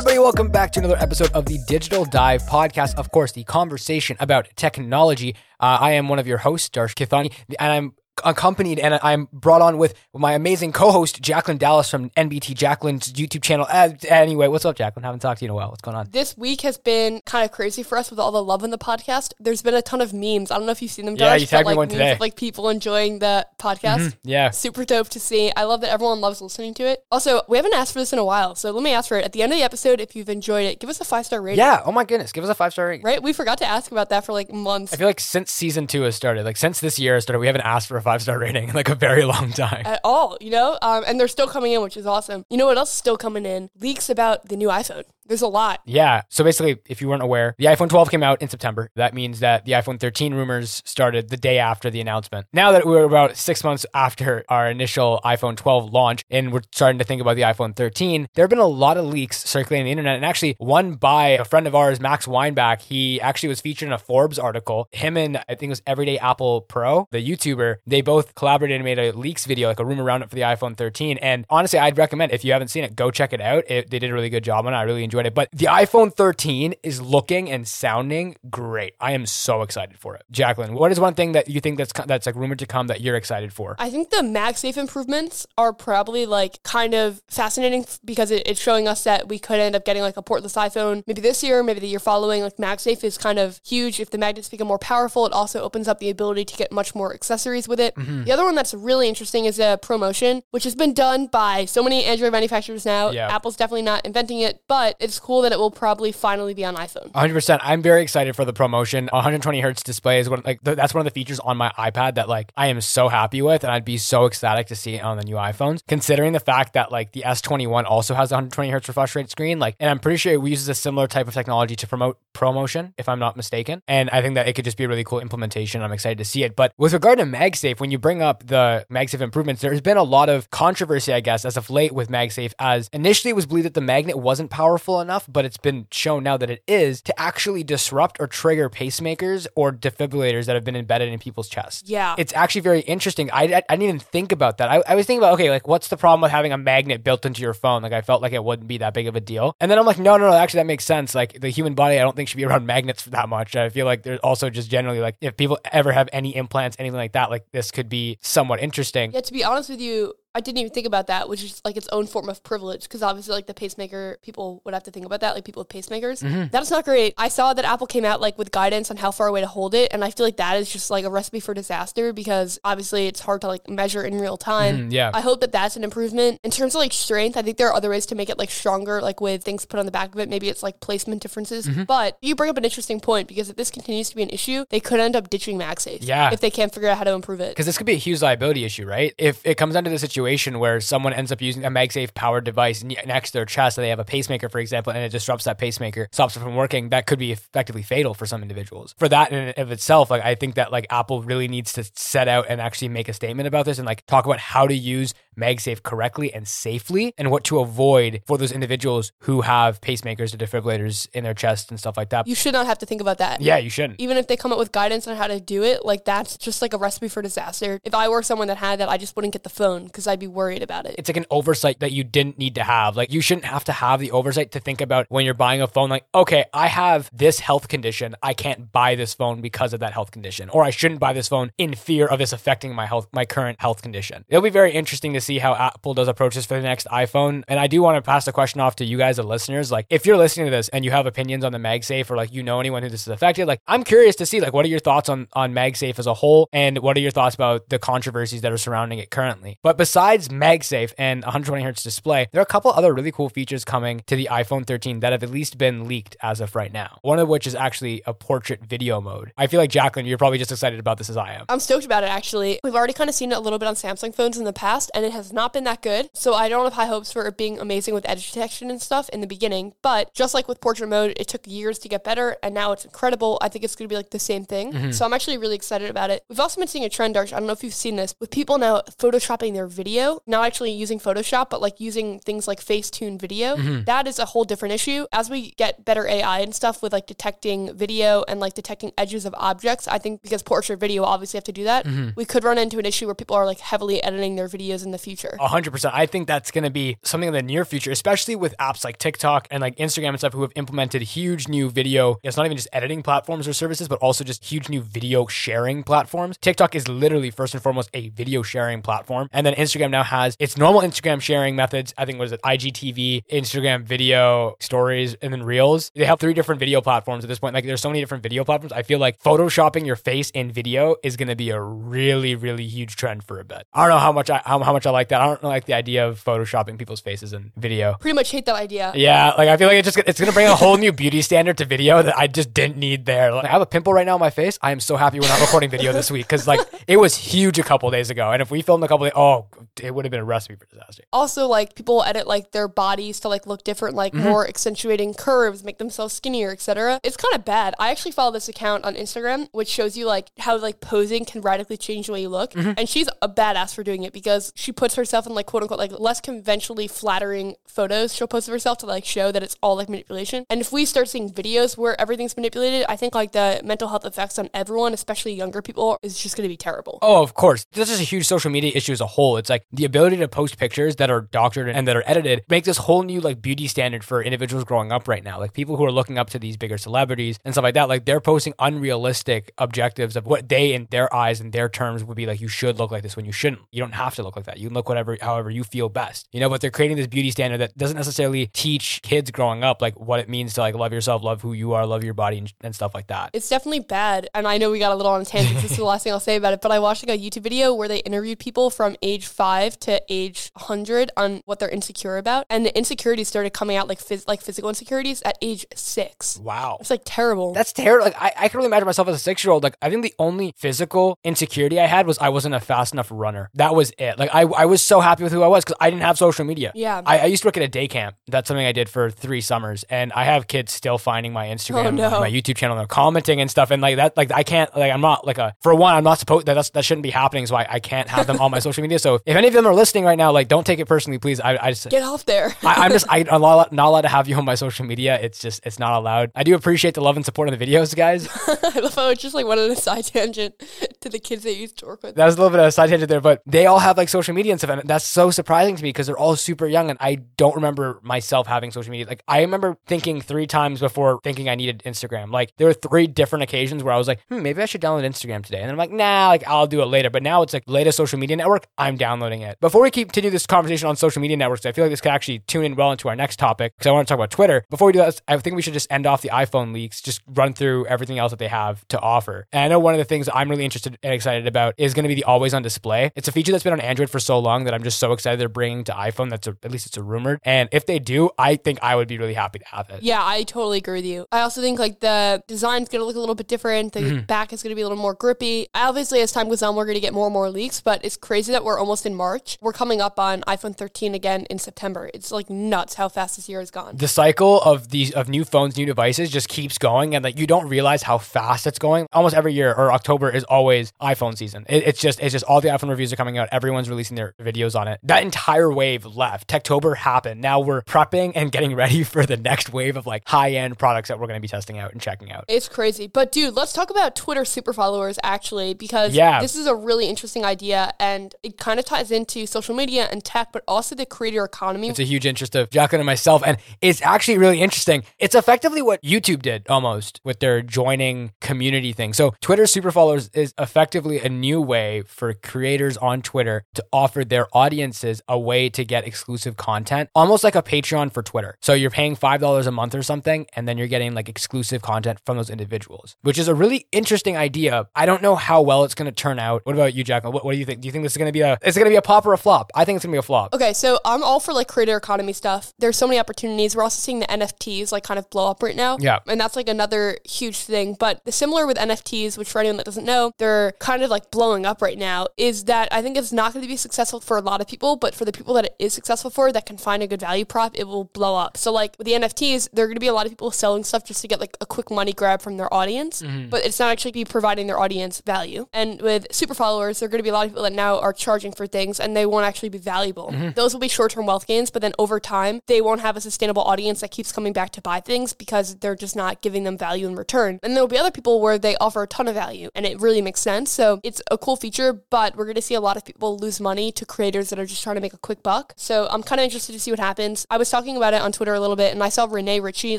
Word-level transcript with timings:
everybody. 0.00 0.18
Welcome 0.18 0.48
back 0.48 0.72
to 0.72 0.78
another 0.80 0.96
episode 0.96 1.30
of 1.32 1.44
the 1.44 1.58
Digital 1.66 2.06
Dive 2.06 2.42
podcast. 2.44 2.94
Of 2.94 3.10
course, 3.10 3.32
the 3.32 3.44
conversation 3.44 4.16
about 4.18 4.48
technology. 4.56 5.36
Uh, 5.60 5.76
I 5.78 5.92
am 5.92 6.08
one 6.08 6.18
of 6.18 6.26
your 6.26 6.38
hosts, 6.38 6.70
Darsh 6.70 6.94
Kithani, 6.94 7.34
and 7.58 7.70
I'm 7.70 7.92
accompanied 8.24 8.78
and 8.78 8.98
I'm 9.02 9.28
brought 9.32 9.62
on 9.62 9.78
with 9.78 9.94
my 10.14 10.32
amazing 10.32 10.72
co-host 10.72 11.20
Jacklyn 11.20 11.58
Dallas 11.58 11.90
from 11.90 12.10
NBT 12.10 12.54
Jacklyn's 12.54 13.12
YouTube 13.12 13.42
channel. 13.42 13.66
Uh, 13.68 13.90
anyway, 14.08 14.48
what's 14.48 14.64
up, 14.64 14.76
Jacklyn? 14.76 15.04
Haven't 15.04 15.20
talked 15.20 15.40
to 15.40 15.44
you 15.44 15.48
in 15.48 15.50
a 15.50 15.54
while. 15.54 15.70
What's 15.70 15.82
going 15.82 15.96
on? 15.96 16.08
This 16.10 16.36
week 16.36 16.62
has 16.62 16.78
been 16.78 17.20
kind 17.26 17.44
of 17.44 17.52
crazy 17.52 17.82
for 17.82 17.98
us 17.98 18.10
with 18.10 18.18
all 18.18 18.32
the 18.32 18.42
love 18.42 18.62
in 18.64 18.70
the 18.70 18.78
podcast. 18.78 19.32
There's 19.38 19.62
been 19.62 19.74
a 19.74 19.82
ton 19.82 20.00
of 20.00 20.12
memes. 20.12 20.50
I 20.50 20.56
don't 20.56 20.66
know 20.66 20.72
if 20.72 20.82
you've 20.82 20.90
seen 20.90 21.06
them. 21.06 21.16
Yeah, 21.16 21.36
Darsh, 21.36 21.40
you 21.40 21.46
tagged 21.46 21.64
but, 21.64 21.70
me 21.70 21.76
like, 21.76 21.76
one 21.76 21.88
memes 21.88 21.92
today. 21.98 22.12
Of, 22.12 22.20
like 22.20 22.36
people 22.36 22.68
enjoying 22.68 23.18
the 23.18 23.46
podcast. 23.58 24.16
Yeah. 24.22 24.50
Super 24.50 24.84
dope 24.84 25.08
to 25.10 25.20
see. 25.20 25.52
I 25.56 25.64
love 25.64 25.80
that 25.80 25.90
everyone 25.90 26.20
loves 26.20 26.40
listening 26.40 26.74
to 26.74 26.84
it. 26.84 27.04
Also, 27.10 27.42
we 27.48 27.56
haven't 27.56 27.74
asked 27.74 27.92
for 27.92 27.98
this 27.98 28.12
in 28.12 28.18
a 28.18 28.24
while, 28.24 28.54
so 28.54 28.70
let 28.70 28.82
me 28.82 28.92
ask 28.92 29.08
for 29.08 29.18
it. 29.18 29.24
At 29.24 29.32
the 29.32 29.42
end 29.42 29.52
of 29.52 29.58
the 29.58 29.64
episode, 29.64 30.00
if 30.00 30.14
you've 30.14 30.28
enjoyed 30.28 30.66
it, 30.66 30.80
give 30.80 30.90
us 30.90 31.00
a 31.00 31.04
five 31.04 31.26
star 31.26 31.40
rating. 31.40 31.58
Yeah. 31.58 31.82
Oh 31.84 31.92
my 31.92 32.04
goodness. 32.04 32.32
Give 32.32 32.44
us 32.44 32.50
a 32.50 32.54
five 32.54 32.72
star 32.72 32.88
rating. 32.88 33.04
Right? 33.04 33.22
We 33.22 33.32
forgot 33.32 33.58
to 33.58 33.66
ask 33.66 33.90
about 33.90 34.10
that 34.10 34.24
for 34.24 34.32
like 34.32 34.52
months. 34.52 34.92
I 34.92 34.96
feel 34.96 35.06
like 35.06 35.20
since 35.20 35.50
season 35.50 35.86
two 35.86 36.02
has 36.02 36.16
started, 36.16 36.44
like 36.44 36.56
since 36.56 36.80
this 36.80 36.98
year 36.98 37.14
has 37.14 37.24
started, 37.24 37.40
we 37.40 37.46
haven't 37.46 37.62
asked 37.62 37.88
for 37.88 37.96
a 37.96 38.02
five 38.02 38.09
star 38.18 38.38
rating 38.38 38.68
in 38.68 38.74
like 38.74 38.88
a 38.88 38.94
very 38.94 39.24
long 39.24 39.52
time. 39.52 39.82
at 39.86 40.00
all, 40.04 40.36
you 40.40 40.50
know? 40.50 40.78
Um, 40.82 41.04
and 41.06 41.18
they're 41.18 41.28
still 41.28 41.46
coming 41.48 41.72
in, 41.72 41.82
which 41.82 41.96
is 41.96 42.06
awesome. 42.06 42.44
You 42.50 42.56
know 42.56 42.66
what 42.66 42.78
else 42.78 42.92
is 42.92 42.98
still 42.98 43.16
coming 43.16 43.46
in? 43.46 43.70
Leaks 43.78 44.08
about 44.10 44.48
the 44.48 44.56
new 44.56 44.68
iPhone. 44.68 45.04
There's 45.26 45.42
a 45.42 45.46
lot. 45.46 45.78
Yeah. 45.84 46.22
So 46.28 46.42
basically, 46.42 46.78
if 46.88 47.00
you 47.00 47.08
weren't 47.08 47.22
aware, 47.22 47.54
the 47.56 47.66
iPhone 47.66 47.88
12 47.88 48.10
came 48.10 48.24
out 48.24 48.42
in 48.42 48.48
September. 48.48 48.90
That 48.96 49.14
means 49.14 49.38
that 49.40 49.64
the 49.64 49.72
iPhone 49.72 50.00
13 50.00 50.34
rumors 50.34 50.82
started 50.84 51.28
the 51.28 51.36
day 51.36 51.58
after 51.58 51.88
the 51.88 52.00
announcement. 52.00 52.48
Now 52.52 52.72
that 52.72 52.84
we're 52.84 53.04
about 53.04 53.36
six 53.36 53.62
months 53.62 53.86
after 53.94 54.44
our 54.48 54.68
initial 54.68 55.20
iPhone 55.24 55.56
12 55.56 55.92
launch 55.92 56.24
and 56.30 56.52
we're 56.52 56.62
starting 56.72 56.98
to 56.98 57.04
think 57.04 57.20
about 57.20 57.36
the 57.36 57.42
iPhone 57.42 57.76
13, 57.76 58.26
there 58.34 58.42
have 58.42 58.50
been 58.50 58.58
a 58.58 58.66
lot 58.66 58.96
of 58.96 59.04
leaks 59.04 59.48
circulating 59.48 59.84
the 59.84 59.92
internet. 59.92 60.16
And 60.16 60.24
actually, 60.24 60.56
one 60.58 60.94
by 60.94 61.28
a 61.28 61.44
friend 61.44 61.68
of 61.68 61.76
ours, 61.76 62.00
Max 62.00 62.26
Weinbach, 62.26 62.80
he 62.80 63.20
actually 63.20 63.50
was 63.50 63.60
featured 63.60 63.86
in 63.86 63.92
a 63.92 63.98
Forbes 63.98 64.36
article. 64.36 64.88
Him 64.90 65.16
and 65.16 65.36
I 65.48 65.54
think 65.54 65.68
it 65.68 65.68
was 65.68 65.80
EverythingApplePro, 65.82 67.06
the 67.12 67.18
YouTuber, 67.30 67.76
they 67.86 67.99
both 68.02 68.34
collaborated 68.34 68.76
and 68.76 68.84
made 68.84 68.98
a 68.98 69.12
leaks 69.12 69.46
video, 69.46 69.68
like 69.68 69.80
a 69.80 69.84
rumor 69.84 70.04
roundup 70.04 70.30
for 70.30 70.36
the 70.36 70.42
iPhone 70.42 70.76
13. 70.76 71.18
And 71.18 71.46
honestly, 71.50 71.78
I'd 71.78 71.98
recommend 71.98 72.32
if 72.32 72.44
you 72.44 72.52
haven't 72.52 72.68
seen 72.68 72.84
it, 72.84 72.96
go 72.96 73.10
check 73.10 73.32
it 73.32 73.40
out. 73.40 73.70
It, 73.70 73.90
they 73.90 73.98
did 73.98 74.10
a 74.10 74.14
really 74.14 74.30
good 74.30 74.44
job 74.44 74.66
on 74.66 74.74
it. 74.74 74.76
I 74.76 74.82
really 74.82 75.04
enjoyed 75.04 75.26
it. 75.26 75.34
But 75.34 75.48
the 75.52 75.66
iPhone 75.66 76.14
13 76.14 76.74
is 76.82 77.00
looking 77.00 77.50
and 77.50 77.66
sounding 77.66 78.36
great. 78.48 78.94
I 79.00 79.12
am 79.12 79.26
so 79.26 79.62
excited 79.62 79.98
for 79.98 80.14
it. 80.14 80.22
Jacklyn, 80.30 80.74
what 80.74 80.92
is 80.92 81.00
one 81.00 81.14
thing 81.14 81.32
that 81.32 81.48
you 81.48 81.60
think 81.60 81.78
that's 81.78 81.92
that's 82.06 82.26
like 82.26 82.34
rumored 82.34 82.58
to 82.60 82.66
come 82.66 82.86
that 82.88 83.00
you're 83.00 83.16
excited 83.16 83.52
for? 83.52 83.76
I 83.78 83.90
think 83.90 84.10
the 84.10 84.18
MagSafe 84.18 84.76
improvements 84.76 85.46
are 85.58 85.72
probably 85.72 86.26
like 86.26 86.62
kind 86.62 86.94
of 86.94 87.22
fascinating 87.28 87.86
because 88.04 88.30
it, 88.30 88.46
it's 88.46 88.60
showing 88.60 88.86
us 88.86 89.04
that 89.04 89.28
we 89.28 89.38
could 89.38 89.60
end 89.60 89.74
up 89.74 89.84
getting 89.84 90.02
like 90.02 90.16
a 90.16 90.22
portless 90.22 90.56
iPhone 90.56 91.02
maybe 91.06 91.20
this 91.20 91.42
year, 91.42 91.62
maybe 91.62 91.80
the 91.80 91.88
year 91.88 91.98
following. 91.98 92.42
Like 92.42 92.56
MagSafe 92.56 93.04
is 93.04 93.18
kind 93.18 93.38
of 93.38 93.60
huge. 93.64 94.00
If 94.00 94.10
the 94.10 94.18
magnets 94.18 94.48
become 94.48 94.68
more 94.68 94.78
powerful, 94.78 95.26
it 95.26 95.32
also 95.32 95.62
opens 95.62 95.88
up 95.88 95.98
the 95.98 96.10
ability 96.10 96.44
to 96.44 96.56
get 96.56 96.72
much 96.72 96.94
more 96.94 97.12
accessories 97.14 97.68
with 97.68 97.79
it. 97.80 97.94
Mm-hmm. 97.96 98.24
The 98.24 98.32
other 98.32 98.44
one 98.44 98.54
that's 98.54 98.74
really 98.74 99.08
interesting 99.08 99.46
is 99.46 99.58
a 99.58 99.78
ProMotion, 99.82 100.42
which 100.50 100.64
has 100.64 100.74
been 100.74 100.94
done 100.94 101.26
by 101.26 101.64
so 101.64 101.82
many 101.82 102.04
Android 102.04 102.32
manufacturers 102.32 102.86
now. 102.86 103.10
Yeah. 103.10 103.28
Apple's 103.28 103.56
definitely 103.56 103.82
not 103.82 104.04
inventing 104.06 104.40
it, 104.40 104.62
but 104.68 104.96
it's 105.00 105.18
cool 105.18 105.42
that 105.42 105.52
it 105.52 105.58
will 105.58 105.70
probably 105.70 106.12
finally 106.12 106.54
be 106.54 106.64
on 106.64 106.76
iPhone. 106.76 107.10
100%. 107.12 107.58
I'm 107.62 107.82
very 107.82 108.02
excited 108.02 108.36
for 108.36 108.44
the 108.44 108.52
ProMotion. 108.52 109.10
120 109.12 109.60
hertz 109.60 109.82
display 109.82 110.20
is 110.20 110.28
one 110.28 110.42
like 110.44 110.62
th- 110.62 110.76
that's 110.76 110.94
one 110.94 111.00
of 111.00 111.04
the 111.04 111.14
features 111.18 111.40
on 111.40 111.56
my 111.56 111.70
iPad 111.78 112.14
that 112.14 112.28
like 112.28 112.52
I 112.56 112.68
am 112.68 112.80
so 112.80 113.08
happy 113.08 113.42
with 113.42 113.64
and 113.64 113.72
I'd 113.72 113.84
be 113.84 113.98
so 113.98 114.26
ecstatic 114.26 114.66
to 114.68 114.76
see 114.76 114.94
it 114.94 115.02
on 115.02 115.16
the 115.16 115.24
new 115.24 115.36
iPhones. 115.36 115.82
Considering 115.86 116.32
the 116.32 116.40
fact 116.40 116.74
that 116.74 116.92
like 116.92 117.12
the 117.12 117.22
S21 117.22 117.84
also 117.84 118.14
has 118.14 118.30
a 118.30 118.34
120 118.34 118.70
hertz 118.70 118.88
refresh 118.88 119.14
rate 119.16 119.30
screen, 119.30 119.58
like 119.58 119.76
and 119.80 119.90
I'm 119.90 119.98
pretty 119.98 120.16
sure 120.16 120.32
it 120.32 120.42
uses 120.42 120.68
a 120.68 120.74
similar 120.74 121.06
type 121.06 121.28
of 121.28 121.34
technology 121.34 121.76
to 121.76 121.86
promote 121.86 122.18
ProMotion 122.34 122.92
if 122.98 123.08
I'm 123.08 123.18
not 123.18 123.36
mistaken. 123.36 123.82
And 123.88 124.10
I 124.10 124.22
think 124.22 124.34
that 124.34 124.48
it 124.48 124.54
could 124.54 124.64
just 124.64 124.76
be 124.76 124.84
a 124.84 124.88
really 124.88 125.04
cool 125.04 125.20
implementation. 125.20 125.82
I'm 125.82 125.92
excited 125.92 126.18
to 126.18 126.24
see 126.24 126.44
it. 126.44 126.56
But 126.56 126.72
with 126.76 126.92
regard 126.92 127.18
to 127.18 127.24
MagSafe, 127.24 127.69
when 127.78 127.90
you 127.90 127.98
bring 127.98 128.22
up 128.22 128.46
the 128.46 128.86
MagSafe 128.90 129.20
improvements, 129.20 129.60
there's 129.60 129.80
been 129.80 129.96
a 129.98 130.02
lot 130.02 130.28
of 130.28 130.50
controversy, 130.50 131.12
I 131.12 131.20
guess, 131.20 131.44
as 131.44 131.56
of 131.56 131.68
late 131.68 131.92
with 131.92 132.08
MagSafe 132.08 132.52
as 132.58 132.88
initially 132.92 133.30
it 133.30 133.36
was 133.36 133.46
believed 133.46 133.66
that 133.66 133.74
the 133.74 133.80
magnet 133.80 134.18
wasn't 134.18 134.50
powerful 134.50 135.00
enough, 135.00 135.26
but 135.30 135.44
it's 135.44 135.58
been 135.58 135.86
shown 135.90 136.22
now 136.22 136.36
that 136.36 136.50
it 136.50 136.62
is 136.66 137.02
to 137.02 137.20
actually 137.20 137.62
disrupt 137.62 138.18
or 138.18 138.26
trigger 138.26 138.70
pacemakers 138.70 139.46
or 139.54 139.72
defibrillators 139.72 140.46
that 140.46 140.54
have 140.54 140.64
been 140.64 140.76
embedded 140.76 141.12
in 141.12 141.18
people's 141.18 141.48
chests. 141.48 141.88
Yeah. 141.88 142.14
It's 142.18 142.32
actually 142.32 142.62
very 142.62 142.80
interesting. 142.80 143.30
I, 143.30 143.42
I, 143.42 143.62
I 143.68 143.76
didn't 143.76 143.82
even 143.82 144.00
think 144.00 144.32
about 144.32 144.58
that. 144.58 144.70
I, 144.70 144.82
I 144.88 144.94
was 144.94 145.06
thinking 145.06 145.20
about, 145.20 145.34
okay, 145.34 145.50
like 145.50 145.68
what's 145.68 145.88
the 145.88 145.96
problem 145.96 146.22
with 146.22 146.30
having 146.30 146.52
a 146.52 146.58
magnet 146.58 147.04
built 147.04 147.26
into 147.26 147.42
your 147.42 147.54
phone? 147.54 147.82
Like 147.82 147.92
I 147.92 148.00
felt 148.00 148.22
like 148.22 148.32
it 148.32 148.42
wouldn't 148.42 148.68
be 148.68 148.78
that 148.78 148.94
big 148.94 149.06
of 149.06 149.16
a 149.16 149.20
deal. 149.20 149.54
And 149.60 149.70
then 149.70 149.78
I'm 149.78 149.86
like, 149.86 149.98
no, 149.98 150.16
no, 150.16 150.30
no, 150.30 150.36
actually 150.36 150.58
that 150.58 150.66
makes 150.66 150.84
sense. 150.84 151.14
Like 151.14 151.40
the 151.40 151.50
human 151.50 151.74
body, 151.74 151.98
I 151.98 152.02
don't 152.02 152.16
think 152.16 152.28
should 152.28 152.36
be 152.36 152.44
around 152.44 152.66
magnets 152.70 153.02
for 153.02 153.10
that 153.10 153.28
much. 153.28 153.56
I 153.56 153.68
feel 153.68 153.86
like 153.86 154.02
there's 154.02 154.20
also 154.20 154.48
just 154.48 154.70
generally 154.70 155.00
like 155.00 155.16
if 155.20 155.36
people 155.36 155.58
ever 155.70 155.92
have 155.92 156.08
any 156.12 156.34
implants, 156.34 156.76
anything 156.78 156.96
like 156.96 157.12
that, 157.12 157.30
like 157.30 157.44
this 157.60 157.70
could 157.70 157.90
be 157.90 158.16
somewhat 158.22 158.58
interesting. 158.60 159.12
Yeah, 159.12 159.20
to 159.20 159.32
be 159.32 159.44
honest 159.44 159.68
with 159.68 159.82
you, 159.82 160.14
I 160.34 160.40
didn't 160.40 160.58
even 160.58 160.72
think 160.72 160.86
about 160.86 161.08
that, 161.08 161.28
which 161.28 161.42
is 161.42 161.60
like 161.64 161.76
its 161.76 161.88
own 161.88 162.06
form 162.06 162.28
of 162.28 162.42
privilege 162.44 162.82
because 162.84 163.02
obviously, 163.02 163.34
like 163.34 163.46
the 163.46 163.54
pacemaker, 163.54 164.18
people 164.22 164.62
would 164.64 164.74
have 164.74 164.84
to 164.84 164.90
think 164.90 165.04
about 165.06 165.20
that, 165.20 165.34
like 165.34 165.44
people 165.44 165.60
with 165.60 165.68
pacemakers. 165.68 166.20
That's 166.50 166.70
not 166.70 166.84
great. 166.84 167.14
I 167.16 167.28
saw 167.28 167.52
that 167.54 167.64
Apple 167.64 167.86
came 167.86 168.04
out 168.04 168.20
like 168.20 168.38
with 168.38 168.52
guidance 168.52 168.90
on 168.90 168.96
how 168.96 169.10
far 169.10 169.26
away 169.26 169.40
to 169.40 169.46
hold 169.46 169.74
it, 169.74 169.92
and 169.92 170.04
I 170.04 170.10
feel 170.10 170.24
like 170.26 170.36
that 170.36 170.56
is 170.56 170.70
just 170.70 170.90
like 170.90 171.04
a 171.04 171.10
recipe 171.10 171.40
for 171.40 171.52
disaster 171.54 172.12
because 172.12 172.58
obviously 172.64 173.06
it's 173.08 173.20
hard 173.20 173.40
to 173.40 173.48
like 173.48 173.68
measure 173.68 174.02
in 174.02 174.18
real 174.20 174.36
time. 174.36 174.90
Mhm, 174.90 174.92
yeah. 174.92 175.10
I 175.12 175.20
hope 175.20 175.40
that 175.40 175.50
that's 175.52 175.76
an 175.76 175.82
improvement 175.84 176.38
in 176.44 176.50
terms 176.50 176.74
of 176.74 176.78
like 176.78 176.92
strength. 176.92 177.36
I 177.36 177.42
think 177.42 177.56
there 177.56 177.68
are 177.68 177.74
other 177.74 177.90
ways 177.90 178.06
to 178.06 178.14
make 178.14 178.30
it 178.30 178.38
like 178.38 178.50
stronger, 178.50 179.02
like 179.02 179.20
with 179.20 179.42
things 179.42 179.64
put 179.66 179.80
on 179.80 179.86
the 179.86 179.92
back 179.92 180.14
of 180.14 180.20
it. 180.20 180.28
Maybe 180.28 180.48
it's 180.48 180.62
like 180.62 180.78
placement 180.80 181.22
differences. 181.22 181.66
Mm-hmm. 181.66 181.84
But 181.84 182.16
you 182.20 182.36
bring 182.36 182.50
up 182.50 182.56
an 182.56 182.64
interesting 182.64 183.00
point 183.00 183.26
because 183.26 183.50
if 183.50 183.56
this 183.56 183.70
continues 183.70 184.10
to 184.10 184.16
be 184.16 184.22
an 184.22 184.30
issue, 184.30 184.64
they 184.70 184.80
could 184.80 185.00
end 185.00 185.16
up 185.16 185.28
ditching 185.28 185.58
MagSafe. 185.58 185.98
Yeah. 186.02 186.30
if 186.32 186.40
they 186.40 186.50
can't 186.50 186.72
figure 186.72 186.88
out 186.88 186.98
how 186.98 187.04
to 187.04 187.12
improve 187.12 187.40
it. 187.40 187.48
Because 187.50 187.66
this 187.66 187.76
could 187.76 187.86
be 187.86 187.94
a 187.94 187.96
huge 187.96 188.22
liability 188.22 188.64
issue, 188.64 188.86
right? 188.86 189.12
If 189.18 189.44
it 189.44 189.56
comes 189.56 189.74
down 189.74 189.84
to 189.84 189.90
the 189.90 189.98
situation 189.98 190.19
where 190.58 190.80
someone 190.80 191.12
ends 191.12 191.32
up 191.32 191.40
using 191.40 191.64
a 191.64 191.70
MagSafe 191.70 192.14
powered 192.14 192.44
device 192.44 192.82
next 192.82 193.30
to 193.30 193.38
their 193.38 193.44
chest, 193.44 193.78
and 193.78 193.84
they 193.84 193.90
have 193.90 193.98
a 193.98 194.04
pacemaker, 194.04 194.48
for 194.48 194.58
example, 194.58 194.92
and 194.92 195.02
it 195.02 195.10
disrupts 195.10 195.44
that 195.44 195.58
pacemaker, 195.58 196.08
stops 196.12 196.36
it 196.36 196.40
from 196.40 196.56
working, 196.56 196.90
that 196.90 197.06
could 197.06 197.18
be 197.18 197.32
effectively 197.32 197.82
fatal 197.82 198.14
for 198.14 198.26
some 198.26 198.42
individuals. 198.42 198.94
For 198.98 199.08
that 199.08 199.32
in 199.32 199.38
and 199.38 199.58
of 199.58 199.70
itself, 199.70 200.10
like 200.10 200.22
I 200.22 200.34
think 200.34 200.54
that 200.54 200.72
like 200.72 200.86
Apple 200.90 201.22
really 201.22 201.48
needs 201.48 201.72
to 201.74 201.84
set 201.94 202.28
out 202.28 202.46
and 202.48 202.60
actually 202.60 202.88
make 202.88 203.08
a 203.08 203.12
statement 203.12 203.46
about 203.46 203.64
this 203.64 203.78
and 203.78 203.86
like 203.86 204.06
talk 204.06 204.24
about 204.24 204.38
how 204.38 204.66
to 204.66 204.74
use 204.74 205.14
MagSafe 205.38 205.82
correctly 205.82 206.32
and 206.32 206.46
safely 206.46 207.14
and 207.18 207.30
what 207.30 207.44
to 207.44 207.58
avoid 207.60 208.22
for 208.26 208.38
those 208.38 208.52
individuals 208.52 209.12
who 209.20 209.42
have 209.42 209.80
pacemakers 209.80 210.34
or 210.34 210.38
defibrillators 210.38 211.08
in 211.12 211.24
their 211.24 211.34
chest 211.34 211.70
and 211.70 211.78
stuff 211.78 211.96
like 211.96 212.10
that. 212.10 212.26
You 212.26 212.34
should 212.34 212.52
not 212.52 212.66
have 212.66 212.78
to 212.78 212.86
think 212.86 213.00
about 213.00 213.18
that. 213.18 213.40
yeah, 213.40 213.56
you 213.58 213.70
shouldn't. 213.70 214.00
even 214.00 214.16
if 214.16 214.26
they 214.26 214.36
come 214.36 214.52
up 214.52 214.58
with 214.58 214.72
guidance 214.72 215.06
on 215.06 215.16
how 215.16 215.26
to 215.26 215.40
do 215.40 215.62
it, 215.62 215.84
like 215.84 216.04
that's 216.04 216.36
just 216.36 216.62
like 216.62 216.72
a 216.74 216.78
recipe 216.78 217.08
for 217.08 217.22
disaster. 217.22 217.80
If 217.84 217.94
I 217.94 218.08
were 218.08 218.22
someone 218.22 218.48
that 218.48 218.56
had 218.58 218.80
that, 218.80 218.88
I 218.88 218.96
just 218.96 219.16
wouldn't 219.16 219.32
get 219.32 219.42
the 219.42 219.50
phone 219.50 219.84
because 219.84 220.06
I'd 220.06 220.18
be 220.20 220.26
worried 220.26 220.62
about 220.62 220.86
it. 220.86 220.94
it's 220.98 221.08
like 221.08 221.16
an 221.16 221.26
oversight 221.30 221.80
that 221.80 221.92
you 221.92 222.04
didn't 222.04 222.38
need 222.38 222.54
to 222.56 222.62
have. 222.62 222.96
Like 222.96 223.12
you 223.12 223.20
shouldn't 223.20 223.46
have 223.46 223.64
to 223.64 223.72
have 223.72 224.00
the 224.00 224.10
oversight 224.10 224.52
to 224.52 224.60
think 224.60 224.80
about 224.80 225.06
when 225.08 225.24
you're 225.24 225.34
buying 225.34 225.62
a 225.62 225.66
phone 225.66 225.90
like, 225.90 226.04
okay, 226.14 226.44
I 226.52 226.66
have 226.68 227.10
this 227.12 227.40
health 227.40 227.68
condition. 227.68 228.14
I 228.22 228.34
can't 228.34 228.70
buy 228.72 228.94
this 228.94 229.14
phone 229.14 229.40
because 229.40 229.72
of 229.72 229.80
that 229.80 229.92
health 229.92 230.10
condition. 230.10 230.50
Or 230.50 230.64
I 230.64 230.70
shouldn't 230.70 231.00
buy 231.00 231.12
this 231.12 231.28
phone 231.28 231.52
in 231.58 231.74
fear 231.74 232.06
of 232.06 232.18
this 232.18 232.32
affecting 232.32 232.74
my 232.74 232.86
health 232.86 233.08
my 233.12 233.24
current 233.24 233.60
health 233.60 233.82
condition. 233.82 234.24
It'll 234.28 234.42
be 234.42 234.50
very 234.50 234.72
interesting 234.72 235.12
to 235.14 235.19
see 235.20 235.38
how 235.38 235.54
Apple 235.54 235.94
does 235.94 236.08
approach 236.08 236.34
this 236.34 236.46
for 236.46 236.54
the 236.54 236.62
next 236.62 236.86
iPhone. 236.88 237.44
And 237.48 237.58
I 237.58 237.66
do 237.66 237.82
want 237.82 237.96
to 237.96 238.02
pass 238.02 238.24
the 238.24 238.32
question 238.32 238.60
off 238.60 238.76
to 238.76 238.84
you 238.84 238.98
guys 238.98 239.16
the 239.16 239.22
listeners. 239.22 239.70
Like 239.70 239.86
if 239.90 240.06
you're 240.06 240.16
listening 240.16 240.46
to 240.46 240.50
this 240.50 240.68
and 240.68 240.84
you 240.84 240.90
have 240.90 241.06
opinions 241.06 241.44
on 241.44 241.52
the 241.52 241.58
MagSafe 241.58 242.10
or 242.10 242.16
like 242.16 242.32
you 242.32 242.42
know 242.42 242.60
anyone 242.60 242.82
who 242.82 242.88
this 242.88 243.02
is 243.02 243.08
affected, 243.08 243.46
like 243.46 243.60
I'm 243.66 243.84
curious 243.84 244.16
to 244.16 244.26
see 244.26 244.40
like 244.40 244.52
what 244.52 244.64
are 244.64 244.68
your 244.68 244.80
thoughts 244.80 245.08
on 245.08 245.28
on 245.32 245.52
MagSafe 245.52 245.98
as 245.98 246.06
a 246.06 246.14
whole 246.14 246.48
and 246.52 246.78
what 246.78 246.96
are 246.96 247.00
your 247.00 247.10
thoughts 247.10 247.34
about 247.34 247.68
the 247.68 247.78
controversies 247.78 248.42
that 248.42 248.52
are 248.52 248.58
surrounding 248.58 248.98
it 248.98 249.10
currently. 249.10 249.58
But 249.62 249.76
besides 249.76 250.28
MagSafe 250.28 250.92
and 250.98 251.22
120 251.22 251.62
hertz 251.62 251.82
display, 251.82 252.28
there 252.32 252.40
are 252.40 252.42
a 252.42 252.46
couple 252.46 252.70
other 252.70 252.92
really 252.94 253.12
cool 253.12 253.28
features 253.28 253.64
coming 253.64 254.02
to 254.06 254.16
the 254.16 254.28
iPhone 254.30 254.66
13 254.66 255.00
that 255.00 255.12
have 255.12 255.22
at 255.22 255.30
least 255.30 255.58
been 255.58 255.86
leaked 255.86 256.16
as 256.22 256.40
of 256.40 256.54
right 256.54 256.72
now. 256.72 256.98
One 257.02 257.18
of 257.18 257.28
which 257.28 257.46
is 257.46 257.54
actually 257.54 258.02
a 258.06 258.14
portrait 258.14 258.64
video 258.64 259.00
mode. 259.00 259.32
I 259.36 259.46
feel 259.46 259.60
like 259.60 259.70
Jacklyn, 259.70 260.06
you're 260.06 260.18
probably 260.18 260.38
just 260.38 260.52
excited 260.52 260.78
about 260.78 260.98
this 260.98 261.10
as 261.10 261.16
I 261.16 261.34
am. 261.34 261.46
I'm 261.48 261.60
stoked 261.60 261.84
about 261.84 262.04
it 262.04 262.10
actually. 262.10 262.60
We've 262.62 262.74
already 262.74 262.92
kind 262.92 263.08
of 263.08 263.16
seen 263.16 263.32
it 263.32 263.36
a 263.36 263.40
little 263.40 263.58
bit 263.58 263.66
on 263.66 263.74
Samsung 263.74 264.14
phones 264.14 264.38
in 264.38 264.44
the 264.44 264.52
past, 264.52 264.90
and 264.94 265.04
it 265.10 265.14
has 265.14 265.32
not 265.32 265.52
been 265.52 265.64
that 265.64 265.82
good. 265.82 266.08
So 266.14 266.34
I 266.34 266.48
don't 266.48 266.64
have 266.64 266.74
high 266.74 266.86
hopes 266.86 267.12
for 267.12 267.26
it 267.26 267.36
being 267.36 267.58
amazing 267.58 267.94
with 267.94 268.08
edge 268.08 268.32
detection 268.32 268.70
and 268.70 268.80
stuff 268.80 269.08
in 269.10 269.20
the 269.20 269.26
beginning. 269.26 269.74
But 269.82 270.14
just 270.14 270.34
like 270.34 270.48
with 270.48 270.60
portrait 270.60 270.88
mode, 270.88 271.12
it 271.16 271.28
took 271.28 271.46
years 271.46 271.78
to 271.80 271.88
get 271.88 272.04
better, 272.04 272.36
and 272.42 272.54
now 272.54 272.72
it's 272.72 272.84
incredible. 272.84 273.38
I 273.42 273.48
think 273.48 273.64
it's 273.64 273.74
going 273.74 273.88
to 273.88 273.92
be 273.92 273.96
like 273.96 274.10
the 274.10 274.18
same 274.18 274.44
thing. 274.44 274.72
Mm-hmm. 274.72 274.90
So 274.92 275.04
I'm 275.04 275.12
actually 275.12 275.38
really 275.38 275.56
excited 275.56 275.90
about 275.90 276.10
it. 276.10 276.24
We've 276.28 276.40
also 276.40 276.60
been 276.60 276.68
seeing 276.68 276.84
a 276.84 276.88
trend, 276.88 277.16
Darsh. 277.16 277.32
I 277.32 277.38
don't 277.38 277.46
know 277.46 277.52
if 277.52 277.64
you've 277.64 277.74
seen 277.74 277.96
this 277.96 278.14
with 278.20 278.30
people 278.30 278.58
now 278.58 278.82
photoshopping 278.98 279.52
their 279.52 279.66
video, 279.66 280.20
not 280.26 280.46
actually 280.46 280.72
using 280.72 281.00
Photoshop, 281.00 281.50
but 281.50 281.60
like 281.60 281.80
using 281.80 282.20
things 282.20 282.46
like 282.46 282.60
Facetune 282.60 283.18
video. 283.18 283.56
Mm-hmm. 283.56 283.84
That 283.84 284.06
is 284.06 284.18
a 284.18 284.26
whole 284.26 284.44
different 284.44 284.74
issue. 284.74 285.06
As 285.12 285.28
we 285.28 285.50
get 285.52 285.84
better 285.84 286.06
AI 286.06 286.40
and 286.40 286.54
stuff 286.54 286.82
with 286.82 286.92
like 286.92 287.06
detecting 287.06 287.74
video 287.74 288.24
and 288.28 288.38
like 288.38 288.54
detecting 288.54 288.92
edges 288.96 289.26
of 289.26 289.34
objects, 289.36 289.88
I 289.88 289.98
think 289.98 290.22
because 290.22 290.42
portrait 290.42 290.78
video 290.78 291.02
obviously 291.02 291.38
have 291.38 291.44
to 291.44 291.52
do 291.52 291.64
that, 291.64 291.84
mm-hmm. 291.84 292.10
we 292.14 292.24
could 292.24 292.44
run 292.44 292.58
into 292.58 292.78
an 292.78 292.86
issue 292.86 293.06
where 293.06 293.14
people 293.14 293.34
are 293.34 293.46
like 293.46 293.58
heavily 293.58 294.02
editing 294.02 294.36
their 294.36 294.48
videos 294.48 294.84
in 294.84 294.92
the 294.92 294.99
future. 295.00 295.36
A 295.40 295.48
hundred 295.48 295.72
percent. 295.72 295.94
I 295.94 296.06
think 296.06 296.26
that's 296.26 296.50
going 296.50 296.64
to 296.64 296.70
be 296.70 296.96
something 297.02 297.28
in 297.28 297.34
the 297.34 297.42
near 297.42 297.64
future, 297.64 297.90
especially 297.90 298.36
with 298.36 298.54
apps 298.58 298.84
like 298.84 298.98
TikTok 298.98 299.48
and 299.50 299.60
like 299.60 299.76
Instagram 299.76 300.10
and 300.10 300.18
stuff 300.18 300.32
who 300.32 300.42
have 300.42 300.52
implemented 300.56 301.02
huge 301.02 301.48
new 301.48 301.70
video. 301.70 302.18
It's 302.22 302.36
not 302.36 302.46
even 302.46 302.56
just 302.56 302.68
editing 302.72 303.02
platforms 303.02 303.48
or 303.48 303.52
services, 303.52 303.88
but 303.88 303.98
also 303.98 304.24
just 304.24 304.44
huge 304.44 304.68
new 304.68 304.82
video 304.82 305.26
sharing 305.26 305.82
platforms. 305.82 306.36
TikTok 306.38 306.74
is 306.74 306.88
literally 306.88 307.30
first 307.30 307.54
and 307.54 307.62
foremost 307.62 307.90
a 307.94 308.08
video 308.10 308.42
sharing 308.42 308.82
platform. 308.82 309.28
And 309.32 309.46
then 309.46 309.54
Instagram 309.54 309.90
now 309.90 310.02
has 310.02 310.36
its 310.38 310.56
normal 310.56 310.82
Instagram 310.82 311.20
sharing 311.20 311.56
methods. 311.56 311.94
I 311.96 312.04
think 312.04 312.18
was 312.18 312.32
it 312.32 312.40
IGTV, 312.42 313.24
Instagram 313.30 313.84
video 313.84 314.56
stories, 314.60 315.14
and 315.14 315.32
then 315.32 315.42
Reels. 315.42 315.90
They 315.94 316.04
have 316.04 316.20
three 316.20 316.34
different 316.34 316.58
video 316.58 316.80
platforms 316.80 317.24
at 317.24 317.28
this 317.28 317.38
point. 317.38 317.54
Like 317.54 317.64
there's 317.64 317.80
so 317.80 317.88
many 317.88 318.00
different 318.00 318.22
video 318.22 318.44
platforms. 318.44 318.72
I 318.72 318.82
feel 318.82 318.98
like 318.98 319.20
photoshopping 319.22 319.86
your 319.86 319.96
face 319.96 320.30
in 320.30 320.52
video 320.52 320.96
is 321.02 321.16
going 321.16 321.28
to 321.28 321.36
be 321.36 321.50
a 321.50 321.60
really, 321.60 322.34
really 322.34 322.66
huge 322.66 322.96
trend 322.96 323.24
for 323.24 323.40
a 323.40 323.44
bit. 323.44 323.66
I 323.72 323.82
don't 323.82 323.90
know 323.90 323.98
how 323.98 324.12
much 324.12 324.30
I 324.30 324.42
how, 324.44 324.58
how 324.60 324.72
much 324.72 324.86
I 324.90 324.92
like 324.92 325.08
that. 325.08 325.20
I 325.20 325.26
don't 325.26 325.42
like 325.44 325.64
the 325.64 325.74
idea 325.74 326.06
of 326.06 326.22
photoshopping 326.22 326.78
people's 326.78 327.00
faces 327.00 327.32
in 327.32 327.52
video. 327.56 327.94
Pretty 328.00 328.14
much 328.14 328.30
hate 328.30 328.44
that 328.46 328.56
idea. 328.56 328.92
Yeah, 328.94 329.32
like 329.38 329.48
I 329.48 329.56
feel 329.56 329.68
like 329.68 329.78
it's 329.78 329.86
just 329.86 329.98
it's 330.08 330.18
gonna 330.18 330.32
bring 330.32 330.48
a 330.48 330.56
whole 330.56 330.76
new 330.76 330.92
beauty 330.92 331.22
standard 331.22 331.58
to 331.58 331.64
video 331.64 332.02
that 332.02 332.18
I 332.18 332.26
just 332.26 332.52
didn't 332.52 332.76
need 332.76 333.06
there. 333.06 333.32
Like, 333.32 333.44
I 333.44 333.48
have 333.48 333.62
a 333.62 333.66
pimple 333.66 333.92
right 333.92 334.04
now 334.04 334.14
on 334.14 334.20
my 334.20 334.30
face. 334.30 334.58
I 334.60 334.72
am 334.72 334.80
so 334.80 334.96
happy 334.96 335.20
we're 335.20 335.28
not 335.28 335.40
recording 335.40 335.70
video 335.70 335.92
this 335.92 336.10
week 336.10 336.26
because 336.26 336.46
like 336.46 336.60
it 336.90 336.98
was 336.98 337.16
huge 337.16 337.58
a 337.58 337.62
couple 337.62 337.88
days 337.90 338.10
ago, 338.10 338.30
and 338.32 338.42
if 338.42 338.50
we 338.50 338.62
filmed 338.62 338.82
a 338.82 338.88
couple 338.88 339.06
days, 339.06 339.12
oh, 339.14 339.46
it 339.80 339.94
would 339.94 340.04
have 340.04 340.10
been 340.10 340.20
a 340.20 340.24
recipe 340.24 340.56
for 340.56 340.66
disaster. 340.66 341.04
Also, 341.12 341.46
like 341.46 341.74
people 341.76 342.02
edit 342.02 342.26
like 342.26 342.50
their 342.50 342.66
bodies 342.66 343.20
to 343.20 343.28
like 343.28 343.46
look 343.46 343.62
different, 343.64 343.94
like 343.94 344.12
Mm-hmm. 344.12 344.24
more 344.28 344.46
accentuating 344.48 345.14
curves, 345.14 345.62
make 345.62 345.78
themselves 345.78 346.12
skinnier, 346.14 346.50
etc. 346.50 346.98
It's 347.04 347.16
kind 347.16 347.32
of 347.34 347.44
bad. 347.44 347.74
I 347.78 347.90
actually 347.92 348.10
follow 348.10 348.32
this 348.32 348.48
account 348.48 348.84
on 348.84 348.96
Instagram, 348.96 349.48
which 349.52 349.68
shows 349.68 349.96
you 349.96 350.06
like 350.06 350.30
how 350.40 350.56
like 350.58 350.80
posing 350.80 351.24
can 351.24 351.40
radically 351.42 351.76
change 351.76 352.08
the 352.08 352.12
way 352.14 352.22
you 352.22 352.28
look, 352.28 352.52
Mm-hmm. 352.54 352.72
and 352.76 352.88
she's 352.88 353.08
a 353.22 353.28
badass 353.28 353.72
for 353.74 353.84
doing 353.84 354.02
it 354.02 354.12
because 354.12 354.52
she 354.56 354.72
puts 354.72 354.96
herself 354.96 355.26
in 355.28 355.34
like 355.34 355.46
quote 355.46 355.62
unquote 355.62 355.78
like 355.78 355.92
less 355.92 356.20
conventionally 356.20 356.88
flattering 356.88 357.54
photos. 357.68 358.12
She'll 358.14 358.26
post 358.26 358.48
of 358.48 358.52
herself 358.52 358.78
to 358.78 358.86
like 358.86 359.04
show 359.04 359.30
that 359.30 359.42
it's 359.44 359.56
all 359.62 359.76
like 359.76 359.88
manipulation. 359.88 360.44
And 360.50 360.60
if 360.60 360.72
we 360.72 360.84
start 360.84 361.08
seeing 361.08 361.30
videos 361.30 361.76
where 361.78 361.98
everything's 362.00 362.36
manipulated, 362.36 362.84
I 362.88 362.96
think 362.96 363.14
like 363.14 363.30
the 363.30 363.60
mental 363.62 363.86
health 363.88 364.04
effects 364.04 364.38
on 364.40 364.50
everyone, 364.52 364.92
especially 364.92 365.34
younger 365.34 365.62
people, 365.62 365.96
is 366.02 366.18
just 366.18 366.36
going 366.36 366.44
to 366.48 366.52
be 366.52 366.56
terrible. 366.56 366.79
Oh, 367.02 367.22
of 367.22 367.34
course. 367.34 367.66
This 367.72 367.90
is 367.90 368.00
a 368.00 368.04
huge 368.04 368.26
social 368.26 368.50
media 368.50 368.72
issue 368.74 368.92
as 368.92 369.00
a 369.00 369.06
whole. 369.06 369.36
It's 369.36 369.50
like 369.50 369.64
the 369.72 369.84
ability 369.84 370.16
to 370.18 370.28
post 370.28 370.58
pictures 370.58 370.96
that 370.96 371.10
are 371.10 371.22
doctored 371.22 371.68
and 371.68 371.86
that 371.88 371.96
are 371.96 372.04
edited 372.06 372.42
make 372.48 372.64
this 372.64 372.78
whole 372.78 373.02
new 373.02 373.20
like 373.20 373.42
beauty 373.42 373.66
standard 373.66 374.04
for 374.04 374.22
individuals 374.22 374.64
growing 374.64 374.92
up 374.92 375.08
right 375.08 375.22
now. 375.24 375.38
Like 375.38 375.52
people 375.52 375.76
who 375.76 375.84
are 375.84 375.92
looking 375.92 376.18
up 376.18 376.30
to 376.30 376.38
these 376.38 376.56
bigger 376.56 376.78
celebrities 376.78 377.38
and 377.44 377.54
stuff 377.54 377.64
like 377.64 377.74
that. 377.74 377.88
Like 377.88 378.04
they're 378.04 378.20
posting 378.20 378.54
unrealistic 378.58 379.52
objectives 379.58 380.16
of 380.16 380.26
what 380.26 380.48
they 380.48 380.72
in 380.72 380.86
their 380.90 381.12
eyes 381.14 381.40
and 381.40 381.52
their 381.52 381.68
terms 381.68 382.04
would 382.04 382.16
be 382.16 382.26
like 382.26 382.40
you 382.40 382.48
should 382.48 382.78
look 382.78 382.90
like 382.90 383.02
this 383.02 383.16
when 383.16 383.24
you 383.24 383.32
shouldn't. 383.32 383.62
You 383.70 383.80
don't 383.80 383.92
have 383.92 384.14
to 384.16 384.22
look 384.22 384.36
like 384.36 384.46
that. 384.46 384.58
You 384.58 384.68
can 384.68 384.74
look 384.74 384.88
whatever 384.88 385.16
however 385.20 385.50
you 385.50 385.64
feel 385.64 385.88
best. 385.88 386.28
You 386.32 386.40
know, 386.40 386.48
but 386.48 386.60
they're 386.60 386.70
creating 386.70 386.96
this 386.96 387.06
beauty 387.06 387.30
standard 387.30 387.58
that 387.58 387.76
doesn't 387.76 387.96
necessarily 387.96 388.46
teach 388.48 389.00
kids 389.02 389.30
growing 389.30 389.64
up 389.64 389.82
like 389.82 389.98
what 389.98 390.20
it 390.20 390.28
means 390.28 390.54
to 390.54 390.60
like 390.60 390.74
love 390.74 390.92
yourself, 390.92 391.22
love 391.22 391.42
who 391.42 391.52
you 391.52 391.72
are, 391.72 391.86
love 391.86 392.04
your 392.04 392.14
body 392.14 392.38
and, 392.38 392.52
and 392.62 392.74
stuff 392.74 392.94
like 392.94 393.08
that. 393.08 393.30
It's 393.32 393.48
definitely 393.48 393.80
bad. 393.80 394.28
And 394.34 394.46
I 394.46 394.58
know 394.58 394.70
we 394.70 394.78
got 394.78 394.92
a 394.92 394.96
little 394.96 395.12
on 395.12 395.20
a 395.20 395.24
tangent. 395.24 395.60
this 395.62 395.72
is 395.72 395.76
the 395.76 395.84
last 395.84 396.04
thing 396.04 396.12
I'll 396.12 396.20
say 396.20 396.36
about 396.36 396.52
it. 396.52 396.60
But 396.60 396.69
I 396.70 396.78
watched 396.78 397.06
like 397.06 397.18
a 397.18 397.20
YouTube 397.20 397.42
video 397.42 397.74
where 397.74 397.88
they 397.88 397.98
interviewed 397.98 398.38
people 398.38 398.70
from 398.70 398.96
age 399.02 399.26
five 399.26 399.78
to 399.80 400.00
age 400.08 400.50
100 400.54 401.10
on 401.16 401.42
what 401.44 401.58
they're 401.58 401.68
insecure 401.68 402.16
about. 402.16 402.46
And 402.50 402.64
the 402.66 402.76
insecurities 402.76 403.28
started 403.28 403.52
coming 403.52 403.76
out 403.76 403.88
like 403.88 403.98
phys- 403.98 404.26
like 404.28 404.40
physical 404.40 404.68
insecurities 404.68 405.22
at 405.22 405.36
age 405.42 405.66
six. 405.74 406.38
Wow. 406.38 406.78
It's 406.80 406.90
like 406.90 407.02
terrible. 407.04 407.52
That's 407.52 407.72
terrible. 407.72 408.04
Like 408.06 408.16
I, 408.20 408.32
I 408.38 408.48
can 408.48 408.58
really 408.58 408.66
imagine 408.68 408.86
myself 408.86 409.08
as 409.08 409.16
a 409.16 409.18
six 409.18 409.44
year 409.44 409.52
old. 409.52 409.62
Like 409.62 409.76
I 409.82 409.90
think 409.90 410.02
the 410.02 410.14
only 410.18 410.52
physical 410.56 411.18
insecurity 411.24 411.80
I 411.80 411.86
had 411.86 412.06
was 412.06 412.18
I 412.18 412.28
wasn't 412.28 412.54
a 412.54 412.60
fast 412.60 412.92
enough 412.92 413.08
runner. 413.10 413.50
That 413.54 413.74
was 413.74 413.92
it. 413.98 414.18
Like 414.18 414.30
I, 414.34 414.42
I 414.42 414.66
was 414.66 414.82
so 414.82 415.00
happy 415.00 415.22
with 415.22 415.32
who 415.32 415.42
I 415.42 415.48
was 415.48 415.64
because 415.64 415.76
I 415.80 415.90
didn't 415.90 416.02
have 416.02 416.18
social 416.18 416.44
media. 416.44 416.72
Yeah. 416.74 417.02
I, 417.04 417.18
I 417.20 417.24
used 417.26 417.42
to 417.42 417.48
work 417.48 417.56
at 417.56 417.62
a 417.62 417.68
day 417.68 417.88
camp. 417.88 418.16
That's 418.28 418.48
something 418.48 418.64
I 418.66 418.72
did 418.72 418.88
for 418.88 419.10
three 419.10 419.40
summers, 419.40 419.84
and 419.90 420.12
I 420.12 420.24
have 420.24 420.46
kids 420.46 420.72
still 420.72 420.98
finding 420.98 421.32
my 421.32 421.50
oh, 421.50 421.54
Instagram, 421.54 421.86
Oh, 421.86 421.90
no. 421.90 422.20
my 422.20 422.30
YouTube 422.30 422.56
channel, 422.56 422.76
and 422.76 422.80
they're 422.80 422.86
commenting 422.86 423.40
and 423.40 423.50
stuff, 423.50 423.70
and 423.70 423.82
like 423.82 423.96
that. 423.96 424.16
Like 424.16 424.32
I 424.32 424.42
can't. 424.42 424.74
Like 424.76 424.92
I'm 424.92 425.00
not 425.00 425.26
like 425.26 425.38
a. 425.38 425.54
For 425.60 425.74
one, 425.74 425.94
I'm 425.94 426.04
not 426.04 426.18
supposed. 426.18 426.46
That 426.50 426.54
that's, 426.54 426.70
that 426.70 426.84
shouldn't 426.84 427.04
be 427.04 427.10
happening. 427.10 427.46
So 427.46 427.56
I, 427.56 427.66
I 427.68 427.80
can't 427.80 428.08
have 428.08 428.26
them 428.26 428.40
on 428.40 428.50
my 428.50 428.58
social 428.58 428.82
media. 428.82 428.98
So 428.98 429.20
if 429.24 429.36
any 429.36 429.48
of 429.48 429.54
them 429.54 429.66
are 429.66 429.74
listening 429.74 430.04
right 430.04 430.18
now, 430.18 430.32
like 430.32 430.48
don't 430.48 430.66
take 430.66 430.78
it 430.78 430.86
personally, 430.86 431.18
please. 431.18 431.40
I, 431.40 431.56
I 431.56 431.70
just. 431.70 431.88
Get 431.88 432.02
off 432.02 432.26
there. 432.26 432.54
I, 432.62 432.84
I'm 432.84 432.92
just 432.92 433.06
I, 433.08 433.24
I'm 433.30 433.40
not 433.40 433.72
not 433.72 433.86
allowed 433.86 434.00
to 434.02 434.08
have 434.08 434.28
you 434.28 434.36
on 434.36 434.44
my 434.44 434.54
social 434.54 434.84
media. 434.84 435.18
It's 435.20 435.38
just 435.38 435.64
it's 435.64 435.78
not 435.78 435.94
allowed. 435.94 436.30
I 436.34 436.42
do 436.42 436.54
appreciate 436.54 436.94
the 436.94 437.00
love 437.00 437.16
and 437.16 437.24
support 437.24 437.48
of 437.48 437.58
the 437.58 437.64
videos, 437.64 437.94
guys. 437.94 438.28
I 438.46 438.80
love 438.80 438.94
how 438.94 439.08
it 439.10 439.18
just 439.18 439.34
like 439.34 439.46
went 439.46 439.60
on 439.60 439.70
a 439.70 439.76
side 439.76 440.04
tangent 440.04 440.54
to 441.00 441.08
the 441.08 441.18
kids 441.18 441.44
that 441.44 441.54
you 441.54 441.62
used 441.62 441.78
to 441.78 441.86
work 441.86 442.02
with. 442.02 442.14
That 442.14 442.26
was 442.26 442.34
a 442.34 442.38
little 442.38 442.50
bit 442.50 442.60
of 442.60 442.66
a 442.66 442.72
side 442.72 442.90
tangent 442.90 443.08
there, 443.08 443.20
but 443.20 443.42
they 443.46 443.66
all 443.66 443.78
have 443.78 443.96
like 443.96 444.08
social 444.08 444.34
media 444.34 444.52
and 444.52 444.60
stuff, 444.60 444.70
and 444.70 444.88
that's 444.88 445.04
so 445.04 445.30
surprising 445.30 445.76
to 445.76 445.82
me 445.82 445.90
because 445.90 446.06
they're 446.06 446.18
all 446.18 446.36
super 446.36 446.66
young, 446.66 446.90
and 446.90 446.98
I 447.00 447.16
don't 447.36 447.54
remember 447.54 448.00
myself 448.02 448.46
having 448.46 448.70
social 448.70 448.90
media. 448.90 449.06
Like 449.06 449.22
I 449.26 449.40
remember 449.40 449.76
thinking 449.86 450.20
three 450.20 450.46
times 450.46 450.80
before 450.80 451.20
thinking 451.22 451.48
I 451.48 451.54
needed 451.54 451.82
Instagram. 451.84 452.30
Like 452.30 452.52
there 452.56 452.66
were 452.66 452.74
three 452.74 453.06
different 453.06 453.42
occasions 453.42 453.82
where 453.82 453.94
I 453.94 453.98
was 453.98 454.08
like, 454.08 454.20
hmm, 454.28 454.42
maybe 454.42 454.62
I 454.62 454.66
should 454.66 454.80
download 454.80 455.04
Instagram 455.04 455.44
today, 455.44 455.60
and 455.62 455.70
I'm 455.70 455.76
like, 455.76 455.90
nah, 455.90 456.28
like 456.28 456.39
I'll 456.46 456.66
do 456.66 456.82
it 456.82 456.86
later. 456.86 457.10
But 457.10 457.22
now 457.22 457.42
it's 457.42 457.52
like 457.52 457.64
latest 457.66 457.96
social 457.96 458.18
media 458.18 458.36
network, 458.36 458.66
I'm 458.78 458.96
downloading 458.96 459.42
it. 459.42 459.58
Before 459.60 459.82
we 459.82 459.90
continue 459.90 460.30
this 460.30 460.46
conversation 460.46 460.88
on 460.88 460.96
social 460.96 461.20
media 461.20 461.36
networks, 461.36 461.66
I 461.66 461.72
feel 461.72 461.84
like 461.84 461.90
this 461.92 462.00
could 462.00 462.12
actually 462.12 462.40
tune 462.40 462.64
in 462.64 462.74
well 462.76 462.92
into 462.92 463.08
our 463.08 463.16
next 463.16 463.38
topic 463.38 463.72
because 463.76 463.88
I 463.88 463.92
want 463.92 464.06
to 464.06 464.12
talk 464.12 464.18
about 464.18 464.30
Twitter. 464.30 464.64
Before 464.70 464.86
we 464.86 464.92
do 464.92 464.98
that, 465.00 465.20
I 465.28 465.36
think 465.38 465.56
we 465.56 465.62
should 465.62 465.72
just 465.72 465.90
end 465.90 466.06
off 466.06 466.22
the 466.22 466.30
iPhone 466.30 466.72
leaks, 466.72 467.00
just 467.00 467.20
run 467.26 467.52
through 467.52 467.86
everything 467.86 468.18
else 468.18 468.30
that 468.30 468.38
they 468.38 468.48
have 468.48 468.86
to 468.88 469.00
offer. 469.00 469.46
And 469.52 469.64
I 469.64 469.68
know 469.68 469.78
one 469.78 469.94
of 469.94 469.98
the 469.98 470.04
things 470.04 470.28
I'm 470.32 470.48
really 470.48 470.64
interested 470.64 470.98
and 471.02 471.12
excited 471.12 471.46
about 471.46 471.74
is 471.78 471.94
going 471.94 472.04
to 472.04 472.08
be 472.08 472.14
the 472.14 472.24
always 472.24 472.54
on 472.54 472.62
display. 472.62 473.10
It's 473.16 473.28
a 473.28 473.32
feature 473.32 473.52
that's 473.52 473.64
been 473.64 473.72
on 473.72 473.80
Android 473.80 474.10
for 474.10 474.20
so 474.20 474.38
long 474.38 474.64
that 474.64 474.74
I'm 474.74 474.82
just 474.82 474.98
so 474.98 475.12
excited 475.12 475.40
they're 475.40 475.48
bringing 475.48 475.84
to 475.84 475.92
iPhone. 475.92 476.30
That's 476.30 476.46
a, 476.46 476.56
at 476.62 476.70
least 476.70 476.86
it's 476.86 476.96
a 476.96 477.02
rumored. 477.02 477.40
And 477.44 477.68
if 477.72 477.86
they 477.86 477.98
do, 477.98 478.30
I 478.38 478.56
think 478.56 478.78
I 478.82 478.96
would 478.96 479.08
be 479.08 479.18
really 479.18 479.34
happy 479.34 479.58
to 479.60 479.64
have 479.68 479.90
it. 479.90 480.02
Yeah, 480.02 480.20
I 480.24 480.42
totally 480.44 480.78
agree 480.78 480.98
with 480.98 481.04
you. 481.06 481.26
I 481.32 481.40
also 481.40 481.60
think 481.60 481.78
like 481.78 482.00
the 482.00 482.42
design's 482.46 482.88
gonna 482.88 483.04
look 483.04 483.16
a 483.16 483.20
little 483.20 483.34
bit 483.34 483.48
different. 483.48 483.92
The 483.94 484.00
Mm-hmm. 484.00 484.24
back 484.24 484.52
is 484.52 484.62
gonna 484.62 484.74
be 484.74 484.80
a 484.80 484.84
little 484.84 485.00
more 485.00 485.14
grippy. 485.14 485.68
Obviously, 485.74 486.20
as 486.22 486.29
time 486.32 486.48
goes 486.48 486.62
on, 486.62 486.76
we're 486.76 486.86
gonna 486.86 487.00
get 487.00 487.12
more 487.14 487.26
and 487.26 487.32
more 487.32 487.50
leaks. 487.50 487.80
But 487.80 488.04
it's 488.04 488.16
crazy 488.16 488.52
that 488.52 488.64
we're 488.64 488.78
almost 488.78 489.06
in 489.06 489.14
March. 489.14 489.58
We're 489.60 489.72
coming 489.72 490.00
up 490.00 490.18
on 490.18 490.42
iPhone 490.42 490.76
13 490.76 491.14
again 491.14 491.46
in 491.50 491.58
September. 491.58 492.10
It's 492.14 492.30
like 492.32 492.48
nuts 492.50 492.94
how 492.94 493.08
fast 493.08 493.36
this 493.36 493.48
year 493.48 493.60
has 493.60 493.70
gone. 493.70 493.96
the 493.96 494.08
cycle 494.08 494.60
of 494.62 494.88
these 494.90 495.12
of 495.12 495.28
new 495.28 495.44
phones, 495.44 495.76
new 495.76 495.86
devices 495.86 496.30
just 496.30 496.48
keeps 496.48 496.78
going, 496.78 497.14
and 497.14 497.24
like 497.24 497.38
you 497.38 497.46
don't 497.46 497.68
realize 497.68 498.02
how 498.02 498.18
fast 498.18 498.66
it's 498.66 498.78
going. 498.78 499.06
Almost 499.12 499.34
every 499.34 499.52
year 499.54 499.72
or 499.74 499.92
October 499.92 500.30
is 500.30 500.44
always 500.44 500.92
iPhone 501.00 501.36
season. 501.36 501.64
It- 501.68 501.84
it's 501.86 502.00
just 502.00 502.20
it's 502.20 502.32
just 502.32 502.44
all 502.44 502.60
the 502.60 502.68
iPhone 502.68 502.88
reviews 502.90 503.12
are 503.12 503.16
coming 503.16 503.38
out. 503.38 503.48
Everyone's 503.52 503.88
releasing 503.88 504.16
their 504.16 504.34
videos 504.40 504.78
on 504.78 504.88
it. 504.88 505.00
That 505.02 505.22
entire 505.22 505.72
wave 505.72 506.04
left. 506.06 506.48
Techtober 506.48 506.96
happened. 506.96 507.40
Now 507.40 507.60
we're 507.60 507.82
prepping 507.82 508.32
and 508.34 508.52
getting 508.52 508.74
ready 508.82 509.02
for 509.02 509.24
the 509.26 509.36
next 509.36 509.72
wave 509.72 509.96
of 509.96 510.06
like 510.06 510.22
high 510.26 510.52
end 510.52 510.78
products 510.78 511.08
that 511.08 511.18
we're 511.18 511.26
going 511.26 511.36
to 511.38 511.40
be 511.40 511.48
testing 511.48 511.78
out 511.78 511.92
and 511.92 512.00
checking 512.00 512.30
out. 512.32 512.44
It's 512.48 512.68
crazy. 512.68 513.06
But 513.06 513.32
dude, 513.32 513.54
let's 513.54 513.72
talk 513.72 513.90
about 513.90 514.14
Twitter 514.16 514.44
super 514.44 514.72
followers 514.72 515.18
actually, 515.22 515.74
because 515.74 516.14
Yeah. 516.20 516.40
this 516.40 516.54
is 516.56 516.66
a 516.66 516.74
really 516.74 517.06
interesting 517.06 517.44
idea 517.44 517.92
and 517.98 518.34
it 518.42 518.58
kind 518.58 518.78
of 518.78 518.84
ties 518.84 519.10
into 519.10 519.46
social 519.46 519.74
media 519.74 520.08
and 520.10 520.22
tech, 520.24 520.48
but 520.52 520.62
also 520.68 520.94
the 520.94 521.06
creator 521.06 521.44
economy. 521.44 521.88
It's 521.88 521.98
a 521.98 522.04
huge 522.04 522.26
interest 522.26 522.54
of 522.54 522.70
Jacklyn 522.70 523.00
and 523.00 523.06
myself, 523.06 523.42
and 523.44 523.56
it's 523.80 524.02
actually 524.02 524.38
really 524.38 524.60
interesting. 524.60 525.02
It's 525.18 525.34
effectively 525.34 525.82
what 525.82 526.02
YouTube 526.02 526.42
did 526.42 526.66
almost 526.68 527.20
with 527.24 527.40
their 527.40 527.62
joining 527.62 528.32
community 528.40 528.92
thing. 528.92 529.12
So 529.12 529.34
Twitter 529.40 529.66
super 529.66 529.90
followers 529.90 530.30
is 530.34 530.54
effectively 530.58 531.20
a 531.20 531.28
new 531.28 531.60
way 531.60 532.02
for 532.02 532.32
creators 532.34 532.96
on 532.98 533.22
Twitter 533.22 533.64
to 533.74 533.84
offer 533.92 534.24
their 534.24 534.46
audiences 534.52 535.22
a 535.28 535.38
way 535.38 535.68
to 535.70 535.84
get 535.84 536.06
exclusive 536.06 536.56
content, 536.56 537.08
almost 537.14 537.44
like 537.44 537.54
a 537.54 537.62
Patreon 537.62 538.12
for 538.12 538.22
Twitter. 538.22 538.56
So 538.60 538.72
you're 538.74 538.90
paying 538.90 539.14
five 539.16 539.40
dollars 539.40 539.66
a 539.66 539.72
month 539.72 539.94
or 539.94 540.02
something, 540.02 540.46
and 540.54 540.68
then 540.68 540.76
you're 540.78 540.86
getting 540.96 541.14
like 541.14 541.28
exclusive 541.28 541.82
content 541.82 542.18
from 542.26 542.36
those 542.36 542.50
individuals, 542.50 543.16
which 543.22 543.38
is 543.38 543.48
a 543.48 543.54
really 543.54 543.86
interesting 543.92 544.36
idea. 544.36 544.88
I 544.94 545.06
don't 545.06 545.22
know 545.22 545.36
how 545.36 545.62
well 545.62 545.84
it's 545.84 545.94
going 545.94 546.06
to 546.06 546.09
turn 546.12 546.38
out. 546.38 546.62
What 546.64 546.74
about 546.74 546.94
you, 546.94 547.04
Jacklyn? 547.04 547.32
What, 547.32 547.44
what 547.44 547.52
do 547.52 547.58
you 547.58 547.64
think? 547.64 547.80
Do 547.80 547.86
you 547.86 547.92
think 547.92 548.04
this 548.04 548.12
is 548.12 548.16
going 548.16 548.28
to 548.28 548.32
be 548.32 548.40
a? 548.40 548.58
Is 548.62 548.76
it 548.76 548.80
going 548.80 548.90
to 548.90 548.94
be 548.94 548.96
a 548.96 549.02
pop 549.02 549.26
or 549.26 549.32
a 549.32 549.38
flop? 549.38 549.70
I 549.74 549.84
think 549.84 549.96
it's 549.96 550.04
going 550.04 550.12
to 550.12 550.16
be 550.16 550.18
a 550.18 550.22
flop. 550.22 550.54
Okay, 550.54 550.72
so 550.72 550.98
I'm 551.04 551.22
all 551.22 551.40
for 551.40 551.52
like 551.52 551.68
creator 551.68 551.96
economy 551.96 552.32
stuff. 552.32 552.72
There's 552.78 552.96
so 552.96 553.06
many 553.06 553.18
opportunities. 553.18 553.76
We're 553.76 553.82
also 553.82 554.00
seeing 554.00 554.20
the 554.20 554.26
NFTs 554.26 554.92
like 554.92 555.04
kind 555.04 555.18
of 555.18 555.28
blow 555.30 555.50
up 555.50 555.62
right 555.62 555.76
now. 555.76 555.96
Yeah. 556.00 556.20
And 556.26 556.40
that's 556.40 556.56
like 556.56 556.68
another 556.68 557.18
huge 557.24 557.58
thing. 557.58 557.96
But 557.98 558.24
the 558.24 558.32
similar 558.32 558.66
with 558.66 558.76
NFTs, 558.76 559.38
which 559.38 559.50
for 559.50 559.60
anyone 559.60 559.76
that 559.76 559.86
doesn't 559.86 560.04
know, 560.04 560.32
they're 560.38 560.72
kind 560.78 561.02
of 561.02 561.10
like 561.10 561.30
blowing 561.30 561.66
up 561.66 561.82
right 561.82 561.98
now, 561.98 562.26
is 562.36 562.64
that 562.64 562.88
I 562.92 563.02
think 563.02 563.16
it's 563.16 563.32
not 563.32 563.52
going 563.52 563.62
to 563.62 563.68
be 563.68 563.76
successful 563.76 564.20
for 564.20 564.36
a 564.36 564.40
lot 564.40 564.60
of 564.60 564.66
people, 564.66 564.96
but 564.96 565.14
for 565.14 565.24
the 565.24 565.32
people 565.32 565.54
that 565.54 565.64
it 565.66 565.76
is 565.78 565.92
successful 565.94 566.30
for 566.30 566.52
that 566.52 566.66
can 566.66 566.76
find 566.76 567.02
a 567.02 567.06
good 567.06 567.20
value 567.20 567.44
prop, 567.44 567.78
it 567.78 567.84
will 567.84 568.04
blow 568.04 568.36
up. 568.36 568.56
So 568.56 568.72
like 568.72 568.94
with 568.98 569.06
the 569.06 569.12
NFTs, 569.12 569.68
there 569.72 569.84
are 569.84 569.88
going 569.88 569.96
to 569.96 570.00
be 570.00 570.06
a 570.06 570.12
lot 570.12 570.26
of 570.26 570.32
people 570.32 570.50
selling 570.50 570.84
stuff 570.84 571.04
just 571.04 571.20
to 571.22 571.28
get 571.28 571.40
like 571.40 571.56
a 571.60 571.66
quick 571.66 571.90
money 571.90 572.12
grab 572.12 572.42
from 572.42 572.56
their 572.56 572.72
audience, 572.72 573.22
mm-hmm. 573.22 573.48
but 573.48 573.64
it's 573.64 573.78
not 573.78 573.90
actually 573.90 574.12
be 574.12 574.24
providing 574.24 574.66
their 574.66 574.78
audience 574.78 575.20
value. 575.20 575.66
And 575.72 575.99
with 576.02 576.26
super 576.30 576.54
followers, 576.54 577.00
there 577.00 577.06
are 577.06 577.10
going 577.10 577.18
to 577.18 577.22
be 577.22 577.30
a 577.30 577.32
lot 577.32 577.46
of 577.46 577.52
people 577.52 577.62
that 577.62 577.72
now 577.72 577.98
are 577.98 578.12
charging 578.12 578.52
for 578.52 578.66
things 578.66 579.00
and 579.00 579.16
they 579.16 579.26
won't 579.26 579.44
actually 579.44 579.68
be 579.68 579.78
valuable. 579.78 580.30
Mm-hmm. 580.30 580.50
Those 580.54 580.72
will 580.72 580.80
be 580.80 580.88
short 580.88 581.12
term 581.12 581.26
wealth 581.26 581.46
gains, 581.46 581.70
but 581.70 581.82
then 581.82 581.92
over 581.98 582.20
time, 582.20 582.60
they 582.66 582.80
won't 582.80 583.00
have 583.00 583.16
a 583.16 583.20
sustainable 583.20 583.62
audience 583.62 584.00
that 584.00 584.10
keeps 584.10 584.32
coming 584.32 584.52
back 584.52 584.70
to 584.70 584.80
buy 584.80 585.00
things 585.00 585.32
because 585.32 585.76
they're 585.76 585.96
just 585.96 586.16
not 586.16 586.40
giving 586.42 586.64
them 586.64 586.76
value 586.76 587.06
in 587.06 587.16
return. 587.16 587.58
And 587.62 587.74
there 587.74 587.82
will 587.82 587.88
be 587.88 587.98
other 587.98 588.10
people 588.10 588.40
where 588.40 588.58
they 588.58 588.76
offer 588.76 589.02
a 589.02 589.06
ton 589.06 589.28
of 589.28 589.34
value 589.34 589.70
and 589.74 589.86
it 589.86 590.00
really 590.00 590.22
makes 590.22 590.40
sense. 590.40 590.70
So 590.70 591.00
it's 591.02 591.22
a 591.30 591.38
cool 591.38 591.56
feature, 591.56 591.92
but 591.92 592.36
we're 592.36 592.44
going 592.44 592.54
to 592.54 592.62
see 592.62 592.74
a 592.74 592.80
lot 592.80 592.96
of 592.96 593.04
people 593.04 593.36
lose 593.36 593.60
money 593.60 593.92
to 593.92 594.04
creators 594.04 594.50
that 594.50 594.58
are 594.58 594.66
just 594.66 594.82
trying 594.82 594.96
to 594.96 595.00
make 595.00 595.14
a 595.14 595.18
quick 595.18 595.42
buck. 595.42 595.74
So 595.76 596.08
I'm 596.10 596.22
kind 596.22 596.40
of 596.40 596.44
interested 596.44 596.72
to 596.72 596.80
see 596.80 596.90
what 596.90 597.00
happens. 597.00 597.46
I 597.50 597.56
was 597.56 597.70
talking 597.70 597.96
about 597.96 598.14
it 598.14 598.22
on 598.22 598.32
Twitter 598.32 598.54
a 598.54 598.60
little 598.60 598.76
bit 598.76 598.92
and 598.92 599.02
I 599.02 599.08
saw 599.08 599.26
Rene 599.28 599.60
Ritchie 599.60 599.98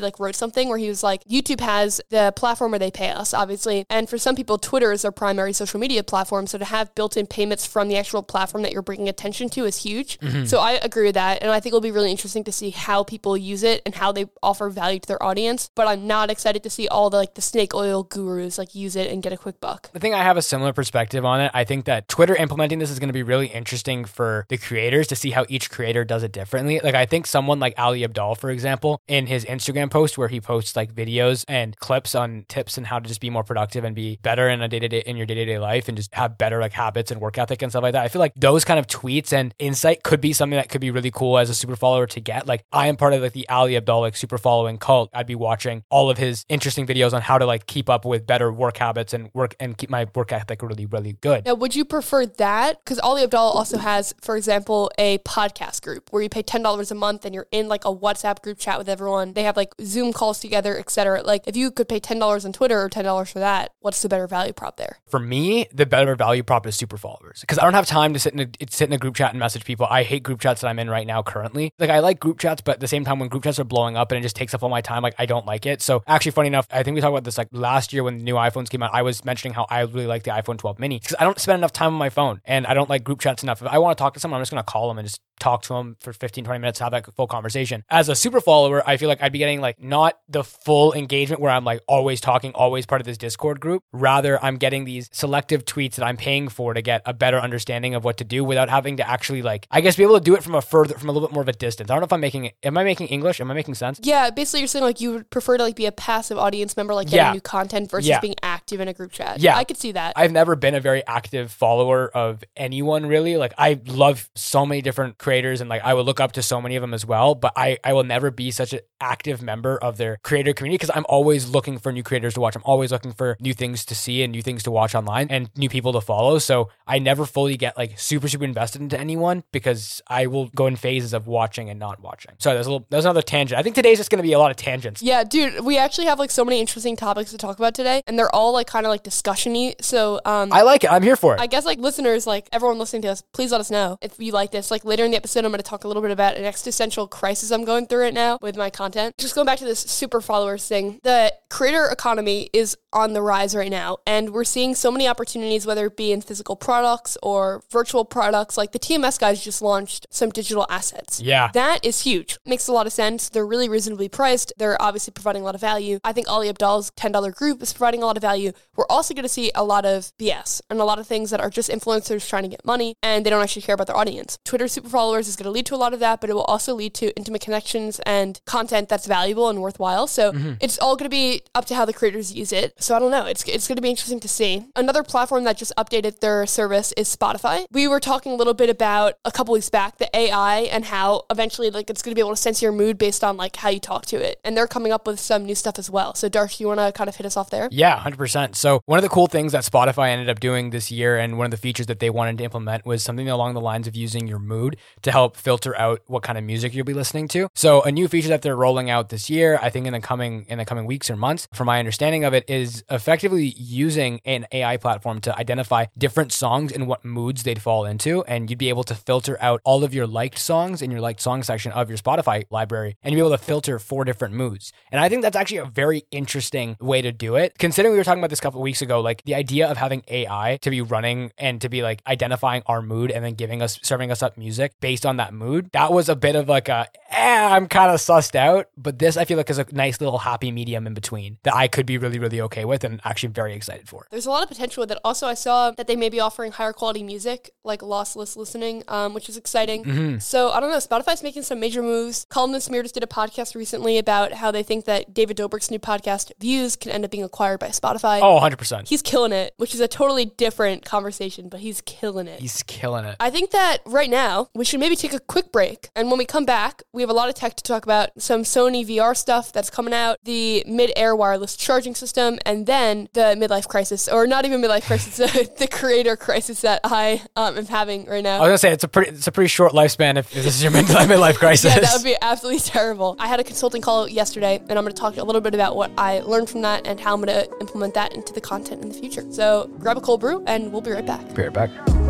like 0.00 0.18
wrote 0.18 0.36
something 0.36 0.68
where 0.68 0.78
he 0.78 0.88
was 0.88 1.02
like, 1.02 1.24
YouTube 1.24 1.60
has 1.60 2.00
the 2.10 2.32
platform 2.36 2.72
where 2.72 2.78
they 2.78 2.90
pay 2.90 3.10
us, 3.10 3.34
obviously. 3.34 3.84
And 3.90 4.08
for 4.08 4.18
some 4.18 4.36
people, 4.36 4.58
Twitter 4.58 4.92
is 4.92 5.02
their 5.02 5.12
primary 5.12 5.52
social 5.52 5.80
media 5.80 5.91
platform. 6.00 6.46
So 6.46 6.58
to 6.58 6.64
have 6.64 6.94
built 6.94 7.16
in 7.16 7.26
payments 7.26 7.66
from 7.66 7.88
the 7.88 7.96
actual 7.96 8.22
platform 8.22 8.62
that 8.62 8.72
you're 8.72 8.82
bringing 8.82 9.08
attention 9.08 9.48
to 9.50 9.64
is 9.64 9.78
huge. 9.78 10.18
Mm-hmm. 10.20 10.44
So 10.44 10.58
I 10.58 10.72
agree 10.72 11.06
with 11.06 11.14
that. 11.14 11.42
And 11.42 11.50
I 11.50 11.60
think 11.60 11.72
it'll 11.72 11.80
be 11.80 11.90
really 11.90 12.10
interesting 12.10 12.44
to 12.44 12.52
see 12.52 12.70
how 12.70 13.04
people 13.04 13.36
use 13.36 13.62
it 13.62 13.82
and 13.84 13.94
how 13.94 14.12
they 14.12 14.26
offer 14.42 14.70
value 14.70 15.00
to 15.00 15.08
their 15.08 15.22
audience. 15.22 15.70
But 15.74 15.88
I'm 15.88 16.06
not 16.06 16.30
excited 16.30 16.62
to 16.62 16.70
see 16.70 16.88
all 16.88 17.10
the 17.10 17.16
like 17.16 17.34
the 17.34 17.42
snake 17.42 17.74
oil 17.74 18.02
gurus 18.02 18.58
like 18.58 18.74
use 18.74 18.96
it 18.96 19.10
and 19.10 19.22
get 19.22 19.32
a 19.32 19.36
quick 19.36 19.60
buck. 19.60 19.90
I 19.94 19.98
think 19.98 20.14
I 20.14 20.22
have 20.22 20.36
a 20.36 20.42
similar 20.42 20.72
perspective 20.72 21.24
on 21.24 21.40
it. 21.40 21.50
I 21.54 21.64
think 21.64 21.84
that 21.84 22.08
Twitter 22.08 22.34
implementing 22.34 22.78
this 22.78 22.90
is 22.90 22.98
going 22.98 23.08
to 23.08 23.12
be 23.12 23.22
really 23.22 23.48
interesting 23.48 24.04
for 24.04 24.46
the 24.48 24.58
creators 24.58 25.06
to 25.08 25.16
see 25.16 25.30
how 25.30 25.44
each 25.48 25.70
creator 25.70 26.04
does 26.04 26.22
it 26.22 26.32
differently. 26.32 26.80
Like 26.82 26.94
I 26.94 27.06
think 27.06 27.26
someone 27.26 27.60
like 27.60 27.74
Ali 27.78 28.00
Abdaal, 28.02 28.36
for 28.36 28.50
example, 28.50 29.00
in 29.08 29.26
his 29.26 29.44
Instagram 29.44 29.90
post 29.90 30.18
where 30.18 30.28
he 30.28 30.40
posts 30.40 30.76
like 30.76 30.94
videos 30.94 31.44
and 31.48 31.76
clips 31.78 32.14
on 32.14 32.44
tips 32.48 32.76
and 32.76 32.86
how 32.86 32.98
to 32.98 33.08
just 33.08 33.20
be 33.20 33.30
more 33.30 33.44
productive 33.44 33.84
and 33.84 33.94
be 33.94 34.18
better 34.22 34.48
in 34.48 34.62
a 34.62 34.68
day 34.68 34.78
to 34.78 34.88
day 34.88 35.02
in 35.06 35.16
your 35.16 35.26
day 35.26 35.34
to 35.34 35.44
day 35.44 35.58
life 35.58 35.81
and 35.88 35.96
just 35.96 36.14
have 36.14 36.38
better 36.38 36.60
like 36.60 36.72
habits 36.72 37.10
and 37.10 37.20
work 37.20 37.38
ethic 37.38 37.62
and 37.62 37.72
stuff 37.72 37.82
like 37.82 37.92
that. 37.92 38.04
I 38.04 38.08
feel 38.08 38.20
like 38.20 38.32
those 38.36 38.64
kind 38.64 38.78
of 38.78 38.86
tweets 38.86 39.32
and 39.32 39.54
insight 39.58 40.02
could 40.02 40.20
be 40.20 40.32
something 40.32 40.56
that 40.56 40.68
could 40.68 40.80
be 40.80 40.90
really 40.90 41.10
cool 41.10 41.38
as 41.38 41.50
a 41.50 41.54
super 41.54 41.76
follower 41.76 42.06
to 42.06 42.20
get. 42.20 42.46
Like 42.46 42.64
I 42.72 42.88
am 42.88 42.96
part 42.96 43.12
of 43.14 43.22
like 43.22 43.32
the 43.32 43.48
Ali 43.48 43.74
Abdaal 43.74 44.00
like 44.00 44.16
super 44.16 44.38
following 44.38 44.78
cult. 44.78 45.10
I'd 45.12 45.26
be 45.26 45.34
watching 45.34 45.84
all 45.90 46.10
of 46.10 46.18
his 46.18 46.44
interesting 46.48 46.86
videos 46.86 47.12
on 47.12 47.22
how 47.22 47.38
to 47.38 47.46
like 47.46 47.66
keep 47.66 47.88
up 47.88 48.04
with 48.04 48.26
better 48.26 48.52
work 48.52 48.76
habits 48.78 49.12
and 49.12 49.30
work 49.34 49.54
and 49.60 49.76
keep 49.76 49.90
my 49.90 50.06
work 50.14 50.32
ethic 50.32 50.62
really 50.62 50.86
really 50.86 51.14
good. 51.20 51.44
Now, 51.44 51.54
would 51.54 51.74
you 51.74 51.84
prefer 51.84 52.26
that? 52.26 52.78
Because 52.84 52.98
Ali 53.00 53.26
Abdaal 53.26 53.54
also 53.54 53.78
has, 53.78 54.14
for 54.20 54.36
example, 54.36 54.90
a 54.98 55.18
podcast 55.18 55.82
group 55.82 56.10
where 56.10 56.22
you 56.22 56.28
pay 56.28 56.42
ten 56.42 56.62
dollars 56.62 56.90
a 56.90 56.94
month 56.94 57.24
and 57.24 57.34
you're 57.34 57.48
in 57.50 57.68
like 57.68 57.84
a 57.84 57.94
WhatsApp 57.94 58.42
group 58.42 58.58
chat 58.58 58.78
with 58.78 58.88
everyone. 58.88 59.32
They 59.32 59.42
have 59.44 59.56
like 59.56 59.74
Zoom 59.82 60.12
calls 60.12 60.40
together, 60.40 60.78
etc. 60.78 61.22
Like 61.22 61.42
if 61.46 61.56
you 61.56 61.70
could 61.70 61.88
pay 61.88 62.00
ten 62.00 62.18
dollars 62.18 62.44
on 62.44 62.52
Twitter 62.52 62.80
or 62.80 62.88
ten 62.88 63.04
dollars 63.04 63.30
for 63.30 63.38
that, 63.38 63.72
what's 63.80 64.02
the 64.02 64.08
better 64.08 64.26
value 64.26 64.52
prop 64.52 64.76
there? 64.76 64.98
For 65.08 65.18
me, 65.20 65.61
the 65.72 65.86
better 65.86 66.14
value 66.16 66.42
prop 66.42 66.66
is 66.66 66.76
super 66.76 66.96
followers 66.96 67.40
because 67.40 67.58
I 67.58 67.64
don't 67.64 67.74
have 67.74 67.86
time 67.86 68.12
to 68.12 68.18
sit 68.18 68.32
in 68.32 68.40
a 68.40 68.48
sit 68.70 68.88
in 68.88 68.92
a 68.92 68.98
group 68.98 69.16
chat 69.16 69.30
and 69.30 69.38
message 69.38 69.64
people. 69.64 69.86
I 69.88 70.02
hate 70.02 70.22
group 70.22 70.40
chats 70.40 70.60
that 70.60 70.68
I'm 70.68 70.78
in 70.78 70.88
right 70.90 71.06
now 71.06 71.22
currently. 71.22 71.72
Like 71.78 71.90
I 71.90 72.00
like 72.00 72.20
group 72.20 72.38
chats, 72.38 72.60
but 72.62 72.74
at 72.74 72.80
the 72.80 72.88
same 72.88 73.04
time, 73.04 73.18
when 73.18 73.28
group 73.28 73.44
chats 73.44 73.58
are 73.58 73.64
blowing 73.64 73.96
up 73.96 74.10
and 74.12 74.18
it 74.18 74.22
just 74.22 74.36
takes 74.36 74.54
up 74.54 74.62
all 74.62 74.68
my 74.68 74.80
time, 74.80 75.02
like 75.02 75.14
I 75.18 75.26
don't 75.26 75.46
like 75.46 75.66
it. 75.66 75.82
So 75.82 76.02
actually, 76.06 76.32
funny 76.32 76.48
enough, 76.48 76.66
I 76.70 76.82
think 76.82 76.94
we 76.94 77.00
talked 77.00 77.12
about 77.12 77.24
this 77.24 77.38
like 77.38 77.48
last 77.52 77.92
year 77.92 78.02
when 78.02 78.18
the 78.18 78.24
new 78.24 78.34
iPhones 78.34 78.70
came 78.70 78.82
out. 78.82 78.90
I 78.92 79.02
was 79.02 79.24
mentioning 79.24 79.54
how 79.54 79.66
I 79.68 79.80
really 79.80 80.06
like 80.06 80.24
the 80.24 80.30
iPhone 80.30 80.58
12 80.58 80.78
mini 80.78 80.98
because 80.98 81.16
I 81.18 81.24
don't 81.24 81.38
spend 81.38 81.58
enough 81.58 81.72
time 81.72 81.92
on 81.92 81.98
my 81.98 82.10
phone 82.10 82.40
and 82.44 82.66
I 82.66 82.74
don't 82.74 82.88
like 82.88 83.04
group 83.04 83.20
chats 83.20 83.42
enough. 83.42 83.62
If 83.62 83.68
I 83.68 83.78
want 83.78 83.96
to 83.96 84.02
talk 84.02 84.14
to 84.14 84.20
someone, 84.20 84.38
I'm 84.38 84.42
just 84.42 84.52
going 84.52 84.62
to 84.62 84.70
call 84.70 84.88
them 84.88 84.98
and 84.98 85.06
just 85.06 85.20
talk 85.42 85.62
to 85.62 85.74
them 85.74 85.96
for 86.00 86.12
15, 86.12 86.44
20 86.44 86.60
minutes, 86.60 86.78
have 86.78 86.92
that 86.92 87.12
full 87.14 87.26
conversation. 87.26 87.82
As 87.90 88.08
a 88.08 88.14
super 88.14 88.40
follower, 88.40 88.88
I 88.88 88.96
feel 88.96 89.08
like 89.08 89.22
I'd 89.22 89.32
be 89.32 89.38
getting 89.38 89.60
like 89.60 89.82
not 89.82 90.18
the 90.28 90.44
full 90.44 90.94
engagement 90.94 91.40
where 91.40 91.50
I'm 91.50 91.64
like 91.64 91.80
always 91.88 92.20
talking, 92.20 92.52
always 92.52 92.86
part 92.86 93.00
of 93.00 93.06
this 93.06 93.18
Discord 93.18 93.60
group. 93.60 93.82
Rather, 93.92 94.42
I'm 94.42 94.56
getting 94.56 94.84
these 94.84 95.10
selective 95.12 95.51
tweets 95.60 95.96
that 95.96 96.04
I'm 96.04 96.16
paying 96.16 96.48
for 96.48 96.74
to 96.74 96.82
get 96.82 97.02
a 97.06 97.12
better 97.12 97.38
understanding 97.38 97.94
of 97.94 98.04
what 98.04 98.18
to 98.18 98.24
do 98.24 98.44
without 98.44 98.68
having 98.68 98.96
to 98.98 99.08
actually 99.08 99.42
like, 99.42 99.66
I 99.70 99.80
guess, 99.80 99.96
be 99.96 100.02
able 100.02 100.18
to 100.18 100.24
do 100.24 100.34
it 100.34 100.42
from 100.42 100.54
a 100.54 100.62
further, 100.62 100.96
from 100.98 101.08
a 101.08 101.12
little 101.12 101.28
bit 101.28 101.34
more 101.34 101.42
of 101.42 101.48
a 101.48 101.52
distance. 101.52 101.90
I 101.90 101.94
don't 101.94 102.00
know 102.00 102.06
if 102.06 102.12
I'm 102.12 102.20
making 102.20 102.46
it. 102.46 102.54
Am 102.62 102.76
I 102.78 102.84
making 102.84 103.08
English? 103.08 103.40
Am 103.40 103.50
I 103.50 103.54
making 103.54 103.74
sense? 103.74 104.00
Yeah, 104.02 104.30
basically, 104.30 104.60
you're 104.60 104.68
saying 104.68 104.84
like 104.84 105.00
you 105.00 105.12
would 105.12 105.30
prefer 105.30 105.56
to 105.56 105.62
like 105.62 105.76
be 105.76 105.86
a 105.86 105.92
passive 105.92 106.38
audience 106.38 106.76
member, 106.76 106.94
like 106.94 107.08
getting 107.08 107.26
yeah. 107.26 107.32
new 107.32 107.40
content 107.40 107.90
versus 107.90 108.08
yeah. 108.08 108.20
being 108.20 108.34
active 108.42 108.80
in 108.80 108.88
a 108.88 108.94
group 108.94 109.12
chat. 109.12 109.40
Yeah, 109.40 109.56
I 109.56 109.64
could 109.64 109.76
see 109.76 109.92
that. 109.92 110.14
I've 110.16 110.32
never 110.32 110.56
been 110.56 110.74
a 110.74 110.80
very 110.80 111.06
active 111.06 111.52
follower 111.52 112.08
of 112.08 112.42
anyone 112.56 113.06
really. 113.06 113.36
Like 113.36 113.54
I 113.58 113.80
love 113.86 114.30
so 114.34 114.66
many 114.66 114.82
different 114.82 115.18
creators 115.18 115.60
and 115.60 115.68
like 115.68 115.82
I 115.82 115.94
would 115.94 116.06
look 116.06 116.20
up 116.20 116.32
to 116.32 116.42
so 116.42 116.60
many 116.60 116.76
of 116.76 116.80
them 116.80 116.94
as 116.94 117.04
well, 117.06 117.34
but 117.34 117.52
I 117.56 117.78
I 117.84 117.92
will 117.92 118.04
never 118.04 118.30
be 118.30 118.50
such 118.50 118.72
an 118.72 118.80
active 119.00 119.42
member 119.42 119.76
of 119.78 119.96
their 119.96 120.18
creator 120.22 120.52
community 120.52 120.78
because 120.78 120.94
I'm 120.94 121.06
always 121.08 121.48
looking 121.48 121.78
for 121.78 121.92
new 121.92 122.02
creators 122.02 122.34
to 122.34 122.40
watch. 122.40 122.56
I'm 122.56 122.62
always 122.64 122.92
looking 122.92 123.12
for 123.12 123.36
new 123.40 123.54
things 123.54 123.84
to 123.86 123.94
see 123.94 124.22
and 124.22 124.32
new 124.32 124.42
things 124.42 124.62
to 124.64 124.70
watch 124.70 124.94
online 124.94 125.28
and 125.30 125.41
new 125.56 125.68
people 125.68 125.92
to 125.92 126.00
follow. 126.00 126.38
So 126.38 126.70
I 126.86 126.98
never 126.98 127.26
fully 127.26 127.56
get 127.56 127.76
like 127.76 127.98
super 127.98 128.28
super 128.28 128.44
invested 128.44 128.82
into 128.82 128.98
anyone 128.98 129.44
because 129.52 130.00
I 130.06 130.26
will 130.26 130.48
go 130.48 130.66
in 130.66 130.76
phases 130.76 131.12
of 131.12 131.26
watching 131.26 131.70
and 131.70 131.78
not 131.78 132.00
watching. 132.00 132.32
So 132.38 132.54
there's 132.54 132.66
a 132.66 132.70
little 132.72 132.86
there's 132.90 133.04
another 133.04 133.22
tangent. 133.22 133.58
I 133.58 133.62
think 133.62 133.74
today's 133.74 133.98
just 133.98 134.10
going 134.10 134.22
to 134.22 134.26
be 134.26 134.32
a 134.32 134.38
lot 134.38 134.50
of 134.50 134.56
tangents. 134.56 135.02
Yeah, 135.02 135.24
dude, 135.24 135.60
we 135.60 135.78
actually 135.78 136.06
have 136.06 136.18
like 136.18 136.30
so 136.30 136.44
many 136.44 136.60
interesting 136.60 136.96
topics 136.96 137.30
to 137.30 137.38
talk 137.38 137.58
about 137.58 137.74
today, 137.74 138.02
and 138.06 138.18
they're 138.18 138.34
all 138.34 138.52
like 138.52 138.66
kind 138.66 138.86
of 138.86 138.90
like 138.90 139.04
discussiony. 139.04 139.74
So 139.82 140.20
um, 140.24 140.52
I 140.52 140.62
like 140.62 140.84
it. 140.84 140.92
I'm 140.92 141.02
here 141.02 141.16
for 141.16 141.34
it. 141.34 141.40
I 141.40 141.46
guess 141.46 141.64
like 141.64 141.78
listeners, 141.78 142.26
like 142.26 142.48
everyone 142.52 142.78
listening 142.78 143.02
to 143.02 143.08
us, 143.08 143.22
please 143.32 143.52
let 143.52 143.60
us 143.60 143.70
know 143.70 143.98
if 144.00 144.18
you 144.18 144.32
like 144.32 144.50
this. 144.50 144.70
Like 144.70 144.84
later 144.84 145.04
in 145.04 145.10
the 145.10 145.16
episode, 145.16 145.44
I'm 145.44 145.50
going 145.50 145.58
to 145.58 145.64
talk 145.64 145.84
a 145.84 145.88
little 145.88 146.02
bit 146.02 146.10
about 146.10 146.36
an 146.36 146.44
existential 146.44 147.06
crisis 147.08 147.50
I'm 147.50 147.64
going 147.64 147.86
through 147.86 148.00
right 148.00 148.14
now 148.14 148.38
with 148.40 148.56
my 148.56 148.70
content. 148.70 149.16
Just 149.18 149.34
going 149.34 149.46
back 149.46 149.58
to 149.58 149.64
this 149.64 149.80
super 149.80 150.20
followers 150.20 150.66
thing, 150.66 151.00
the 151.02 151.32
creator 151.50 151.86
economy 151.86 152.50
is 152.52 152.76
on 152.92 153.12
the 153.12 153.22
rise 153.22 153.54
right 153.54 153.70
now, 153.70 153.98
and 154.06 154.30
we're 154.30 154.44
seeing 154.44 154.74
so 154.74 154.90
many 154.90 155.08
opportunities, 155.08 155.31
whether 155.66 155.86
it 155.86 155.96
be 155.96 156.12
in 156.12 156.20
physical 156.20 156.56
products 156.56 157.16
or 157.22 157.62
virtual 157.70 158.04
products. 158.04 158.56
Like 158.56 158.72
the 158.72 158.78
TMS 158.78 159.18
guys 159.18 159.42
just 159.42 159.62
launched 159.62 160.06
some 160.10 160.30
digital 160.30 160.66
assets. 160.68 161.20
Yeah, 161.20 161.50
that 161.54 161.84
is 161.84 162.02
huge. 162.02 162.38
Makes 162.46 162.68
a 162.68 162.72
lot 162.72 162.86
of 162.86 162.92
sense. 162.92 163.28
They're 163.28 163.46
really 163.46 163.68
reasonably 163.68 164.08
priced. 164.08 164.52
They're 164.56 164.80
obviously 164.80 165.12
providing 165.12 165.42
a 165.42 165.44
lot 165.44 165.54
of 165.54 165.60
value. 165.60 165.98
I 166.04 166.12
think 166.12 166.28
Ali 166.28 166.48
Abdaal's 166.48 166.90
$10 166.92 167.34
group 167.34 167.62
is 167.62 167.72
providing 167.72 168.02
a 168.02 168.06
lot 168.06 168.16
of 168.16 168.22
value. 168.22 168.52
We're 168.76 168.86
also 168.88 169.14
going 169.14 169.24
to 169.24 169.28
see 169.28 169.50
a 169.54 169.64
lot 169.64 169.84
of 169.84 170.12
BS 170.18 170.60
and 170.70 170.80
a 170.80 170.84
lot 170.84 170.98
of 170.98 171.06
things 171.06 171.30
that 171.30 171.40
are 171.40 171.50
just 171.50 171.70
influencers 171.70 172.28
trying 172.28 172.42
to 172.44 172.48
get 172.48 172.64
money 172.64 172.96
and 173.02 173.24
they 173.24 173.30
don't 173.30 173.42
actually 173.42 173.62
care 173.62 173.74
about 173.74 173.86
their 173.86 173.96
audience. 173.96 174.38
Twitter 174.44 174.68
super 174.68 174.88
followers 174.88 175.28
is 175.28 175.36
going 175.36 175.44
to 175.44 175.50
lead 175.50 175.66
to 175.66 175.74
a 175.74 175.76
lot 175.76 175.94
of 175.94 176.00
that, 176.00 176.20
but 176.20 176.30
it 176.30 176.34
will 176.34 176.44
also 176.44 176.74
lead 176.74 176.94
to 176.94 177.14
intimate 177.16 177.40
connections 177.40 178.00
and 178.06 178.40
content 178.44 178.88
that's 178.88 179.06
valuable 179.06 179.48
and 179.48 179.60
worthwhile. 179.60 180.06
So 180.06 180.32
mm-hmm. 180.32 180.52
it's 180.60 180.78
all 180.78 180.96
going 180.96 181.10
to 181.10 181.14
be 181.14 181.42
up 181.54 181.64
to 181.66 181.74
how 181.74 181.84
the 181.84 181.92
creators 181.92 182.34
use 182.34 182.52
it. 182.52 182.74
So 182.82 182.94
I 182.94 182.98
don't 182.98 183.10
know. 183.10 183.26
It's, 183.26 183.44
it's 183.44 183.68
going 183.68 183.76
to 183.76 183.82
be 183.82 183.90
interesting 183.90 184.20
to 184.20 184.28
see. 184.28 184.64
Another 184.76 185.02
platform 185.02 185.21
that 185.22 185.56
just 185.56 185.72
updated 185.78 186.18
their 186.18 186.46
service 186.46 186.92
is 186.96 187.14
Spotify. 187.14 187.64
We 187.70 187.86
were 187.86 188.00
talking 188.00 188.32
a 188.32 188.34
little 188.34 188.54
bit 188.54 188.68
about 188.68 189.14
a 189.24 189.30
couple 189.30 189.54
weeks 189.54 189.70
back 189.70 189.98
the 189.98 190.14
AI 190.16 190.60
and 190.62 190.84
how 190.84 191.22
eventually 191.30 191.70
like 191.70 191.88
it's 191.88 192.02
going 192.02 192.10
to 192.10 192.14
be 192.14 192.20
able 192.20 192.30
to 192.30 192.36
sense 192.36 192.60
your 192.60 192.72
mood 192.72 192.98
based 192.98 193.22
on 193.22 193.36
like 193.36 193.56
how 193.56 193.68
you 193.68 193.78
talk 193.80 194.04
to 194.06 194.16
it. 194.16 194.40
And 194.44 194.56
they're 194.56 194.66
coming 194.66 194.90
up 194.90 195.06
with 195.06 195.20
some 195.20 195.44
new 195.44 195.54
stuff 195.54 195.78
as 195.78 195.88
well. 195.88 196.14
So 196.14 196.28
Darsh, 196.28 196.58
you 196.58 196.66
want 196.66 196.80
to 196.80 196.92
kind 196.92 197.08
of 197.08 197.16
hit 197.16 197.24
us 197.24 197.36
off 197.36 197.50
there? 197.50 197.68
Yeah, 197.70 197.98
100%. 198.00 198.56
So 198.56 198.82
one 198.86 198.98
of 198.98 199.02
the 199.02 199.08
cool 199.08 199.28
things 199.28 199.52
that 199.52 199.64
Spotify 199.64 200.08
ended 200.08 200.28
up 200.28 200.40
doing 200.40 200.70
this 200.70 200.90
year 200.90 201.16
and 201.18 201.38
one 201.38 201.44
of 201.46 201.50
the 201.52 201.56
features 201.56 201.86
that 201.86 202.00
they 202.00 202.10
wanted 202.10 202.38
to 202.38 202.44
implement 202.44 202.84
was 202.84 203.02
something 203.02 203.28
along 203.28 203.54
the 203.54 203.60
lines 203.60 203.86
of 203.86 203.94
using 203.94 204.26
your 204.26 204.40
mood 204.40 204.76
to 205.02 205.12
help 205.12 205.36
filter 205.36 205.78
out 205.78 206.02
what 206.06 206.22
kind 206.22 206.36
of 206.36 206.44
music 206.44 206.74
you'll 206.74 206.84
be 206.84 206.94
listening 206.94 207.28
to. 207.28 207.48
So 207.54 207.82
a 207.82 207.92
new 207.92 208.08
feature 208.08 208.28
that 208.28 208.42
they're 208.42 208.56
rolling 208.56 208.90
out 208.90 209.08
this 209.08 209.30
year, 209.30 209.58
I 209.62 209.70
think 209.70 209.86
in 209.86 209.92
the 209.92 210.00
coming 210.00 210.44
in 210.48 210.58
the 210.58 210.64
coming 210.64 210.84
weeks 210.84 211.08
or 211.08 211.16
months, 211.16 211.46
from 211.54 211.66
my 211.66 211.78
understanding 211.78 212.24
of 212.24 212.34
it, 212.34 212.44
is 212.48 212.84
effectively 212.90 213.54
using 213.56 214.20
an 214.24 214.46
AI 214.52 214.76
platform 214.76 215.11
to 215.20 215.36
identify 215.38 215.86
different 215.96 216.32
songs 216.32 216.72
and 216.72 216.86
what 216.86 217.04
moods 217.04 217.42
they'd 217.42 217.62
fall 217.62 217.84
into, 217.84 218.24
and 218.24 218.50
you'd 218.50 218.58
be 218.58 218.68
able 218.68 218.84
to 218.84 218.94
filter 218.94 219.36
out 219.40 219.60
all 219.64 219.84
of 219.84 219.94
your 219.94 220.06
liked 220.06 220.38
songs 220.38 220.82
in 220.82 220.90
your 220.90 221.00
liked 221.00 221.20
song 221.20 221.42
section 221.42 221.72
of 221.72 221.88
your 221.88 221.98
Spotify 221.98 222.44
library, 222.50 222.96
and 223.02 223.12
you'd 223.12 223.18
be 223.18 223.26
able 223.26 223.36
to 223.36 223.44
filter 223.44 223.78
four 223.78 224.04
different 224.04 224.34
moods. 224.34 224.72
And 224.90 225.00
I 225.00 225.08
think 225.08 225.22
that's 225.22 225.36
actually 225.36 225.58
a 225.58 225.64
very 225.64 226.04
interesting 226.10 226.76
way 226.80 227.02
to 227.02 227.12
do 227.12 227.36
it. 227.36 227.58
Considering 227.58 227.92
we 227.92 227.98
were 227.98 228.04
talking 228.04 228.20
about 228.20 228.30
this 228.30 228.38
a 228.38 228.42
couple 228.42 228.60
weeks 228.60 228.82
ago, 228.82 229.00
like 229.00 229.22
the 229.24 229.34
idea 229.34 229.68
of 229.68 229.76
having 229.76 230.02
AI 230.08 230.58
to 230.62 230.70
be 230.70 230.80
running 230.80 231.32
and 231.38 231.60
to 231.60 231.68
be 231.68 231.82
like 231.82 232.02
identifying 232.06 232.62
our 232.66 232.82
mood 232.82 233.10
and 233.10 233.24
then 233.24 233.34
giving 233.34 233.62
us 233.62 233.78
serving 233.82 234.10
us 234.10 234.22
up 234.22 234.36
music 234.36 234.72
based 234.80 235.06
on 235.06 235.16
that 235.16 235.32
mood, 235.32 235.70
that 235.72 235.92
was 235.92 236.08
a 236.08 236.16
bit 236.16 236.36
of 236.36 236.48
like 236.48 236.68
a 236.68 236.88
eh, 237.10 237.48
I'm 237.50 237.66
kind 237.66 237.90
of 237.90 238.00
sussed 238.00 238.34
out. 238.34 238.66
But 238.76 238.98
this 238.98 239.16
I 239.16 239.24
feel 239.24 239.36
like 239.36 239.50
is 239.50 239.58
a 239.58 239.66
nice 239.72 240.00
little 240.00 240.18
happy 240.18 240.50
medium 240.50 240.86
in 240.86 240.94
between 240.94 241.38
that 241.42 241.54
I 241.54 241.68
could 241.68 241.86
be 241.86 241.98
really, 241.98 242.18
really 242.18 242.40
okay 242.42 242.64
with 242.64 242.84
and 242.84 243.00
actually 243.04 243.30
very 243.30 243.54
excited 243.54 243.88
for. 243.88 244.06
There's 244.10 244.26
a 244.26 244.30
lot 244.30 244.42
of 244.42 244.48
potential 244.48 244.82
with 244.82 244.92
it. 244.92 244.98
Also, 245.04 245.26
I 245.26 245.34
saw 245.34 245.70
that 245.72 245.86
they 245.86 245.96
may 245.96 246.08
be 246.08 246.20
offering 246.20 246.52
higher 246.52 246.72
quality 246.72 247.02
music, 247.02 247.50
like 247.64 247.80
lossless 247.80 248.36
listening, 248.36 248.82
um, 248.88 249.14
which 249.14 249.28
is 249.28 249.36
exciting. 249.36 249.84
Mm-hmm. 249.84 250.18
So 250.18 250.50
I 250.50 250.60
don't 250.60 250.70
know. 250.70 250.78
Spotify's 250.78 251.22
making 251.22 251.42
some 251.42 251.60
major 251.60 251.82
moves. 251.82 252.26
Colin 252.28 252.54
and 252.54 252.62
Samir 252.62 252.82
just 252.82 252.94
did 252.94 253.02
a 253.02 253.06
podcast 253.06 253.54
recently 253.54 253.98
about 253.98 254.32
how 254.32 254.50
they 254.50 254.62
think 254.62 254.84
that 254.86 255.14
David 255.14 255.36
Dobrik's 255.36 255.70
new 255.70 255.78
podcast, 255.78 256.32
Views, 256.40 256.76
can 256.76 256.90
end 256.90 257.04
up 257.04 257.10
being 257.10 257.24
acquired 257.24 257.60
by 257.60 257.68
Spotify. 257.68 258.20
Oh, 258.22 258.38
100%. 258.40 258.88
He's 258.88 259.02
killing 259.02 259.32
it, 259.32 259.54
which 259.56 259.74
is 259.74 259.80
a 259.80 259.88
totally 259.88 260.24
different 260.24 260.84
conversation, 260.84 261.48
but 261.48 261.60
he's 261.60 261.80
killing 261.82 262.28
it. 262.28 262.40
He's 262.40 262.62
killing 262.62 263.04
it. 263.04 263.16
I 263.20 263.30
think 263.30 263.50
that 263.50 263.78
right 263.86 264.10
now 264.10 264.48
we 264.54 264.64
should 264.64 264.80
maybe 264.80 264.96
take 264.96 265.12
a 265.12 265.20
quick 265.20 265.52
break. 265.52 265.90
And 265.94 266.08
when 266.08 266.18
we 266.18 266.24
come 266.24 266.44
back, 266.44 266.82
we 266.92 267.02
have 267.02 267.10
a 267.10 267.14
lot 267.14 267.28
of 267.28 267.34
tech 267.34 267.56
to 267.56 267.62
talk 267.62 267.84
about 267.84 268.10
some 268.18 268.42
Sony 268.42 268.86
VR 268.86 269.16
stuff 269.16 269.52
that's 269.52 269.70
coming 269.70 269.94
out, 269.94 270.18
the 270.24 270.64
mid 270.66 270.92
air 270.96 271.14
wireless 271.14 271.56
charging 271.56 271.94
system, 271.94 272.38
and 272.44 272.66
then 272.66 273.08
the 273.12 273.36
midlife 273.38 273.68
crisis, 273.68 274.08
or 274.08 274.26
not 274.26 274.44
even 274.44 274.60
midlife 274.60 274.82
crisis, 274.92 275.48
the 275.58 275.68
creator 275.68 276.16
crisis 276.16 276.60
that 276.62 276.80
I 276.84 277.22
um, 277.36 277.56
am 277.56 277.66
having 277.66 278.06
right 278.06 278.22
now. 278.22 278.36
I 278.36 278.40
was 278.40 278.48
gonna 278.48 278.58
say 278.58 278.72
it's 278.72 278.84
a 278.84 278.88
pretty 278.88 279.10
it's 279.10 279.26
a 279.26 279.32
pretty 279.32 279.48
short 279.48 279.72
lifespan 279.72 280.16
if, 280.16 280.34
if 280.36 280.44
this 280.44 280.54
is 280.54 280.62
your 280.62 280.72
midlife, 280.72 281.36
crisis. 281.36 281.64
yeah, 281.74 281.80
that 281.80 281.92
would 281.94 282.04
be 282.04 282.16
absolutely 282.20 282.60
terrible. 282.60 283.16
I 283.18 283.26
had 283.28 283.40
a 283.40 283.44
consulting 283.44 283.82
call 283.82 284.08
yesterday, 284.08 284.58
and 284.68 284.78
I'm 284.78 284.84
going 284.84 284.94
to 284.94 285.00
talk 285.00 285.16
a 285.16 285.24
little 285.24 285.40
bit 285.40 285.54
about 285.54 285.76
what 285.76 285.90
I 285.96 286.20
learned 286.20 286.50
from 286.50 286.62
that 286.62 286.86
and 286.86 287.00
how 287.00 287.14
I'm 287.14 287.22
going 287.22 287.46
to 287.46 287.50
implement 287.60 287.94
that 287.94 288.14
into 288.14 288.32
the 288.32 288.40
content 288.40 288.82
in 288.82 288.88
the 288.88 288.94
future. 288.94 289.24
So 289.32 289.70
grab 289.78 289.96
a 289.96 290.00
cold 290.00 290.20
brew, 290.20 290.42
and 290.46 290.72
we'll 290.72 290.82
be 290.82 290.90
right 290.90 291.06
back. 291.06 291.34
Be 291.34 291.42
right 291.42 291.52
back. 291.52 292.01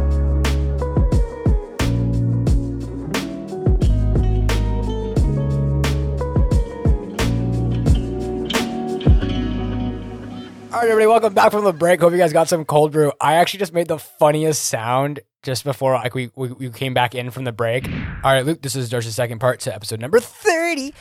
Right, 10.73 10.85
everybody, 10.85 11.07
welcome 11.07 11.35
back 11.35 11.53
from 11.53 11.65
the 11.65 11.73
break. 11.75 12.01
Hope 12.01 12.13
you 12.13 12.19
guys 12.19 12.33
got 12.33 12.49
some 12.49 12.65
cold 12.65 12.93
brew. 12.93 13.13
I 13.21 13.35
actually 13.35 13.59
just 13.59 13.75
made 13.75 13.89
the 13.89 13.99
funniest 13.99 14.65
sound 14.65 15.21
just 15.43 15.65
before 15.65 15.93
like 15.93 16.15
we, 16.15 16.31
we, 16.35 16.49
we 16.49 16.71
came 16.71 16.95
back 16.95 17.15
in 17.15 17.31
from 17.31 17.45
the 17.45 17.53
break. 17.53 17.87
All 17.87 18.33
right, 18.33 18.45
Luke, 18.45 18.63
this 18.63 18.75
is 18.75 18.89
Darsh's 18.89 19.15
second 19.15 19.39
part 19.39 19.61
to 19.61 19.75
episode 19.75 20.01
number 20.01 20.19
30. 20.19 20.95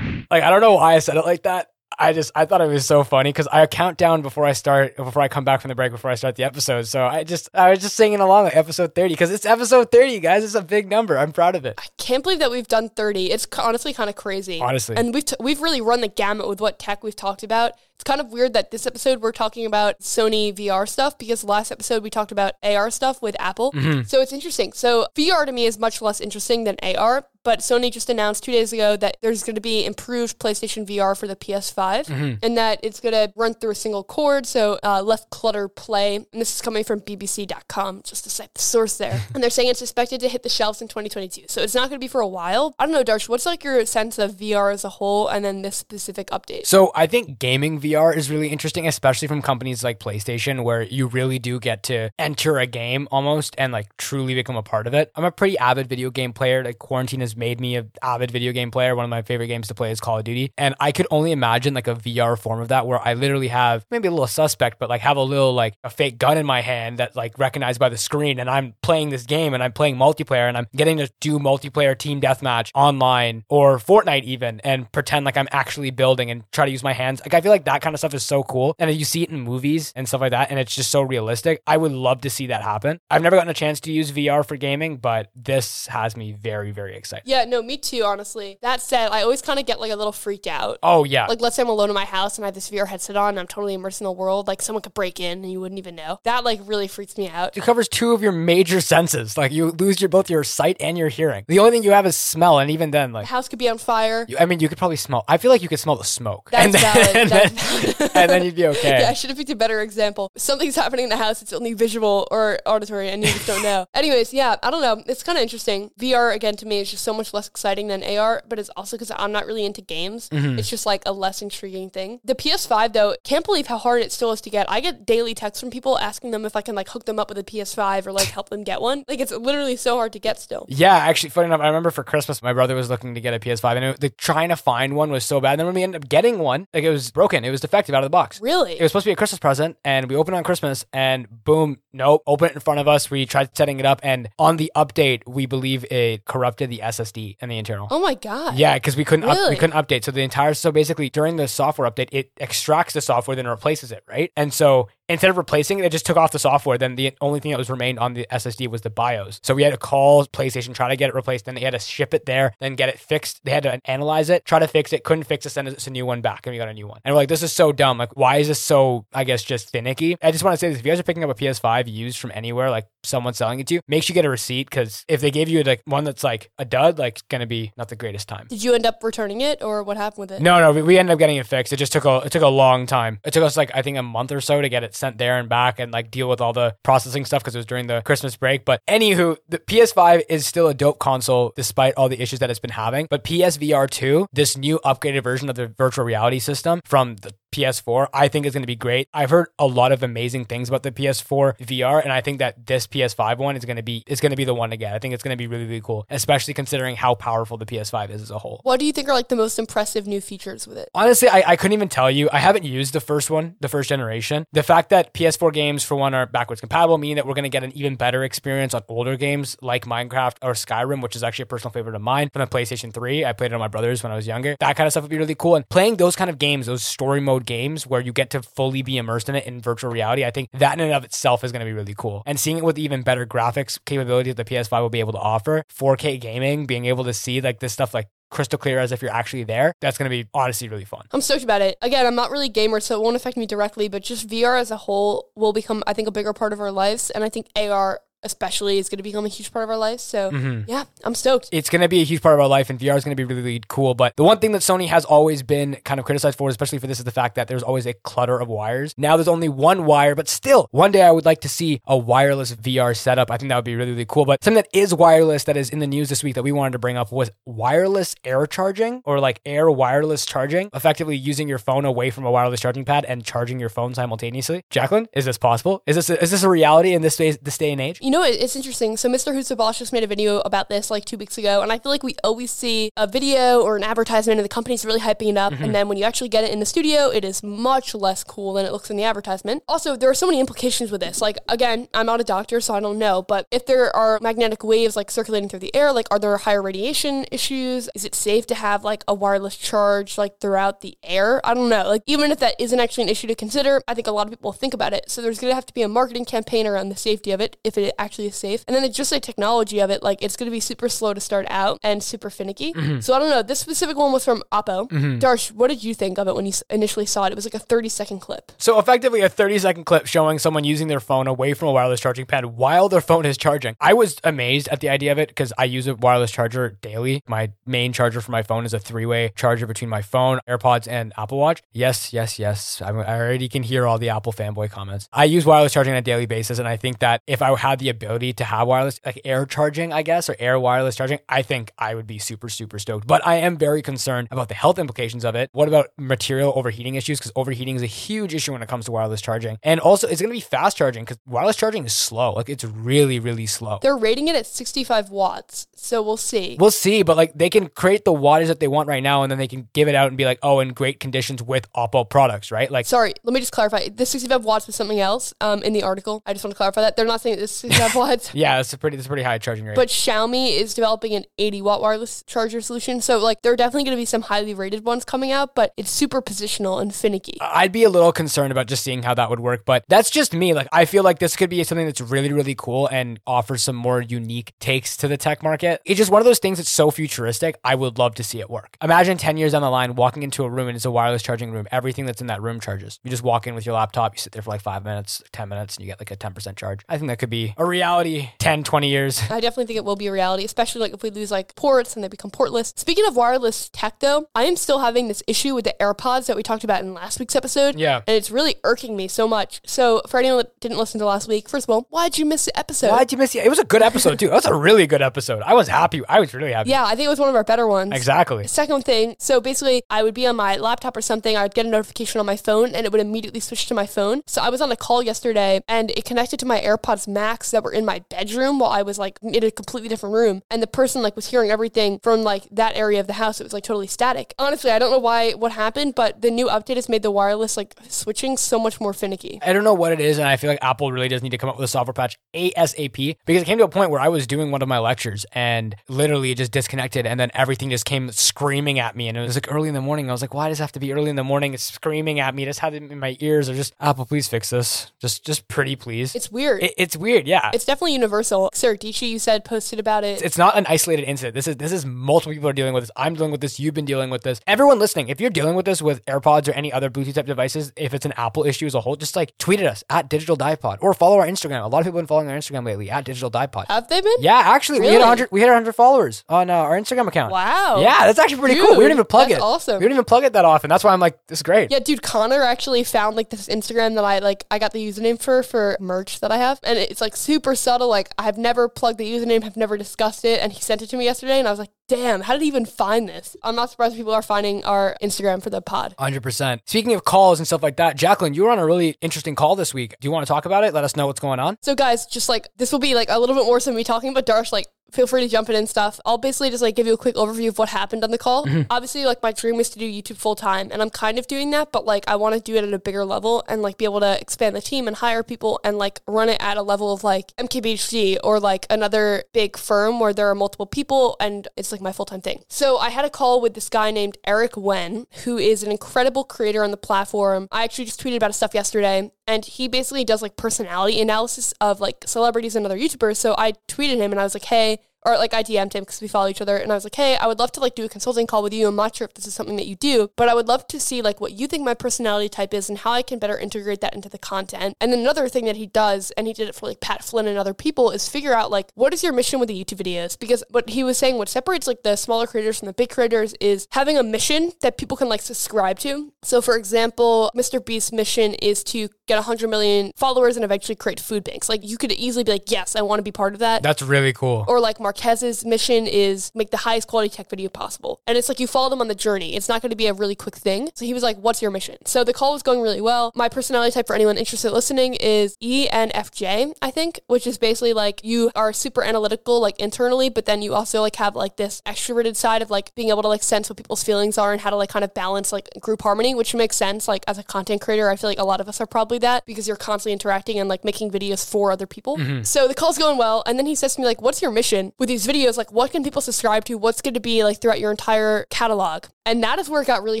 Like, 0.30 0.44
I 0.44 0.48
don't 0.48 0.60
know 0.60 0.74
why 0.74 0.94
I 0.94 1.00
said 1.00 1.16
it 1.16 1.24
like 1.26 1.42
that. 1.42 1.68
I 1.98 2.12
just 2.12 2.32
I 2.34 2.46
thought 2.46 2.60
it 2.60 2.68
was 2.68 2.86
so 2.86 3.04
funny 3.04 3.30
because 3.30 3.46
I 3.48 3.66
count 3.66 3.98
down 3.98 4.22
before 4.22 4.44
I 4.46 4.52
start 4.52 4.96
before 4.96 5.22
I 5.22 5.28
come 5.28 5.44
back 5.44 5.60
from 5.60 5.68
the 5.68 5.74
break 5.74 5.92
before 5.92 6.10
I 6.10 6.14
start 6.14 6.36
the 6.36 6.44
episode. 6.44 6.86
So 6.86 7.04
I 7.04 7.22
just 7.24 7.50
I 7.52 7.70
was 7.70 7.80
just 7.80 7.96
singing 7.96 8.20
along 8.20 8.44
like 8.44 8.56
episode 8.56 8.94
thirty 8.94 9.12
because 9.12 9.30
it's 9.30 9.44
episode 9.44 9.90
thirty, 9.90 10.18
guys. 10.20 10.42
It's 10.42 10.54
a 10.54 10.62
big 10.62 10.88
number. 10.88 11.18
I'm 11.18 11.32
proud 11.32 11.54
of 11.54 11.66
it. 11.66 11.74
I 11.78 11.86
can't 12.02 12.22
believe 12.22 12.40
that 12.40 12.50
we've 12.50 12.66
done 12.66 12.88
30. 12.88 13.30
It's 13.30 13.46
honestly 13.58 13.92
kind 13.92 14.10
of 14.10 14.16
crazy. 14.16 14.60
Honestly. 14.60 14.96
And 14.96 15.14
we've, 15.14 15.24
t- 15.24 15.36
we've 15.38 15.60
really 15.60 15.80
run 15.80 16.00
the 16.00 16.08
gamut 16.08 16.48
with 16.48 16.60
what 16.60 16.78
tech 16.78 17.04
we've 17.04 17.14
talked 17.16 17.44
about. 17.44 17.72
It's 17.94 18.04
kind 18.04 18.20
of 18.20 18.32
weird 18.32 18.52
that 18.54 18.72
this 18.72 18.84
episode 18.84 19.20
we're 19.20 19.30
talking 19.30 19.64
about 19.64 20.00
Sony 20.00 20.52
VR 20.52 20.88
stuff 20.88 21.16
because 21.16 21.44
last 21.44 21.70
episode 21.70 22.02
we 22.02 22.10
talked 22.10 22.32
about 22.32 22.54
AR 22.60 22.90
stuff 22.90 23.22
with 23.22 23.36
Apple. 23.38 23.70
So 24.02 24.20
it's 24.20 24.32
interesting. 24.32 24.72
So 24.72 25.06
VR 25.14 25.46
to 25.46 25.52
me 25.52 25.66
is 25.66 25.78
much 25.78 26.02
less 26.02 26.20
interesting 26.20 26.64
than 26.64 26.76
AR, 26.82 27.26
but 27.44 27.60
Sony 27.60 27.92
just 27.92 28.10
announced 28.10 28.42
two 28.42 28.50
days 28.50 28.72
ago 28.72 28.96
that 28.96 29.18
there's 29.22 29.44
going 29.44 29.54
to 29.54 29.60
be 29.60 29.84
improved 29.84 30.40
PlayStation 30.40 30.84
VR 30.84 31.16
for 31.16 31.28
the 31.28 31.36
PS5 31.36 32.38
and 32.42 32.56
that 32.56 32.80
it's 32.82 32.98
going 32.98 33.12
to 33.12 33.32
run 33.36 33.54
through 33.54 33.70
a 33.70 33.74
single 33.76 34.02
cord, 34.02 34.46
so 34.46 34.80
uh, 34.82 35.00
less 35.00 35.24
clutter 35.30 35.68
play. 35.68 36.16
And 36.16 36.26
this 36.32 36.56
is 36.56 36.60
coming 36.60 36.82
from 36.82 37.00
BBC.com, 37.00 38.02
just 38.04 38.24
to 38.24 38.30
cite 38.30 38.52
the 38.54 38.62
source 38.62 38.96
there. 38.98 39.22
and 39.34 39.42
they're 39.44 39.50
saying 39.50 39.68
it's 39.68 39.82
expected 39.82 40.20
to 40.22 40.28
hit 40.28 40.42
the 40.42 40.48
shelves 40.48 40.82
in 40.82 40.88
2022. 40.88 41.44
So 41.48 41.62
it's 41.62 41.74
not 41.74 41.88
going 41.92 42.00
to 42.00 42.04
be 42.04 42.08
for 42.08 42.22
a 42.22 42.28
while. 42.28 42.74
I 42.78 42.86
don't 42.86 42.92
know, 42.92 43.04
Darsh, 43.04 43.28
what's 43.28 43.44
like 43.44 43.62
your 43.62 43.84
sense 43.84 44.18
of 44.18 44.32
VR 44.32 44.72
as 44.72 44.82
a 44.84 44.88
whole 44.88 45.28
and 45.28 45.44
then 45.44 45.60
this 45.62 45.76
specific 45.76 46.28
update? 46.30 46.66
So 46.66 46.90
I 46.94 47.06
think 47.06 47.38
gaming 47.38 47.80
VR 47.80 48.16
is 48.16 48.30
really 48.30 48.48
interesting, 48.48 48.88
especially 48.88 49.28
from 49.28 49.42
companies 49.42 49.84
like 49.84 50.00
PlayStation, 50.00 50.64
where 50.64 50.82
you 50.82 51.06
really 51.06 51.38
do 51.38 51.60
get 51.60 51.82
to 51.84 52.10
enter 52.18 52.58
a 52.58 52.66
game 52.66 53.08
almost 53.10 53.54
and 53.58 53.72
like 53.72 53.94
truly 53.98 54.34
become 54.34 54.56
a 54.56 54.62
part 54.62 54.86
of 54.86 54.94
it. 54.94 55.12
I'm 55.14 55.24
a 55.24 55.30
pretty 55.30 55.58
avid 55.58 55.86
video 55.86 56.10
game 56.10 56.32
player. 56.32 56.64
Like 56.64 56.78
quarantine 56.78 57.20
has 57.20 57.36
made 57.36 57.60
me 57.60 57.76
an 57.76 57.92
avid 58.02 58.30
video 58.30 58.52
game 58.52 58.70
player. 58.70 58.96
One 58.96 59.04
of 59.04 59.10
my 59.10 59.22
favorite 59.22 59.48
games 59.48 59.68
to 59.68 59.74
play 59.74 59.90
is 59.90 60.00
Call 60.00 60.18
of 60.18 60.24
Duty, 60.24 60.52
and 60.56 60.74
I 60.80 60.92
could 60.92 61.06
only 61.10 61.32
imagine 61.32 61.74
like 61.74 61.88
a 61.88 61.94
VR 61.94 62.38
form 62.38 62.60
of 62.60 62.68
that 62.68 62.86
where 62.86 63.06
I 63.06 63.12
literally 63.14 63.48
have 63.48 63.84
maybe 63.90 64.08
a 64.08 64.10
little 64.10 64.26
suspect, 64.26 64.78
but 64.78 64.88
like 64.88 65.02
have 65.02 65.18
a 65.18 65.22
little 65.22 65.52
like 65.52 65.74
a 65.84 65.90
fake 65.90 66.16
gun 66.16 66.38
in 66.38 66.46
my 66.46 66.62
hand 66.62 66.98
that 66.98 67.14
like 67.14 67.38
recognized 67.38 67.78
by 67.78 67.90
the 67.90 67.98
screen, 67.98 68.40
and 68.40 68.48
I'm 68.48 68.74
playing 68.82 69.10
this 69.10 69.24
game 69.24 69.52
and 69.52 69.62
I'm 69.62 69.72
playing 69.72 69.96
multiplayer 69.96 70.48
and 70.48 70.56
I'm 70.56 70.66
getting 70.74 70.96
to 70.98 71.10
do 71.20 71.38
multiplayer 71.38 71.81
team 71.94 72.20
deathmatch 72.20 72.70
online 72.74 73.44
or 73.48 73.78
Fortnite 73.78 74.24
even 74.24 74.60
and 74.60 74.90
pretend 74.92 75.24
like 75.24 75.36
I'm 75.36 75.48
actually 75.50 75.90
building 75.90 76.30
and 76.30 76.44
try 76.52 76.64
to 76.64 76.70
use 76.70 76.82
my 76.82 76.92
hands. 76.92 77.20
Like 77.20 77.34
I 77.34 77.40
feel 77.40 77.50
like 77.50 77.64
that 77.64 77.82
kind 77.82 77.94
of 77.94 78.00
stuff 78.00 78.14
is 78.14 78.22
so 78.22 78.42
cool. 78.42 78.74
And 78.78 78.90
you 78.92 79.04
see 79.04 79.22
it 79.22 79.30
in 79.30 79.40
movies 79.40 79.92
and 79.96 80.08
stuff 80.08 80.20
like 80.20 80.30
that, 80.30 80.50
and 80.50 80.58
it's 80.58 80.74
just 80.74 80.90
so 80.90 81.02
realistic. 81.02 81.62
I 81.66 81.76
would 81.76 81.92
love 81.92 82.20
to 82.22 82.30
see 82.30 82.46
that 82.48 82.62
happen. 82.62 83.00
I've 83.10 83.22
never 83.22 83.36
gotten 83.36 83.50
a 83.50 83.54
chance 83.54 83.80
to 83.80 83.92
use 83.92 84.10
VR 84.12 84.46
for 84.46 84.56
gaming, 84.56 84.96
but 84.96 85.30
this 85.34 85.86
has 85.86 86.16
me 86.16 86.32
very, 86.32 86.70
very 86.70 86.96
excited. 86.96 87.24
Yeah, 87.26 87.44
no, 87.44 87.62
me 87.62 87.76
too, 87.76 88.04
honestly. 88.04 88.58
That 88.62 88.80
said, 88.80 89.10
I 89.10 89.22
always 89.22 89.42
kind 89.42 89.58
of 89.58 89.66
get 89.66 89.80
like 89.80 89.92
a 89.92 89.96
little 89.96 90.12
freaked 90.12 90.46
out. 90.46 90.78
Oh 90.82 91.04
yeah. 91.04 91.26
Like, 91.26 91.40
let's 91.40 91.56
say 91.56 91.62
I'm 91.62 91.68
alone 91.68 91.90
in 91.90 91.94
my 91.94 92.04
house 92.04 92.38
and 92.38 92.44
I 92.44 92.48
have 92.48 92.54
this 92.54 92.70
VR 92.70 92.86
headset 92.86 93.16
on 93.16 93.30
and 93.30 93.40
I'm 93.40 93.46
totally 93.46 93.74
immersed 93.74 94.00
in 94.00 94.04
the 94.04 94.12
world. 94.12 94.46
Like, 94.46 94.62
someone 94.62 94.82
could 94.82 94.94
break 94.94 95.20
in 95.20 95.42
and 95.42 95.50
you 95.50 95.60
wouldn't 95.60 95.78
even 95.78 95.94
know. 95.94 96.18
That, 96.24 96.44
like, 96.44 96.60
really 96.64 96.88
freaks 96.88 97.16
me 97.16 97.28
out. 97.28 97.56
it 97.56 97.62
covers 97.62 97.88
two 97.88 98.12
of 98.12 98.22
your 98.22 98.32
major 98.32 98.80
senses. 98.80 99.36
Like 99.36 99.52
you 99.52 99.70
lose 99.72 100.00
your 100.00 100.08
both 100.08 100.30
your 100.30 100.44
sight 100.44 100.76
and 100.80 100.98
your 100.98 101.08
hearing. 101.08 101.44
The 101.48 101.58
only 101.58 101.71
thing 101.72 101.82
you 101.82 101.90
have 101.92 102.06
is 102.06 102.16
smell, 102.16 102.58
and 102.58 102.70
even 102.70 102.90
then, 102.90 103.12
like 103.12 103.24
The 103.24 103.28
house 103.30 103.48
could 103.48 103.58
be 103.58 103.68
on 103.68 103.78
fire. 103.78 104.24
you, 104.28 104.36
I 104.38 104.46
mean, 104.46 104.60
you 104.60 104.68
could 104.68 104.78
probably 104.78 104.96
smell. 104.96 105.24
I 105.28 105.36
feel 105.38 105.50
like 105.50 105.62
you 105.62 105.68
could 105.68 105.80
smell 105.80 105.96
the 105.96 106.04
smoke, 106.04 106.50
That's 106.50 106.64
and 106.66 106.74
then, 106.74 106.82
valid. 106.82 107.16
and, 107.16 107.30
That's 107.30 107.52
then, 107.52 107.92
valid. 107.94 108.16
and 108.16 108.30
then 108.30 108.44
you'd 108.44 108.54
be 108.56 108.66
okay. 108.68 108.90
Yeah, 109.02 109.08
I 109.10 109.14
should 109.14 109.30
have 109.30 109.36
picked 109.38 109.50
a 109.50 109.56
better 109.56 109.80
example. 109.80 110.30
Something's 110.36 110.76
happening 110.76 111.04
in 111.04 111.08
the 111.10 111.16
house. 111.16 111.40
It's 111.42 111.52
only 111.52 111.72
visual 111.74 112.28
or 112.30 112.58
auditory, 112.66 113.08
and 113.08 113.22
you 113.24 113.30
just 113.30 113.46
don't 113.46 113.62
know. 113.62 113.86
Anyways, 113.94 114.32
yeah, 114.34 114.56
I 114.62 114.70
don't 114.70 114.82
know. 114.82 115.02
It's 115.06 115.22
kind 115.22 115.38
of 115.38 115.42
interesting. 115.42 115.90
VR 115.98 116.34
again 116.34 116.56
to 116.56 116.66
me 116.66 116.80
is 116.80 116.90
just 116.90 117.02
so 117.04 117.12
much 117.14 117.32
less 117.32 117.48
exciting 117.48 117.88
than 117.88 118.02
AR, 118.04 118.42
but 118.48 118.58
it's 118.58 118.68
also 118.76 118.96
because 118.96 119.10
I'm 119.16 119.32
not 119.32 119.46
really 119.46 119.64
into 119.64 119.80
games. 119.80 120.28
Mm-hmm. 120.28 120.58
It's 120.58 120.68
just 120.68 120.84
like 120.86 121.02
a 121.06 121.12
less 121.12 121.40
intriguing 121.42 121.88
thing. 121.90 122.20
The 122.24 122.34
PS5 122.34 122.92
though, 122.92 123.14
can't 123.24 123.44
believe 123.44 123.66
how 123.68 123.78
hard 123.78 124.02
it 124.02 124.12
still 124.12 124.30
is 124.32 124.40
to 124.42 124.50
get. 124.50 124.70
I 124.70 124.80
get 124.80 125.06
daily 125.06 125.34
texts 125.34 125.60
from 125.60 125.70
people 125.70 125.98
asking 125.98 126.30
them 126.32 126.44
if 126.44 126.54
I 126.54 126.60
can 126.60 126.74
like 126.74 126.88
hook 126.90 127.06
them 127.06 127.18
up 127.18 127.28
with 127.30 127.38
a 127.38 127.44
PS5 127.44 128.06
or 128.06 128.12
like 128.12 128.28
help 128.28 128.50
them 128.50 128.62
get 128.62 128.80
one. 128.82 129.04
Like 129.08 129.20
it's 129.20 129.32
literally 129.32 129.76
so 129.76 129.96
hard 129.96 130.12
to 130.12 130.18
get 130.18 130.38
still. 130.38 130.66
Yeah, 130.68 130.94
actually, 130.96 131.30
funny 131.30 131.46
enough, 131.46 131.60
I 131.62 131.68
remember 131.68 131.90
for 131.90 132.02
Christmas, 132.04 132.42
my 132.42 132.52
brother 132.52 132.74
was 132.74 132.90
looking 132.90 133.14
to 133.14 133.20
get 133.20 133.34
a 133.34 133.38
PS5, 133.38 133.76
and 133.76 133.84
it, 133.84 134.00
the 134.00 134.10
trying 134.10 134.48
to 134.48 134.56
find 134.56 134.96
one 134.96 135.10
was 135.10 135.24
so 135.24 135.40
bad. 135.40 135.52
And 135.52 135.60
then 135.60 135.66
when 135.66 135.74
we 135.74 135.82
ended 135.82 136.02
up 136.02 136.08
getting 136.08 136.38
one, 136.38 136.66
like 136.74 136.84
it 136.84 136.90
was 136.90 137.10
broken, 137.10 137.44
it 137.44 137.50
was 137.50 137.60
defective 137.60 137.94
out 137.94 138.02
of 138.02 138.06
the 138.06 138.10
box. 138.10 138.40
Really? 138.40 138.72
It 138.72 138.82
was 138.82 138.90
supposed 138.90 139.04
to 139.04 139.08
be 139.08 139.12
a 139.12 139.16
Christmas 139.16 139.38
present, 139.38 139.76
and 139.84 140.08
we 140.10 140.16
opened 140.16 140.34
it 140.34 140.38
on 140.38 140.44
Christmas, 140.44 140.84
and 140.92 141.26
boom, 141.44 141.78
nope, 141.92 142.22
open 142.26 142.50
it 142.50 142.54
in 142.54 142.60
front 142.60 142.80
of 142.80 142.88
us. 142.88 143.10
We 143.10 143.26
tried 143.26 143.56
setting 143.56 143.78
it 143.78 143.86
up, 143.86 144.00
and 144.02 144.28
on 144.38 144.56
the 144.56 144.72
update, 144.76 145.22
we 145.26 145.46
believe 145.46 145.84
it 145.90 146.24
corrupted 146.24 146.70
the 146.70 146.78
SSD 146.78 147.36
and 147.40 147.50
the 147.50 147.58
internal. 147.58 147.88
oh 147.90 148.00
my 148.00 148.14
god. 148.14 148.56
Yeah, 148.56 148.74
because 148.74 148.96
we 148.96 149.04
couldn't 149.04 149.28
up, 149.28 149.50
we 149.50 149.56
couldn't 149.56 149.76
update. 149.76 150.04
So 150.04 150.10
the 150.10 150.22
entire 150.22 150.54
so 150.54 150.72
basically 150.72 151.10
during 151.10 151.36
the 151.36 151.48
software 151.48 151.90
update, 151.90 152.08
it 152.12 152.30
extracts 152.38 152.94
the 152.94 153.00
software 153.00 153.36
then 153.36 153.46
replaces 153.46 153.92
it, 153.92 154.02
right? 154.08 154.32
And 154.36 154.52
so 154.52 154.88
instead 155.08 155.30
of 155.30 155.36
replacing 155.36 155.78
it, 155.78 155.84
it 155.84 155.92
just 155.92 156.06
took 156.06 156.16
off 156.16 156.32
the 156.32 156.38
software. 156.38 156.78
Then 156.78 156.96
the 156.96 157.12
only 157.20 157.40
thing 157.40 157.50
that 157.50 157.58
was 157.58 157.70
remained 157.70 157.98
on 157.98 158.14
the 158.14 158.26
SSD 158.30 158.68
was 158.68 158.82
the 158.82 158.90
BIOS. 158.90 159.40
So 159.42 159.54
we 159.54 159.62
had 159.62 159.72
to 159.72 159.76
call 159.76 160.24
PlayStation, 160.26 160.74
try 160.74 160.88
to 160.88 160.96
get 160.96 161.08
it 161.08 161.14
replaced. 161.14 161.44
Then 161.44 161.54
they 161.54 161.60
had 161.60 161.72
to 161.72 161.78
ship 161.78 162.14
it 162.14 162.26
there, 162.26 162.52
then 162.60 162.74
get 162.74 162.88
it 162.88 162.98
fixed. 162.98 163.40
They 163.44 163.50
had 163.50 163.62
to 163.64 163.80
analyze 163.84 164.30
it, 164.30 164.44
try 164.44 164.58
to 164.58 164.68
fix 164.68 164.92
it, 164.92 165.04
couldn't 165.04 165.24
fix 165.24 165.46
it, 165.46 165.50
send 165.50 165.68
us 165.68 165.86
a 165.86 165.90
new 165.90 166.06
one 166.06 166.20
back, 166.20 166.46
and 166.46 166.52
we 166.52 166.58
got 166.58 166.68
a 166.68 166.74
new 166.74 166.86
one. 166.86 167.00
And 167.04 167.14
we're 167.14 167.20
like, 167.20 167.28
this 167.28 167.42
is 167.42 167.52
so 167.52 167.72
dumb. 167.72 167.98
Like, 167.98 168.16
why 168.16 168.36
is 168.36 168.48
this 168.48 168.60
so? 168.60 169.06
I 169.12 169.24
guess 169.24 169.42
just 169.42 169.70
finicky. 169.70 170.16
I 170.22 170.30
just 170.30 170.44
want 170.44 170.54
to 170.54 170.58
say 170.58 170.68
this: 170.68 170.78
if 170.78 170.86
you 170.86 170.92
guys 170.92 171.00
are 171.00 171.04
picking 171.04 171.24
up 171.24 171.30
a 171.30 171.34
PS5 171.34 171.92
used 171.92 172.18
from 172.18 172.32
anywhere, 172.34 172.70
like 172.70 172.86
someone 173.02 173.34
selling 173.34 173.60
it 173.60 173.66
to 173.68 173.74
you, 173.74 173.80
make 173.88 174.02
sure 174.02 174.14
you 174.14 174.14
get 174.14 174.24
a 174.24 174.30
receipt 174.30 174.70
because 174.70 175.04
if 175.08 175.20
they 175.20 175.30
gave 175.30 175.48
you 175.48 175.62
like 175.62 175.82
one 175.84 176.04
that's 176.04 176.24
like 176.24 176.50
a 176.58 176.64
dud, 176.64 176.98
like 176.98 177.14
it's 177.14 177.22
gonna 177.22 177.46
be 177.46 177.72
not 177.76 177.88
the 177.88 177.96
greatest 177.96 178.28
time. 178.28 178.46
Did 178.48 178.62
you 178.62 178.74
end 178.74 178.86
up 178.86 179.02
returning 179.02 179.40
it, 179.40 179.62
or 179.62 179.82
what 179.82 179.96
happened 179.96 180.20
with 180.20 180.32
it? 180.32 180.42
No, 180.42 180.60
no, 180.60 180.72
we, 180.72 180.82
we 180.82 180.98
ended 180.98 181.12
up 181.12 181.18
getting 181.18 181.36
it 181.36 181.46
fixed. 181.46 181.72
It 181.72 181.76
just 181.76 181.92
took 181.92 182.04
a 182.04 182.22
it 182.24 182.32
took 182.32 182.42
a 182.42 182.48
long 182.48 182.86
time. 182.86 183.20
It 183.24 183.32
took 183.32 183.42
us 183.42 183.56
like 183.56 183.70
I 183.74 183.82
think 183.82 183.98
a 183.98 184.02
month 184.02 184.32
or 184.32 184.40
so 184.40 184.60
to 184.60 184.68
get 184.68 184.84
it 184.84 184.94
sent 185.02 185.18
there 185.18 185.36
and 185.38 185.48
back 185.48 185.80
and 185.80 185.92
like 185.92 186.10
deal 186.10 186.28
with 186.28 186.40
all 186.40 186.52
the 186.52 186.76
processing 186.84 187.24
stuff 187.24 187.42
because 187.42 187.56
it 187.56 187.58
was 187.58 187.66
during 187.66 187.88
the 187.88 188.00
Christmas 188.02 188.36
break. 188.36 188.64
But 188.64 188.80
anywho, 188.88 189.36
the 189.48 189.58
PS5 189.58 190.22
is 190.28 190.46
still 190.46 190.68
a 190.68 190.74
dope 190.74 191.00
console 191.00 191.52
despite 191.56 191.94
all 191.96 192.08
the 192.08 192.22
issues 192.22 192.38
that 192.38 192.50
it's 192.50 192.60
been 192.60 192.70
having. 192.70 193.08
But 193.10 193.24
PSVR 193.24 193.90
2, 193.90 194.28
this 194.32 194.56
new 194.56 194.78
upgraded 194.84 195.24
version 195.24 195.50
of 195.50 195.56
the 195.56 195.66
virtual 195.66 196.04
reality 196.04 196.38
system 196.38 196.80
from 196.84 197.16
the 197.16 197.34
PS4, 197.52 198.08
I 198.12 198.28
think 198.28 198.46
is 198.46 198.52
going 198.52 198.62
to 198.62 198.66
be 198.66 198.76
great. 198.76 199.08
I've 199.14 199.30
heard 199.30 199.48
a 199.58 199.66
lot 199.66 199.92
of 199.92 200.02
amazing 200.02 200.46
things 200.46 200.68
about 200.68 200.82
the 200.82 200.90
PS4 200.90 201.58
VR, 201.58 202.02
and 202.02 202.12
I 202.12 202.20
think 202.20 202.38
that 202.38 202.66
this 202.66 202.86
PS5 202.86 203.38
one 203.38 203.56
is 203.56 203.64
going 203.64 203.76
to 203.76 203.82
be 203.82 204.02
is 204.06 204.20
going 204.20 204.30
to 204.30 204.36
be 204.36 204.44
the 204.44 204.54
one 204.54 204.70
to 204.70 204.76
get. 204.76 204.94
I 204.94 204.98
think 204.98 205.14
it's 205.14 205.22
going 205.22 205.36
to 205.36 205.36
be 205.36 205.46
really 205.46 205.66
really 205.66 205.80
cool, 205.80 206.06
especially 206.10 206.54
considering 206.54 206.96
how 206.96 207.14
powerful 207.14 207.56
the 207.56 207.66
PS5 207.66 208.10
is 208.10 208.22
as 208.22 208.30
a 208.30 208.38
whole. 208.38 208.60
What 208.64 208.80
do 208.80 208.86
you 208.86 208.92
think 208.92 209.08
are 209.08 209.14
like 209.14 209.28
the 209.28 209.36
most 209.36 209.58
impressive 209.58 210.06
new 210.06 210.20
features 210.20 210.66
with 210.66 210.78
it? 210.78 210.88
Honestly, 210.94 211.28
I, 211.28 211.52
I 211.52 211.56
couldn't 211.56 211.74
even 211.74 211.88
tell 211.88 212.10
you. 212.10 212.28
I 212.32 212.38
haven't 212.38 212.64
used 212.64 212.92
the 212.92 213.00
first 213.00 213.30
one, 213.30 213.56
the 213.60 213.68
first 213.68 213.88
generation. 213.88 214.46
The 214.52 214.62
fact 214.62 214.90
that 214.90 215.14
PS4 215.14 215.52
games, 215.52 215.84
for 215.84 215.94
one, 215.94 216.14
are 216.14 216.26
backwards 216.26 216.60
compatible, 216.60 216.98
meaning 216.98 217.16
that 217.16 217.26
we're 217.26 217.34
going 217.34 217.44
to 217.44 217.50
get 217.50 217.64
an 217.64 217.72
even 217.76 217.96
better 217.96 218.24
experience 218.24 218.74
on 218.74 218.82
older 218.88 219.16
games 219.16 219.56
like 219.60 219.84
Minecraft 219.84 220.36
or 220.42 220.52
Skyrim, 220.52 221.02
which 221.02 221.16
is 221.16 221.22
actually 221.22 221.44
a 221.44 221.46
personal 221.46 221.72
favorite 221.72 221.94
of 221.94 222.02
mine 222.02 222.30
from 222.32 222.40
the 222.40 222.46
PlayStation 222.46 222.92
3. 222.92 223.24
I 223.24 223.32
played 223.32 223.52
it 223.52 223.54
on 223.54 223.60
my 223.60 223.68
brother's 223.68 224.02
when 224.02 224.12
I 224.12 224.16
was 224.16 224.26
younger. 224.26 224.56
That 224.60 224.76
kind 224.76 224.86
of 224.86 224.92
stuff 224.92 225.02
would 225.02 225.10
be 225.10 225.18
really 225.18 225.34
cool. 225.34 225.56
And 225.56 225.68
playing 225.68 225.96
those 225.96 226.16
kind 226.16 226.30
of 226.30 226.38
games, 226.38 226.66
those 226.66 226.82
story 226.82 227.20
mode 227.20 227.41
games 227.42 227.86
where 227.86 228.00
you 228.00 228.12
get 228.12 228.30
to 228.30 228.42
fully 228.42 228.82
be 228.82 228.96
immersed 228.96 229.28
in 229.28 229.34
it 229.34 229.46
in 229.46 229.60
virtual 229.60 229.90
reality, 229.90 230.24
I 230.24 230.30
think 230.30 230.48
that 230.52 230.74
in 230.74 230.80
and 230.80 230.92
of 230.92 231.04
itself 231.04 231.44
is 231.44 231.52
going 231.52 231.60
to 231.60 231.66
be 231.66 231.72
really 231.72 231.94
cool. 231.96 232.22
And 232.26 232.38
seeing 232.38 232.58
it 232.58 232.64
with 232.64 232.78
even 232.78 233.02
better 233.02 233.26
graphics 233.26 233.78
capabilities 233.84 234.34
that 234.34 234.46
the 234.46 234.54
PS5 234.54 234.80
will 234.80 234.90
be 234.90 235.00
able 235.00 235.12
to 235.12 235.18
offer, 235.18 235.64
4K 235.72 236.20
gaming, 236.20 236.66
being 236.66 236.86
able 236.86 237.04
to 237.04 237.14
see 237.14 237.40
like 237.40 237.60
this 237.60 237.72
stuff 237.72 237.94
like 237.94 238.08
crystal 238.32 238.58
clear 238.58 238.78
as 238.78 238.90
if 238.90 239.02
you're 239.02 239.12
actually 239.12 239.44
there, 239.44 239.74
that's 239.80 239.98
going 239.98 240.10
to 240.10 240.16
be 240.16 240.28
honestly 240.34 240.68
really 240.68 240.84
fun. 240.84 241.06
I'm 241.12 241.20
stoked 241.20 241.44
about 241.44 241.60
it. 241.60 241.76
Again, 241.82 242.06
I'm 242.06 242.14
not 242.14 242.30
really 242.30 242.46
a 242.46 242.50
gamer, 242.50 242.80
so 242.80 242.98
it 242.98 243.02
won't 243.04 243.14
affect 243.14 243.36
me 243.36 243.46
directly, 243.46 243.88
but 243.88 244.02
just 244.02 244.28
VR 244.28 244.58
as 244.58 244.70
a 244.70 244.78
whole 244.78 245.30
will 245.36 245.52
become, 245.52 245.84
I 245.86 245.92
think, 245.92 246.08
a 246.08 246.10
bigger 246.10 246.32
part 246.32 246.52
of 246.52 246.60
our 246.60 246.72
lives. 246.72 247.10
And 247.10 247.22
I 247.22 247.28
think 247.28 247.48
AR 247.54 248.00
especially 248.22 248.78
is 248.78 248.88
going 248.88 248.98
to 248.98 249.02
become 249.02 249.24
a 249.24 249.28
huge 249.28 249.52
part 249.52 249.62
of 249.64 249.70
our 249.70 249.76
lives. 249.76 250.02
So 250.02 250.30
Mm-hmm. 250.30 250.70
yeah, 250.70 250.84
I'm 251.04 251.14
stoked. 251.14 251.48
it's 251.52 251.68
going 251.68 251.82
to 251.82 251.88
be 251.88 252.00
a 252.00 252.04
huge 252.04 252.22
part 252.22 252.34
of 252.34 252.40
our 252.40 252.48
life 252.48 252.70
and 252.70 252.78
VR 252.78 252.96
is 252.96 253.04
going 253.04 253.16
to 253.16 253.20
be 253.20 253.24
really, 253.24 253.42
really 253.42 253.62
cool. 253.68 253.94
But 253.94 254.14
the 254.16 254.24
one 254.24 254.38
thing 254.38 254.52
that 254.52 254.62
Sony 254.62 254.86
has 254.88 255.04
always 255.04 255.42
been 255.42 255.76
kind 255.84 255.98
of 256.00 256.06
criticized 256.06 256.38
for, 256.38 256.48
especially 256.48 256.78
for 256.78 256.86
this, 256.86 256.98
is 256.98 257.04
the 257.04 257.10
fact 257.10 257.34
that 257.34 257.48
there's 257.48 257.62
always 257.62 257.86
a 257.86 257.92
clutter 257.94 258.38
of 258.40 258.48
wires. 258.48 258.94
Now 258.96 259.16
there's 259.16 259.28
only 259.28 259.48
one 259.48 259.84
wire, 259.84 260.14
but 260.14 260.28
still, 260.28 260.68
one 260.70 260.92
day 260.92 261.02
I 261.02 261.10
would 261.10 261.24
like 261.24 261.40
to 261.42 261.48
see 261.48 261.80
a 261.86 261.96
wireless 261.96 262.54
VR 262.54 262.96
setup. 262.96 263.30
I 263.30 263.36
think 263.36 263.48
that 263.50 263.56
would 263.56 263.64
be 263.64 263.76
really, 263.76 263.90
really 263.92 264.06
cool. 264.06 264.24
But 264.24 264.42
something 264.42 264.62
that 264.62 264.68
is 264.72 264.94
wireless 264.94 265.44
that 265.44 265.56
is 265.56 265.70
in 265.70 265.80
the 265.80 265.86
news 265.86 266.08
this 266.08 266.22
week 266.22 266.34
that 266.36 266.42
we 266.42 266.52
wanted 266.52 266.72
to 266.72 266.78
bring 266.78 266.96
up 266.96 267.12
was 267.12 267.30
wireless 267.44 268.14
air 268.24 268.46
charging 268.46 269.02
or 269.04 269.20
like 269.20 269.40
air 269.44 269.70
wireless 269.70 270.24
charging, 270.26 270.70
effectively 270.74 271.16
using 271.16 271.48
your 271.48 271.58
phone 271.58 271.84
away 271.84 272.10
from 272.10 272.24
a 272.24 272.30
wireless 272.30 272.60
charging 272.60 272.84
pad 272.84 273.04
and 273.06 273.24
charging 273.24 273.60
your 273.60 273.68
phone 273.68 273.94
simultaneously. 273.94 274.62
Jacklyn, 274.70 275.08
is 275.12 275.24
this 275.24 275.38
possible? 275.38 275.82
Is 275.86 275.96
this 275.96 276.10
a, 276.10 276.22
is 276.22 276.30
this 276.30 276.42
a 276.42 276.48
reality 276.48 276.92
in 276.94 277.02
this 277.02 277.16
day, 277.16 277.32
this 277.32 277.58
day 277.58 277.72
and 277.72 277.80
age? 277.80 277.98
You 278.00 278.10
know, 278.12 278.22
it- 278.22 278.40
it's 278.40 278.54
interesting. 278.54 278.96
So 278.96 279.08
Mrwhosetheboss 279.08 279.78
just 279.78 279.92
made 279.92 280.04
a 280.04 280.06
video 280.06 280.40
about 280.40 280.68
this 280.68 280.90
like 280.90 281.04
two 281.04 281.16
weeks 281.16 281.38
ago, 281.38 281.62
and 281.62 281.72
I 281.72 281.78
feel 281.78 281.90
like 281.90 282.02
we 282.02 282.14
always 282.22 282.50
see 282.50 282.90
a 282.96 283.06
video 283.06 283.60
or 283.60 283.76
an 283.76 283.82
advertisement, 283.82 284.38
and 284.38 284.44
the 284.44 284.48
company's 284.48 284.84
really 284.84 285.00
hyping 285.00 285.30
it 285.30 285.36
up, 285.36 285.52
and 285.52 285.62
mm-hmm. 285.62 285.72
then 285.72 285.88
when 285.88 285.98
you 285.98 286.04
actually 286.04 286.28
get 286.28 286.44
it 286.44 286.50
in 286.50 286.60
the 286.60 286.66
studio, 286.66 287.08
it 287.08 287.24
is 287.24 287.42
much 287.42 287.94
less 287.94 288.22
cool 288.22 288.52
than 288.52 288.64
it 288.64 288.72
looks 288.72 288.90
in 288.90 288.96
the 288.96 289.04
advertisement. 289.04 289.62
Also, 289.66 289.96
there 289.96 290.10
are 290.10 290.14
so 290.14 290.26
many 290.26 290.38
implications 290.38 290.90
with 290.90 291.00
this. 291.00 291.20
Like, 291.20 291.38
again, 291.48 291.88
I'm 291.94 292.06
not 292.06 292.20
a 292.20 292.24
doctor, 292.24 292.60
so 292.60 292.74
I 292.74 292.80
don't 292.80 292.98
know, 292.98 293.22
but 293.22 293.46
if 293.50 293.66
there 293.66 293.94
are 293.96 294.18
magnetic 294.22 294.62
waves 294.62 294.96
like 294.96 295.10
circulating 295.10 295.48
through 295.48 295.60
the 295.60 295.74
air, 295.74 295.92
like, 295.92 296.06
are 296.10 296.18
there 296.18 296.36
higher 296.36 296.62
radiation 296.62 297.24
issues? 297.32 297.88
Is 297.94 298.04
it 298.04 298.14
safe 298.14 298.46
to 298.46 298.54
have 298.54 298.84
like 298.84 299.04
a 299.08 299.14
wireless 299.14 299.56
charge 299.56 300.18
like 300.18 300.38
throughout 300.40 300.80
the 300.80 300.96
air? 301.02 301.40
I 301.44 301.54
don't 301.54 301.68
know. 301.68 301.86
Like, 301.88 302.02
even 302.06 302.30
if 302.30 302.38
that 302.40 302.54
isn't 302.58 302.78
actually 302.78 303.04
an 303.04 303.10
issue 303.10 303.26
to 303.28 303.34
consider, 303.34 303.82
I 303.88 303.94
think 303.94 304.06
a 304.06 304.12
lot 304.12 304.26
of 304.26 304.30
people 304.30 304.52
think 304.52 304.74
about 304.74 304.92
it. 304.92 305.10
So 305.10 305.22
there's 305.22 305.38
gonna 305.38 305.54
have 305.54 305.66
to 305.66 305.74
be 305.74 305.82
a 305.82 305.88
marketing 305.88 306.24
campaign 306.24 306.66
around 306.66 306.88
the 306.88 306.96
safety 306.96 307.30
of 307.30 307.40
it 307.40 307.56
if 307.64 307.78
it 307.78 307.94
actually 308.02 308.26
is 308.26 308.36
safe, 308.36 308.64
and 308.66 308.74
then 308.74 308.84
it's 308.84 308.96
just 308.96 309.10
the 309.10 309.20
technology 309.20 309.78
of 309.80 309.90
it. 309.90 310.02
Like, 310.02 310.22
it's 310.22 310.36
gonna 310.36 310.50
be 310.50 310.60
super 310.60 310.88
slow 310.88 311.14
to 311.14 311.20
start 311.20 311.46
out 311.48 311.78
and 311.82 312.02
super 312.02 312.30
finicky. 312.30 312.72
Mm-hmm. 312.72 313.00
So 313.00 313.14
I 313.14 313.18
don't 313.18 313.30
know. 313.30 313.42
This 313.42 313.60
specific 313.60 313.96
one 313.96 314.12
was 314.12 314.24
from 314.24 314.42
Oppo. 314.52 314.88
Mm-hmm. 314.88 315.18
Darsh, 315.18 315.52
what 315.52 315.68
did 315.68 315.84
you 315.84 315.94
think 315.94 316.18
of 316.18 316.28
it 316.28 316.34
when 316.34 316.46
you 316.46 316.52
initially 316.70 317.06
saw 317.06 317.24
it? 317.24 317.32
It 317.32 317.36
was 317.36 317.46
like 317.46 317.54
a 317.54 317.58
30 317.58 317.88
second 317.88 318.20
clip. 318.20 318.52
So 318.58 318.78
effectively 318.78 319.20
a 319.20 319.28
30 319.28 319.58
second 319.58 319.84
clip 319.84 320.06
showing 320.06 320.38
someone 320.38 320.64
using 320.64 320.88
their 320.88 321.00
phone 321.00 321.26
away 321.26 321.54
from 321.54 321.68
a 321.68 321.72
wireless 321.72 322.00
charging 322.00 322.26
pad 322.26 322.44
while 322.46 322.88
their 322.88 323.00
phone 323.00 323.26
is 323.26 323.36
charging. 323.36 323.76
I 323.80 323.94
was 323.94 324.16
amazed 324.24 324.68
at 324.68 324.80
the 324.80 324.88
idea 324.88 325.12
of 325.12 325.18
it 325.18 325.28
because 325.28 325.52
I 325.58 325.64
use 325.64 325.86
a 325.86 325.94
wireless 325.94 326.30
charger 326.30 326.70
daily. 326.80 327.22
My 327.28 327.52
main 327.66 327.92
charger 327.92 328.20
for 328.20 328.32
my 328.32 328.42
phone 328.42 328.64
is 328.64 328.74
a 328.74 328.78
three-way 328.78 329.32
charger 329.36 329.66
between 329.66 329.88
my 329.90 330.02
phone, 330.02 330.40
AirPods, 330.48 330.88
and 330.88 331.12
Apple 331.16 331.38
Watch. 331.38 331.62
Yes, 331.72 332.12
yes, 332.12 332.38
yes. 332.38 332.80
I 332.82 332.90
I 332.90 333.18
already 333.18 333.48
can 333.48 333.62
hear 333.62 333.86
all 333.86 333.98
the 333.98 334.10
Apple 334.10 334.32
fanboy 334.32 334.70
comments. 334.70 335.08
I 335.12 335.24
use 335.24 335.44
wireless 335.44 335.72
charging 335.72 335.92
on 335.92 335.98
a 335.98 336.02
daily 336.02 336.26
basis, 336.26 336.58
and 336.58 336.68
I 336.68 336.76
think 336.76 337.00
that 337.00 337.22
if 337.26 337.42
I 337.42 337.56
had 337.56 337.78
the 337.78 337.88
ability 337.92 338.32
to 338.34 338.44
have 338.44 338.66
wireless, 338.66 339.00
like 339.06 339.20
air 339.24 339.46
charging, 339.46 339.92
I 339.92 340.02
guess, 340.02 340.28
or 340.28 340.36
air 340.38 340.58
wireless 340.58 340.96
charging, 340.96 341.20
I 341.28 341.42
think 341.42 341.72
I 341.78 341.94
would 341.94 342.06
be 342.06 342.18
super, 342.18 342.48
super 342.48 342.78
stoked. 342.78 343.06
But 343.06 343.24
I 343.26 343.36
am 343.36 343.56
very 343.56 343.82
concerned 343.82 344.28
about 344.30 344.48
the 344.48 344.54
health 344.54 344.78
implications 344.78 345.24
of 345.24 345.34
it. 345.34 345.50
What 345.52 345.68
about 345.68 345.88
material 345.96 346.52
overheating 346.56 346.96
issues? 346.96 347.18
Because 347.18 347.32
overheating 347.36 347.76
is 347.76 347.82
a 347.82 347.86
huge 347.86 348.34
issue 348.34 348.52
when 348.52 348.62
it 348.62 348.68
comes 348.68 348.86
to 348.86 348.92
wireless 348.92 349.20
charging. 349.20 349.58
And 349.62 349.78
also, 349.78 350.08
it's 350.08 350.20
going 350.20 350.30
to 350.30 350.36
be 350.36 350.40
fast 350.40 350.76
charging 350.76 351.04
because 351.04 351.18
wireless 351.26 351.56
charging 351.56 351.84
is 351.84 351.92
slow. 351.92 352.32
Like, 352.32 352.48
it's 352.48 352.64
really, 352.64 353.20
really 353.20 353.46
slow. 353.46 353.78
They're 353.80 353.96
rating 353.96 354.28
it 354.28 354.34
at 354.34 354.46
65 354.46 355.10
watts, 355.10 355.66
so 355.74 356.02
we'll 356.02 356.16
see. 356.16 356.56
We'll 356.58 356.70
see, 356.70 357.02
but 357.02 357.16
like 357.16 357.32
they 357.34 357.50
can 357.50 357.68
create 357.68 358.04
the 358.04 358.12
wattage 358.12 358.48
that 358.48 358.60
they 358.60 358.68
want 358.68 358.88
right 358.88 359.02
now, 359.02 359.22
and 359.22 359.30
then 359.30 359.38
they 359.38 359.48
can 359.48 359.68
give 359.72 359.88
it 359.88 359.94
out 359.94 360.08
and 360.08 360.16
be 360.16 360.24
like, 360.24 360.38
oh, 360.42 360.60
in 360.60 360.72
great 360.72 361.00
conditions 361.00 361.42
with 361.42 361.70
Oppo 361.72 362.08
products, 362.08 362.50
right? 362.50 362.70
Like, 362.70 362.86
Sorry, 362.86 363.14
let 363.22 363.32
me 363.32 363.40
just 363.40 363.52
clarify. 363.52 363.88
The 363.88 364.06
65 364.06 364.44
watts 364.44 364.68
is 364.68 364.76
something 364.76 365.00
else 365.00 365.34
um, 365.40 365.62
in 365.62 365.72
the 365.72 365.82
article. 365.82 366.22
I 366.26 366.32
just 366.32 366.44
want 366.44 366.52
to 366.52 366.56
clarify 366.56 366.80
that. 366.82 366.96
They're 366.96 367.06
not 367.06 367.20
saying 367.20 367.38
it's 367.38 367.64
65 367.82 367.94
watts. 368.08 368.34
yeah, 368.34 368.60
it's 368.60 368.72
a 368.72 368.78
pretty, 368.78 368.96
it's 368.96 369.06
a 369.06 369.08
pretty 369.08 369.22
high 369.22 369.38
charging 369.38 369.66
rate. 369.66 369.76
But 369.76 369.88
Xiaomi 369.88 370.56
is 370.56 370.74
developing 370.74 371.14
an 371.14 371.24
80 371.38 371.62
watt 371.62 371.80
wireless 371.80 372.22
charger 372.26 372.60
solution. 372.60 373.00
So, 373.00 373.18
like, 373.18 373.42
there 373.42 373.52
are 373.52 373.56
definitely 373.56 373.84
going 373.84 373.96
to 373.96 374.00
be 374.00 374.04
some 374.04 374.22
highly 374.22 374.54
rated 374.54 374.84
ones 374.84 375.04
coming 375.04 375.32
out, 375.32 375.54
but 375.54 375.72
it's 375.76 375.90
super 375.90 376.22
positional 376.22 376.80
and 376.80 376.94
finicky. 376.94 377.38
I'd 377.40 377.72
be 377.72 377.84
a 377.84 377.90
little 377.90 378.12
concerned 378.12 378.52
about 378.52 378.66
just 378.66 378.82
seeing 378.84 379.02
how 379.02 379.14
that 379.14 379.30
would 379.30 379.40
work, 379.40 379.64
but 379.64 379.84
that's 379.88 380.10
just 380.10 380.34
me. 380.34 380.54
Like, 380.54 380.68
I 380.72 380.84
feel 380.84 381.02
like 381.02 381.18
this 381.18 381.36
could 381.36 381.50
be 381.50 381.62
something 381.64 381.86
that's 381.86 382.00
really, 382.00 382.32
really 382.32 382.54
cool 382.54 382.86
and 382.88 383.18
offers 383.26 383.62
some 383.62 383.76
more 383.76 384.00
unique 384.00 384.52
takes 384.60 384.96
to 384.98 385.08
the 385.08 385.16
tech 385.16 385.42
market. 385.42 385.80
It's 385.84 385.98
just 385.98 386.10
one 386.10 386.20
of 386.20 386.26
those 386.26 386.38
things 386.38 386.58
that's 386.58 386.70
so 386.70 386.90
futuristic. 386.90 387.56
I 387.64 387.74
would 387.74 387.98
love 387.98 388.14
to 388.16 388.24
see 388.24 388.40
it 388.40 388.50
work. 388.50 388.76
Imagine 388.82 389.18
10 389.18 389.36
years 389.36 389.52
down 389.52 389.62
the 389.62 389.70
line, 389.70 389.94
walking 389.94 390.22
into 390.22 390.44
a 390.44 390.50
room 390.50 390.68
and 390.68 390.76
it's 390.76 390.84
a 390.84 390.90
wireless 390.90 391.22
charging 391.22 391.52
room. 391.52 391.66
Everything 391.72 392.06
that's 392.06 392.20
in 392.20 392.26
that 392.28 392.42
room 392.42 392.60
charges. 392.60 392.98
You 393.02 393.10
just 393.10 393.22
walk 393.22 393.46
in 393.46 393.54
with 393.54 393.66
your 393.66 393.74
laptop, 393.74 394.14
you 394.14 394.18
sit 394.18 394.32
there 394.32 394.42
for 394.42 394.50
like 394.50 394.60
five 394.62 394.84
minutes, 394.84 395.22
10 395.32 395.48
minutes, 395.48 395.76
and 395.76 395.84
you 395.84 395.90
get 395.90 396.00
like 396.00 396.10
a 396.10 396.16
10% 396.16 396.56
charge. 396.56 396.80
I 396.88 396.98
think 396.98 397.08
that 397.08 397.18
could 397.18 397.30
be 397.30 397.54
a 397.56 397.64
reality 397.72 398.28
10, 398.38 398.64
20 398.64 398.88
years. 398.88 399.22
I 399.30 399.40
definitely 399.40 399.66
think 399.66 399.78
it 399.78 399.84
will 399.84 399.96
be 399.96 400.06
a 400.06 400.12
reality, 400.12 400.44
especially 400.44 400.82
like 400.82 400.92
if 400.92 401.02
we 401.02 401.10
lose 401.10 401.30
like 401.30 401.54
ports 401.56 401.94
and 401.94 402.04
they 402.04 402.08
become 402.08 402.30
portless. 402.30 402.78
Speaking 402.78 403.06
of 403.06 403.16
wireless 403.16 403.70
tech, 403.70 403.98
though, 404.00 404.28
I 404.34 404.44
am 404.44 404.56
still 404.56 404.80
having 404.80 405.08
this 405.08 405.22
issue 405.26 405.54
with 405.54 405.64
the 405.64 405.74
AirPods 405.80 406.26
that 406.26 406.36
we 406.36 406.42
talked 406.42 406.64
about 406.64 406.82
in 406.82 406.92
last 406.92 407.18
week's 407.18 407.34
episode. 407.34 407.78
Yeah. 407.78 408.02
And 408.06 408.14
it's 408.14 408.30
really 408.30 408.56
irking 408.62 408.94
me 408.94 409.08
so 409.08 409.26
much. 409.26 409.62
So, 409.64 410.02
for 410.06 410.18
anyone 410.20 410.38
that 410.38 410.60
didn't 410.60 410.76
listen 410.76 411.00
to 411.00 411.06
last 411.06 411.28
week, 411.28 411.48
first 411.48 411.64
of 411.64 411.70
all, 411.70 411.86
why'd 411.88 412.18
you 412.18 412.26
miss 412.26 412.44
the 412.44 412.58
episode? 412.58 412.90
Why'd 412.90 413.10
you 413.10 413.18
miss 413.18 413.34
it? 413.34 413.46
It 413.46 413.48
was 413.48 413.58
a 413.58 413.64
good 413.64 413.82
episode, 413.82 414.18
too. 414.18 414.28
That 414.28 414.34
was 414.34 414.44
a 414.44 414.54
really 414.54 414.86
good 414.86 415.02
episode. 415.02 415.42
I 415.42 415.54
was 415.54 415.68
happy. 415.68 416.02
I 416.08 416.20
was 416.20 416.34
really 416.34 416.52
happy. 416.52 416.70
Yeah, 416.70 416.84
I 416.84 416.94
think 416.94 417.06
it 417.06 417.10
was 417.10 417.18
one 417.18 417.30
of 417.30 417.34
our 417.34 417.44
better 417.44 417.66
ones. 417.66 417.92
Exactly. 417.94 418.46
Second 418.46 418.84
thing, 418.84 419.16
so 419.18 419.40
basically, 419.40 419.82
I 419.88 420.02
would 420.02 420.14
be 420.14 420.26
on 420.26 420.36
my 420.36 420.56
laptop 420.56 420.96
or 420.96 421.00
something. 421.00 421.36
I 421.36 421.42
would 421.42 421.54
get 421.54 421.64
a 421.64 421.70
notification 421.70 422.20
on 422.20 422.26
my 422.26 422.36
phone, 422.36 422.74
and 422.74 422.84
it 422.84 422.92
would 422.92 423.00
immediately 423.00 423.40
switch 423.40 423.66
to 423.66 423.74
my 423.74 423.86
phone. 423.86 424.22
So 424.26 424.42
I 424.42 424.50
was 424.50 424.60
on 424.60 424.70
a 424.70 424.76
call 424.76 425.02
yesterday, 425.02 425.62
and 425.66 425.90
it 425.92 426.04
connected 426.04 426.38
to 426.40 426.46
my 426.46 426.60
AirPods 426.60 427.08
Max 427.08 427.51
that 427.52 427.62
were 427.64 427.72
in 427.72 427.84
my 427.86 428.02
bedroom 428.10 428.58
while 428.58 428.70
I 428.70 428.82
was 428.82 428.98
like 428.98 429.18
in 429.22 429.42
a 429.44 429.50
completely 429.50 429.88
different 429.88 430.14
room, 430.14 430.42
and 430.50 430.62
the 430.62 430.66
person 430.66 431.00
like 431.02 431.16
was 431.16 431.30
hearing 431.30 431.50
everything 431.50 432.00
from 432.02 432.22
like 432.22 432.48
that 432.50 432.76
area 432.76 433.00
of 433.00 433.06
the 433.06 433.14
house. 433.14 433.40
It 433.40 433.44
was 433.44 433.52
like 433.52 433.64
totally 433.64 433.86
static. 433.86 434.34
Honestly, 434.38 434.70
I 434.70 434.78
don't 434.78 434.90
know 434.90 434.98
why 434.98 435.32
what 435.32 435.52
happened, 435.52 435.94
but 435.94 436.20
the 436.20 436.30
new 436.30 436.48
update 436.48 436.76
has 436.76 436.88
made 436.88 437.02
the 437.02 437.10
wireless 437.10 437.56
like 437.56 437.74
switching 437.88 438.36
so 438.36 438.58
much 438.58 438.80
more 438.80 438.92
finicky. 438.92 439.38
I 439.42 439.52
don't 439.52 439.64
know 439.64 439.74
what 439.74 439.92
it 439.92 440.00
is, 440.00 440.18
and 440.18 440.28
I 440.28 440.36
feel 440.36 440.50
like 440.50 440.58
Apple 440.62 440.90
really 440.92 441.08
does 441.08 441.22
need 441.22 441.30
to 441.30 441.38
come 441.38 441.48
up 441.48 441.56
with 441.56 441.64
a 441.64 441.68
software 441.68 441.94
patch 441.94 442.16
ASAP 442.34 443.16
because 443.26 443.42
it 443.42 443.44
came 443.46 443.58
to 443.58 443.64
a 443.64 443.68
point 443.68 443.90
where 443.90 444.00
I 444.00 444.08
was 444.08 444.26
doing 444.26 444.50
one 444.50 444.62
of 444.62 444.68
my 444.68 444.78
lectures 444.78 445.24
and 445.32 445.74
literally 445.88 446.30
it 446.32 446.38
just 446.38 446.52
disconnected, 446.52 447.06
and 447.06 447.18
then 447.18 447.30
everything 447.34 447.70
just 447.70 447.84
came 447.84 448.10
screaming 448.12 448.78
at 448.78 448.96
me, 448.96 449.08
and 449.08 449.16
it 449.16 449.22
was 449.22 449.36
like 449.36 449.52
early 449.52 449.68
in 449.68 449.74
the 449.74 449.80
morning. 449.80 450.08
I 450.08 450.12
was 450.12 450.20
like, 450.22 450.34
why 450.34 450.48
does 450.48 450.58
it 450.60 450.62
have 450.62 450.72
to 450.72 450.80
be 450.80 450.92
early 450.92 451.10
in 451.10 451.16
the 451.16 451.24
morning? 451.24 451.54
It's 451.54 451.62
screaming 451.62 452.20
at 452.20 452.34
me. 452.34 452.42
It 452.42 452.46
just 452.46 452.60
had 452.60 452.74
it 452.74 452.82
in 452.82 452.98
my 452.98 453.16
ears. 453.20 453.48
Or 453.48 453.54
just 453.54 453.74
Apple, 453.80 454.04
please 454.06 454.28
fix 454.28 454.50
this. 454.50 454.90
Just, 455.00 455.24
just 455.24 455.48
pretty, 455.48 455.76
please. 455.76 456.14
It's 456.14 456.30
weird. 456.30 456.62
It- 456.62 456.74
it's 456.78 456.96
weird, 456.96 457.26
yeah. 457.28 457.41
It's 457.52 457.64
definitely 457.64 457.92
universal. 457.94 458.50
Dici, 458.52 459.06
you 459.06 459.18
said, 459.18 459.44
posted 459.44 459.78
about 459.78 460.04
it. 460.04 460.22
it's 460.22 460.38
not 460.38 460.56
an 460.56 460.66
isolated 460.68 461.04
incident. 461.04 461.34
This 461.34 461.46
is 461.48 461.56
this 461.56 461.72
is 461.72 461.84
multiple 461.84 462.32
people 462.32 462.48
are 462.48 462.52
dealing 462.52 462.72
with 462.74 462.82
this. 462.84 462.90
I'm 462.96 463.14
dealing 463.14 463.30
with 463.32 463.40
this. 463.40 463.58
You've 463.60 463.74
been 463.74 463.84
dealing 463.84 464.10
with 464.10 464.22
this. 464.22 464.40
Everyone 464.46 464.78
listening, 464.78 465.08
if 465.08 465.20
you're 465.20 465.30
dealing 465.30 465.54
with 465.54 465.64
this 465.66 465.82
with 465.82 466.04
AirPods 466.06 466.48
or 466.48 466.52
any 466.52 466.72
other 466.72 466.90
Bluetooth 466.90 467.14
type 467.14 467.26
devices, 467.26 467.72
if 467.76 467.94
it's 467.94 468.06
an 468.06 468.12
Apple 468.16 468.44
issue 468.44 468.66
as 468.66 468.74
a 468.74 468.80
whole, 468.80 468.96
just 468.96 469.16
like 469.16 469.36
tweet 469.38 469.60
at 469.60 469.66
us 469.66 469.84
at 469.90 470.08
Digital 470.08 470.36
Dive 470.36 470.60
Pod 470.60 470.78
or 470.82 470.94
follow 470.94 471.18
our 471.18 471.26
Instagram. 471.26 471.62
A 471.64 471.66
lot 471.68 471.80
of 471.80 471.84
people 471.86 471.98
have 471.98 472.02
been 472.04 472.06
following 472.06 472.28
our 472.28 472.36
Instagram 472.36 472.64
lately 472.64 472.90
at 472.90 473.04
Digital 473.04 473.30
Dive 473.30 473.52
Pod. 473.52 473.66
Have 473.68 473.88
they 473.88 474.00
been? 474.00 474.12
Yeah, 474.20 474.38
actually, 474.38 474.80
we 474.80 474.86
hit 474.86 474.92
Really? 474.92 475.00
100. 475.00 475.28
We 475.32 475.40
hit 475.40 475.46
100 475.46 475.72
followers 475.72 476.24
on 476.28 476.50
uh, 476.50 476.54
our 476.54 476.78
Instagram 476.78 477.08
account. 477.08 477.32
Wow. 477.32 477.80
Yeah, 477.80 478.06
that's 478.06 478.18
actually 478.18 478.40
pretty 478.40 478.60
cool. 478.60 478.70
We 478.70 478.74
Dude, 478.76 478.82
don't 478.84 478.90
even 478.92 479.04
plug 479.06 479.28
that's 479.28 479.40
it. 479.40 479.42
awesome. 479.42 479.78
We 479.78 479.84
don't 479.86 479.92
even 479.92 480.04
plug 480.04 480.24
it 480.24 480.32
that 480.34 480.44
often. 480.44 480.68
That's 480.68 480.84
why 480.84 480.92
I'm 480.92 481.00
like, 481.00 481.18
this 481.26 481.38
is 481.38 481.42
great. 481.42 481.70
Yeah, 481.70 481.78
dude, 481.80 482.02
Connor 482.02 482.42
actually 482.42 482.84
found 482.84 483.16
like 483.16 483.30
this 483.30 483.48
Instagram 483.48 483.94
that 483.96 484.04
I 484.04 484.18
like 484.20 484.44
I 484.50 484.58
got 484.58 484.72
the 484.72 484.86
username 484.86 485.20
for 485.20 485.42
for 485.42 485.76
merch 485.80 486.20
that 486.20 486.30
I 486.30 486.36
have. 486.36 486.60
And 486.62 486.78
it's 486.78 487.00
like 487.00 487.16
super 487.16 487.31
subtle. 487.54 487.88
Like 487.88 488.10
I've 488.18 488.38
never 488.38 488.68
plugged 488.68 488.98
the 488.98 489.10
username, 489.10 489.42
have 489.42 489.56
never 489.56 489.76
discussed 489.76 490.24
it, 490.24 490.40
and 490.40 490.52
he 490.52 490.60
sent 490.60 490.82
it 490.82 490.88
to 490.88 490.96
me 490.96 491.04
yesterday 491.04 491.38
and 491.38 491.48
I 491.48 491.50
was 491.50 491.60
like, 491.60 491.70
damn, 491.88 492.22
how 492.22 492.34
did 492.34 492.42
he 492.42 492.48
even 492.48 492.64
find 492.64 493.08
this? 493.08 493.36
I'm 493.42 493.54
not 493.54 493.70
surprised 493.70 493.96
people 493.96 494.12
are 494.12 494.22
finding 494.22 494.64
our 494.64 494.96
Instagram 495.02 495.42
for 495.42 495.50
the 495.50 495.60
pod. 495.60 495.94
100%. 495.98 496.60
Speaking 496.66 496.94
of 496.94 497.04
calls 497.04 497.38
and 497.38 497.46
stuff 497.46 497.62
like 497.62 497.76
that, 497.76 497.96
Jacklyn, 497.96 498.34
you 498.34 498.44
were 498.44 498.50
on 498.50 498.58
a 498.58 498.66
really 498.66 498.96
interesting 499.00 499.34
call 499.34 499.56
this 499.56 499.74
week. 499.74 499.94
Do 500.00 500.06
you 500.06 500.12
want 500.12 500.26
to 500.26 500.32
talk 500.32 500.46
about 500.46 500.64
it? 500.64 500.72
Let 500.72 500.84
us 500.84 500.96
know 500.96 501.06
what's 501.06 501.20
going 501.20 501.40
on. 501.40 501.58
So 501.62 501.74
guys, 501.74 502.06
just 502.06 502.28
like 502.28 502.48
this 502.56 502.72
will 502.72 502.78
be 502.78 502.94
like 502.94 503.08
a 503.10 503.18
little 503.18 503.34
bit 503.34 503.44
more 503.44 503.60
than 503.60 503.74
me 503.74 503.84
talking, 503.84 504.14
but 504.14 504.26
Darsh, 504.26 504.52
like 504.52 504.66
feel 504.92 505.06
free 505.06 505.22
to 505.22 505.28
jump 505.28 505.48
in 505.48 505.56
and 505.56 505.68
stuff. 505.68 505.98
I'll 506.04 506.18
basically 506.18 506.50
just 506.50 506.62
like 506.62 506.76
give 506.76 506.86
you 506.86 506.92
a 506.92 506.98
quick 506.98 507.14
overview 507.14 507.48
of 507.48 507.58
what 507.58 507.70
happened 507.70 508.04
on 508.04 508.10
the 508.10 508.18
call. 508.18 508.44
Mm-hmm. 508.44 508.62
Obviously, 508.70 509.04
like 509.04 509.22
my 509.22 509.32
dream 509.32 509.58
is 509.58 509.70
to 509.70 509.78
do 509.78 509.90
YouTube 509.90 510.16
full 510.16 510.36
time, 510.36 510.68
and 510.70 510.82
I'm 510.82 510.90
kind 510.90 511.18
of 511.18 511.26
doing 511.26 511.50
that, 511.50 511.72
but 511.72 511.84
like 511.84 512.04
I 512.06 512.16
want 512.16 512.34
to 512.34 512.40
do 512.40 512.54
it 512.56 512.64
at 512.64 512.72
a 512.72 512.78
bigger 512.78 513.04
level 513.04 513.42
and 513.48 513.62
like 513.62 513.78
be 513.78 513.84
able 513.84 514.00
to 514.00 514.20
expand 514.20 514.54
the 514.54 514.60
team 514.60 514.86
and 514.86 514.96
hire 514.96 515.22
people 515.22 515.60
and 515.64 515.78
like 515.78 516.00
run 516.06 516.28
it 516.28 516.36
at 516.40 516.56
a 516.56 516.62
level 516.62 516.92
of 516.92 517.02
like 517.02 517.34
MKBHD 517.36 518.18
or 518.22 518.38
like 518.38 518.66
another 518.70 519.24
big 519.32 519.56
firm 519.56 519.98
where 519.98 520.12
there 520.12 520.28
are 520.28 520.34
multiple 520.34 520.66
people 520.66 521.16
and 521.20 521.48
it's 521.56 521.72
like 521.72 521.80
my 521.82 521.92
full 521.92 522.06
time 522.06 522.20
thing. 522.20 522.42
So 522.48 522.78
I 522.78 522.90
had 522.90 523.04
a 523.04 523.10
call 523.10 523.40
with 523.40 523.54
this 523.54 523.68
guy 523.68 523.90
named 523.90 524.18
Eric 524.26 524.56
Wen, 524.56 525.06
who 525.24 525.38
is 525.38 525.62
an 525.62 525.70
incredible 525.70 526.24
creator 526.24 526.62
on 526.64 526.70
the 526.70 526.76
platform. 526.76 527.48
I 527.50 527.64
actually 527.64 527.86
just 527.86 528.02
tweeted 528.02 528.16
about 528.16 528.28
his 528.28 528.36
stuff 528.36 528.54
yesterday, 528.54 529.10
and 529.26 529.44
he 529.44 529.68
basically 529.68 530.04
does 530.04 530.22
like 530.22 530.36
personality 530.36 531.00
analysis 531.00 531.54
of 531.60 531.80
like 531.80 532.04
celebrities 532.06 532.56
and 532.56 532.64
other 532.66 532.78
YouTubers. 532.78 533.16
So 533.16 533.34
I 533.38 533.52
tweeted 533.68 533.96
him 533.96 534.12
and 534.12 534.20
I 534.20 534.24
was 534.24 534.34
like, 534.34 534.44
hey, 534.44 534.80
or 535.04 535.16
like 535.16 535.34
I 535.34 535.42
DM'd 535.42 535.74
him 535.74 535.82
because 535.82 536.00
we 536.00 536.08
follow 536.08 536.28
each 536.28 536.40
other, 536.40 536.56
and 536.56 536.70
I 536.70 536.74
was 536.74 536.84
like, 536.84 536.94
hey, 536.94 537.16
I 537.16 537.26
would 537.26 537.38
love 537.38 537.52
to 537.52 537.60
like 537.60 537.74
do 537.74 537.84
a 537.84 537.88
consulting 537.88 538.26
call 538.26 538.42
with 538.42 538.54
you. 538.54 538.68
I'm 538.68 538.76
not 538.76 538.96
sure 538.96 539.04
if 539.06 539.14
this 539.14 539.26
is 539.26 539.34
something 539.34 539.56
that 539.56 539.66
you 539.66 539.76
do, 539.76 540.10
but 540.16 540.28
I 540.28 540.34
would 540.34 540.48
love 540.48 540.66
to 540.68 540.80
see 540.80 541.02
like 541.02 541.20
what 541.20 541.32
you 541.32 541.46
think 541.46 541.64
my 541.64 541.74
personality 541.74 542.28
type 542.28 542.54
is 542.54 542.68
and 542.68 542.78
how 542.78 542.92
I 542.92 543.02
can 543.02 543.18
better 543.18 543.38
integrate 543.38 543.80
that 543.80 543.94
into 543.94 544.08
the 544.08 544.18
content. 544.18 544.76
And 544.80 544.92
then 544.92 545.00
another 545.00 545.28
thing 545.28 545.44
that 545.46 545.56
he 545.56 545.66
does, 545.66 546.10
and 546.12 546.26
he 546.26 546.32
did 546.32 546.48
it 546.48 546.54
for 546.54 546.66
like 546.66 546.80
Pat 546.80 547.04
Flynn 547.04 547.26
and 547.26 547.38
other 547.38 547.54
people, 547.54 547.90
is 547.90 548.08
figure 548.08 548.34
out 548.34 548.50
like 548.50 548.70
what 548.74 548.92
is 548.92 549.02
your 549.02 549.12
mission 549.12 549.40
with 549.40 549.48
the 549.48 549.64
YouTube 549.64 549.82
videos? 549.82 550.18
Because 550.18 550.44
what 550.50 550.70
he 550.70 550.84
was 550.84 550.98
saying, 550.98 551.18
what 551.18 551.28
separates 551.28 551.66
like 551.66 551.82
the 551.82 551.96
smaller 551.96 552.26
creators 552.26 552.58
from 552.58 552.66
the 552.66 552.72
big 552.72 552.90
creators 552.90 553.34
is 553.40 553.66
having 553.72 553.98
a 553.98 554.02
mission 554.02 554.52
that 554.60 554.76
people 554.78 554.96
can 554.96 555.08
like 555.08 555.20
subscribe 555.22 555.78
to. 555.80 556.12
So 556.22 556.40
for 556.40 556.56
example, 556.56 557.30
Mr. 557.36 557.64
Beast's 557.64 557.92
mission 557.92 558.34
is 558.34 558.62
to 558.64 558.88
get 559.06 559.16
100 559.16 559.48
million 559.48 559.92
followers 559.96 560.36
and 560.36 560.44
eventually 560.44 560.76
create 560.76 561.00
food 561.00 561.24
banks. 561.24 561.48
Like 561.48 561.60
you 561.62 561.76
could 561.76 561.92
easily 561.92 562.24
be 562.24 562.32
like, 562.32 562.50
yes, 562.50 562.76
I 562.76 562.82
want 562.82 562.98
to 562.98 563.02
be 563.02 563.12
part 563.12 563.34
of 563.34 563.40
that. 563.40 563.62
That's 563.62 563.82
really 563.82 564.12
cool. 564.12 564.44
Or 564.48 564.60
like 564.60 564.78
Marques's 564.80 565.44
mission 565.44 565.86
is 565.86 566.30
make 566.34 566.50
the 566.50 566.58
highest 566.58 566.88
quality 566.88 567.08
tech 567.08 567.28
video 567.28 567.48
possible. 567.48 568.00
And 568.06 568.16
it's 568.16 568.28
like 568.28 568.40
you 568.40 568.46
follow 568.46 568.70
them 568.70 568.80
on 568.80 568.88
the 568.88 568.94
journey. 568.94 569.34
It's 569.34 569.48
not 569.48 569.62
going 569.62 569.70
to 569.70 569.76
be 569.76 569.86
a 569.86 569.92
really 569.92 570.14
quick 570.14 570.36
thing. 570.36 570.70
So 570.74 570.84
he 570.84 570.94
was 570.94 571.02
like, 571.02 571.16
what's 571.16 571.42
your 571.42 571.50
mission? 571.50 571.78
So 571.84 572.04
the 572.04 572.12
call 572.12 572.32
was 572.32 572.42
going 572.42 572.60
really 572.60 572.80
well. 572.80 573.12
My 573.14 573.28
personality 573.28 573.72
type 573.72 573.86
for 573.86 573.94
anyone 573.94 574.18
interested 574.18 574.48
in 574.48 574.54
listening 574.54 574.94
is 574.94 575.36
ENFJ, 575.42 576.54
I 576.62 576.70
think, 576.70 577.00
which 577.06 577.26
is 577.26 577.38
basically 577.38 577.72
like 577.72 578.04
you 578.04 578.30
are 578.34 578.52
super 578.52 578.82
analytical 578.82 579.40
like 579.40 579.58
internally, 579.58 580.08
but 580.08 580.26
then 580.26 580.42
you 580.42 580.54
also 580.54 580.80
like 580.80 580.96
have 580.96 581.16
like 581.16 581.36
this 581.36 581.60
extroverted 581.66 582.16
side 582.16 582.42
of 582.42 582.50
like 582.50 582.74
being 582.74 582.90
able 582.90 583.02
to 583.02 583.08
like 583.08 583.22
sense 583.22 583.48
what 583.48 583.56
people's 583.56 583.82
feelings 583.82 584.18
are 584.18 584.32
and 584.32 584.40
how 584.40 584.50
to 584.50 584.56
like 584.56 584.68
kind 584.68 584.84
of 584.84 584.94
balance 584.94 585.32
like 585.32 585.48
group 585.60 585.82
harmony, 585.82 586.14
which 586.14 586.34
makes 586.34 586.56
sense. 586.56 586.88
Like 586.88 587.04
as 587.08 587.18
a 587.18 587.22
content 587.22 587.60
creator, 587.60 587.90
I 587.90 587.96
feel 587.96 588.08
like 588.08 588.18
a 588.18 588.24
lot 588.24 588.40
of 588.40 588.48
us 588.48 588.60
are 588.60 588.66
probably 588.66 588.98
that 589.02 589.26
because 589.26 589.46
you're 589.46 589.56
constantly 589.56 589.92
interacting 589.92 590.38
and 590.38 590.48
like 590.48 590.64
making 590.64 590.90
videos 590.90 591.28
for 591.28 591.52
other 591.52 591.66
people. 591.66 591.98
Mm-hmm. 591.98 592.22
So 592.22 592.48
the 592.48 592.54
call's 592.54 592.78
going 592.78 592.98
well. 592.98 593.22
And 593.26 593.38
then 593.38 593.46
he 593.46 593.54
says 593.54 593.74
to 593.76 593.80
me, 593.80 593.86
like, 593.86 594.02
what's 594.02 594.22
your 594.22 594.30
mission 594.30 594.72
with 594.78 594.88
these 594.88 595.06
videos? 595.06 595.36
Like, 595.36 595.52
what 595.52 595.70
can 595.70 595.84
people 595.84 596.02
subscribe 596.02 596.44
to? 596.46 596.56
What's 596.56 596.80
going 596.80 596.94
to 596.94 597.00
be 597.00 597.22
like 597.22 597.40
throughout 597.40 597.60
your 597.60 597.70
entire 597.70 598.26
catalog? 598.30 598.86
And 599.04 599.22
that 599.24 599.38
is 599.40 599.50
where 599.50 599.62
it 599.62 599.66
got 599.66 599.82
really 599.82 600.00